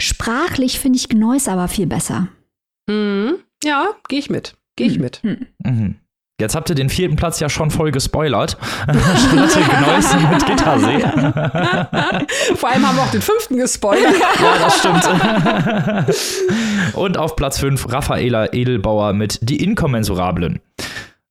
Sprachlich 0.00 0.80
finde 0.80 0.96
ich 0.96 1.10
Gneuss 1.10 1.46
aber 1.46 1.68
viel 1.68 1.86
besser. 1.86 2.28
Mhm. 2.88 3.34
Ja, 3.62 3.88
gehe 4.08 4.18
ich 4.18 4.30
mit. 4.30 4.56
Gehe 4.76 4.86
ich 4.86 4.96
mhm. 4.96 5.02
mit. 5.02 5.20
Mhm. 5.22 5.96
Jetzt 6.40 6.54
habt 6.54 6.68
ihr 6.68 6.76
den 6.76 6.88
vierten 6.88 7.16
Platz 7.16 7.40
ja 7.40 7.48
schon 7.48 7.68
voll 7.72 7.90
gespoilert. 7.90 8.56
Gneussen 8.86 10.30
mit 10.30 10.46
Gittersee. 10.46 11.00
Vor 12.54 12.68
allem 12.68 12.86
haben 12.86 12.96
wir 12.96 13.02
auch 13.02 13.10
den 13.10 13.22
fünften 13.22 13.56
gespoilert. 13.56 14.14
ja, 14.40 14.54
das 14.60 14.78
stimmt. 14.78 15.04
Und 16.94 17.18
auf 17.18 17.34
Platz 17.34 17.58
fünf 17.58 17.92
Raffaela 17.92 18.52
Edelbauer 18.52 19.14
mit 19.14 19.40
Die 19.42 19.64
Inkommensurablen. 19.64 20.60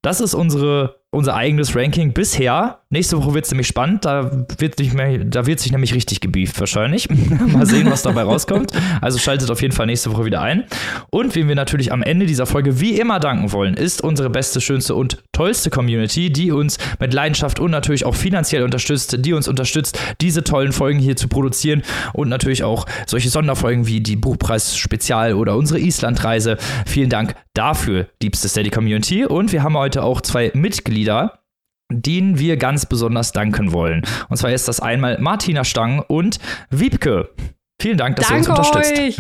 Das 0.01 0.19
ist 0.19 0.33
unsere 0.33 0.99
unser 1.11 1.35
eigenes 1.35 1.75
Ranking 1.75 2.11
bisher. 2.11 2.79
Nächste 2.89 3.17
Woche 3.17 3.33
wird 3.33 3.45
es 3.45 3.51
nämlich 3.51 3.67
spannend. 3.67 4.03
Da 4.03 4.45
wird, 4.57 4.77
nicht 4.79 4.93
mehr, 4.93 5.17
da 5.19 5.45
wird 5.45 5.59
sich 5.59 5.71
nämlich 5.71 5.93
richtig 5.93 6.19
gebieft 6.19 6.59
wahrscheinlich. 6.59 7.09
Mal 7.47 7.65
sehen, 7.65 7.89
was 7.89 8.01
dabei 8.01 8.23
rauskommt. 8.23 8.73
Also 9.01 9.17
schaltet 9.17 9.49
auf 9.49 9.61
jeden 9.61 9.73
Fall 9.73 9.85
nächste 9.85 10.11
Woche 10.11 10.25
wieder 10.25 10.41
ein. 10.41 10.65
Und 11.09 11.33
wem 11.35 11.47
wir 11.47 11.55
natürlich 11.55 11.93
am 11.93 12.03
Ende 12.03 12.25
dieser 12.25 12.45
Folge 12.45 12.81
wie 12.81 12.99
immer 12.99 13.19
danken 13.19 13.53
wollen, 13.53 13.73
ist 13.73 14.01
unsere 14.01 14.29
beste, 14.29 14.59
schönste 14.59 14.95
und 14.95 15.23
tollste 15.31 15.69
Community, 15.69 16.31
die 16.31 16.51
uns 16.51 16.77
mit 16.99 17.13
Leidenschaft 17.13 17.59
und 17.59 17.71
natürlich 17.71 18.05
auch 18.05 18.15
finanziell 18.15 18.63
unterstützt, 18.63 19.17
die 19.19 19.33
uns 19.33 19.47
unterstützt, 19.47 19.99
diese 20.19 20.43
tollen 20.43 20.73
Folgen 20.73 20.99
hier 20.99 21.15
zu 21.15 21.29
produzieren 21.29 21.83
und 22.13 22.27
natürlich 22.27 22.63
auch 22.63 22.85
solche 23.05 23.29
Sonderfolgen 23.29 23.87
wie 23.87 24.01
die 24.01 24.17
Buchpreis-Spezial 24.17 25.33
oder 25.33 25.55
unsere 25.55 25.79
Islandreise. 25.79 26.57
Vielen 26.85 27.09
Dank 27.09 27.35
dafür, 27.53 28.07
liebste 28.21 28.47
Steady 28.49 28.69
Community. 28.69 29.25
Und 29.25 29.51
wir 29.51 29.63
haben 29.63 29.77
heute 29.77 30.03
auch 30.03 30.21
zwei 30.21 30.51
Mitglieder, 30.53 30.96
denen 31.89 32.37
wir 32.39 32.57
ganz 32.57 32.85
besonders 32.85 33.31
danken 33.31 33.71
wollen. 33.71 34.03
Und 34.29 34.37
zwar 34.37 34.51
ist 34.51 34.67
das 34.67 34.79
einmal 34.79 35.19
Martina 35.19 35.63
Stang 35.63 35.99
und 35.99 36.39
Wiebke. 36.69 37.29
Vielen 37.79 37.97
Dank, 37.99 38.15
dass 38.15 38.27
Danke 38.27 38.49
ihr 38.49 38.57
uns 38.57 38.67
unterstützt. 38.69 39.19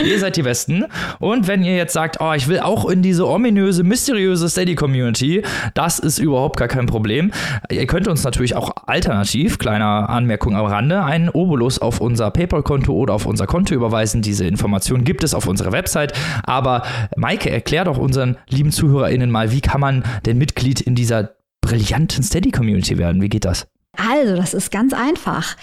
ihr 0.06 0.18
seid 0.18 0.36
die 0.38 0.42
Besten. 0.42 0.86
Und 1.20 1.46
wenn 1.48 1.62
ihr 1.62 1.76
jetzt 1.76 1.92
sagt, 1.92 2.16
oh, 2.20 2.32
ich 2.32 2.48
will 2.48 2.60
auch 2.60 2.88
in 2.88 3.02
diese 3.02 3.28
ominöse, 3.28 3.84
mysteriöse 3.84 4.48
Steady-Community, 4.48 5.42
das 5.74 5.98
ist 5.98 6.18
überhaupt 6.18 6.56
gar 6.56 6.68
kein 6.68 6.86
Problem. 6.86 7.30
Ihr 7.70 7.86
könnt 7.86 8.08
uns 8.08 8.24
natürlich 8.24 8.56
auch 8.56 8.72
alternativ, 8.86 9.58
kleiner 9.58 10.08
Anmerkung 10.08 10.56
am 10.56 10.64
Rande, 10.64 11.04
einen 11.04 11.28
Obolus 11.28 11.78
auf 11.78 12.00
unser 12.00 12.30
PayPal-Konto 12.30 12.94
oder 12.94 13.12
auf 13.12 13.26
unser 13.26 13.46
Konto 13.46 13.74
überweisen. 13.74 14.22
Diese 14.22 14.46
Information 14.46 15.04
gibt 15.04 15.24
es 15.24 15.34
auf 15.34 15.46
unserer 15.46 15.72
Website. 15.72 16.14
Aber 16.44 16.84
Maike, 17.16 17.50
erklär 17.50 17.84
doch 17.84 17.98
unseren 17.98 18.38
lieben 18.48 18.72
ZuhörerInnen 18.72 19.30
mal, 19.30 19.52
wie 19.52 19.60
kann 19.60 19.80
man 19.82 20.04
denn 20.24 20.38
Mitglied 20.38 20.80
in 20.80 20.94
dieser 20.94 21.32
brillanten 21.60 22.22
Steady-Community 22.22 22.96
werden? 22.96 23.20
Wie 23.20 23.28
geht 23.28 23.44
das? 23.44 23.66
Also, 23.96 24.36
das 24.36 24.54
ist 24.54 24.70
ganz 24.70 24.92
einfach. 24.92 25.56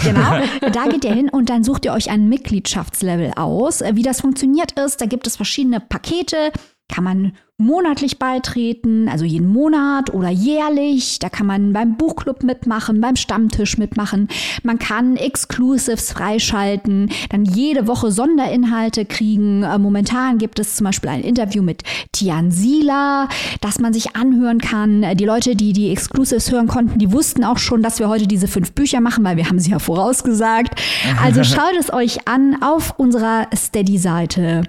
Genau, 0.04 0.40
da 0.72 0.86
geht 0.88 1.04
ihr 1.04 1.14
hin 1.14 1.30
und 1.30 1.50
dann 1.50 1.64
sucht 1.64 1.86
ihr 1.86 1.94
euch 1.94 2.10
ein 2.10 2.30
Mitgliedschaftslevel 2.30 3.34
aus. 3.36 3.82
Wie 3.94 4.04
das 4.04 4.22
funktioniert 4.22 4.72
ist, 4.74 5.02
da 5.02 5.06
gibt 5.06 5.28
es 5.28 5.36
verschiedene 5.36 5.80
Pakete. 5.80 6.52
Kann 6.92 7.04
man 7.04 7.32
monatlich 7.62 8.18
beitreten, 8.20 9.08
also 9.08 9.24
jeden 9.24 9.48
Monat 9.48 10.14
oder 10.14 10.30
jährlich. 10.30 11.20
Da 11.20 11.30
kann 11.30 11.46
man 11.46 11.74
beim 11.74 11.96
Buchclub 11.96 12.44
mitmachen, 12.44 13.00
beim 13.00 13.16
Stammtisch 13.16 13.78
mitmachen. 13.78 14.28
Man 14.64 14.80
kann 14.80 15.16
Exclusives 15.16 16.12
freischalten, 16.12 17.10
dann 17.30 17.46
jede 17.46 17.88
Woche 17.88 18.12
Sonderinhalte 18.12 19.06
kriegen. 19.06 19.64
Äh, 19.64 19.78
Momentan 19.78 20.38
gibt 20.38 20.60
es 20.60 20.76
zum 20.76 20.86
Beispiel 20.86 21.10
ein 21.12 21.22
Interview 21.22 21.62
mit 21.62 21.84
Tian 22.12 22.52
Sila, 22.52 23.30
das 23.62 23.80
man 23.80 23.94
sich 23.94 24.16
anhören 24.16 24.60
kann. 24.60 25.04
Äh, 25.04 25.16
Die 25.16 25.26
Leute, 25.26 25.56
die 25.56 25.72
die 25.74 25.92
Exclusives 25.92 26.52
hören 26.52 26.68
konnten, 26.68 27.00
die 27.00 27.12
wussten 27.12 27.44
auch 27.44 27.60
schon, 27.60 27.84
dass 27.84 28.00
wir 28.00 28.10
heute 28.10 28.28
diese 28.28 28.48
fünf 28.48 28.74
Bücher 28.74 29.02
machen, 29.02 29.24
weil 29.24 29.38
wir 29.38 29.48
haben 29.48 29.60
sie 29.60 29.72
ja 29.72 29.80
vorausgesagt. 29.80 30.82
Also 31.24 31.44
schaut 31.46 31.76
es 31.80 31.94
euch 31.94 32.28
an 32.28 32.58
auf 32.62 32.98
unserer 32.98 33.48
Steady-Seite. 33.56 34.64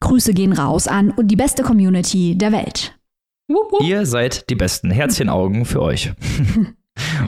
Grüße 0.00 0.34
gehen 0.34 0.52
raus 0.52 0.88
an 0.88 1.10
und 1.10 1.28
die 1.28 1.36
beste 1.36 1.62
Community 1.62 2.36
der 2.36 2.52
Welt. 2.52 2.98
Wupp, 3.48 3.72
wupp. 3.72 3.82
Ihr 3.82 4.06
seid 4.06 4.50
die 4.50 4.56
besten 4.56 4.90
Herzchenaugen 4.90 5.64
für 5.64 5.80
euch. 5.82 6.12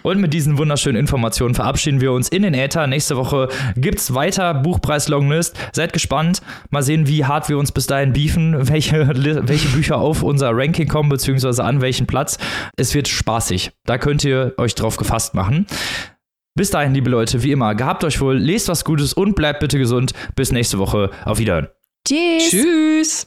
Und 0.03 0.21
mit 0.21 0.33
diesen 0.33 0.59
wunderschönen 0.59 0.97
Informationen 0.97 1.55
verabschieden 1.55 2.01
wir 2.01 2.13
uns 2.13 2.29
in 2.29 2.43
den 2.43 2.55
Äther. 2.55 2.87
Nächste 2.87 3.17
Woche 3.17 3.49
gibt's 3.77 4.15
weiter 4.15 4.55
Buchpreis-Longlist. 4.55 5.57
Seid 5.73 5.93
gespannt. 5.93 6.41
Mal 6.71 6.83
sehen, 6.83 7.07
wie 7.07 7.25
hart 7.25 7.49
wir 7.49 7.59
uns 7.59 7.73
bis 7.73 7.87
dahin 7.87 8.13
beefen, 8.13 8.57
welche, 8.69 9.09
welche 9.15 9.69
Bücher 9.69 9.99
auf 9.99 10.23
unser 10.23 10.51
Ranking 10.53 10.89
kommen, 10.89 11.09
beziehungsweise 11.09 11.65
an 11.65 11.81
welchen 11.81 12.07
Platz. 12.07 12.39
Es 12.77 12.95
wird 12.95 13.09
spaßig. 13.09 13.73
Da 13.85 13.99
könnt 13.99 14.25
ihr 14.25 14.55
euch 14.57 14.75
drauf 14.75 14.97
gefasst 14.97 15.35
machen. 15.35 15.67
Bis 16.55 16.71
dahin, 16.71 16.95
liebe 16.95 17.11
Leute, 17.11 17.43
wie 17.43 17.53
immer, 17.53 17.75
gehabt 17.75 18.03
euch 18.03 18.21
wohl, 18.21 18.37
lest 18.37 18.69
was 18.69 18.85
Gutes 18.85 19.13
und 19.13 19.37
bleibt 19.37 19.61
bitte 19.61 19.79
gesund. 19.79 20.13
Bis 20.35 20.51
nächste 20.51 20.79
Woche. 20.79 21.11
Auf 21.25 21.39
Wiederhören. 21.39 21.69
Tschüss. 22.09 22.49
Tschüss. 22.49 23.27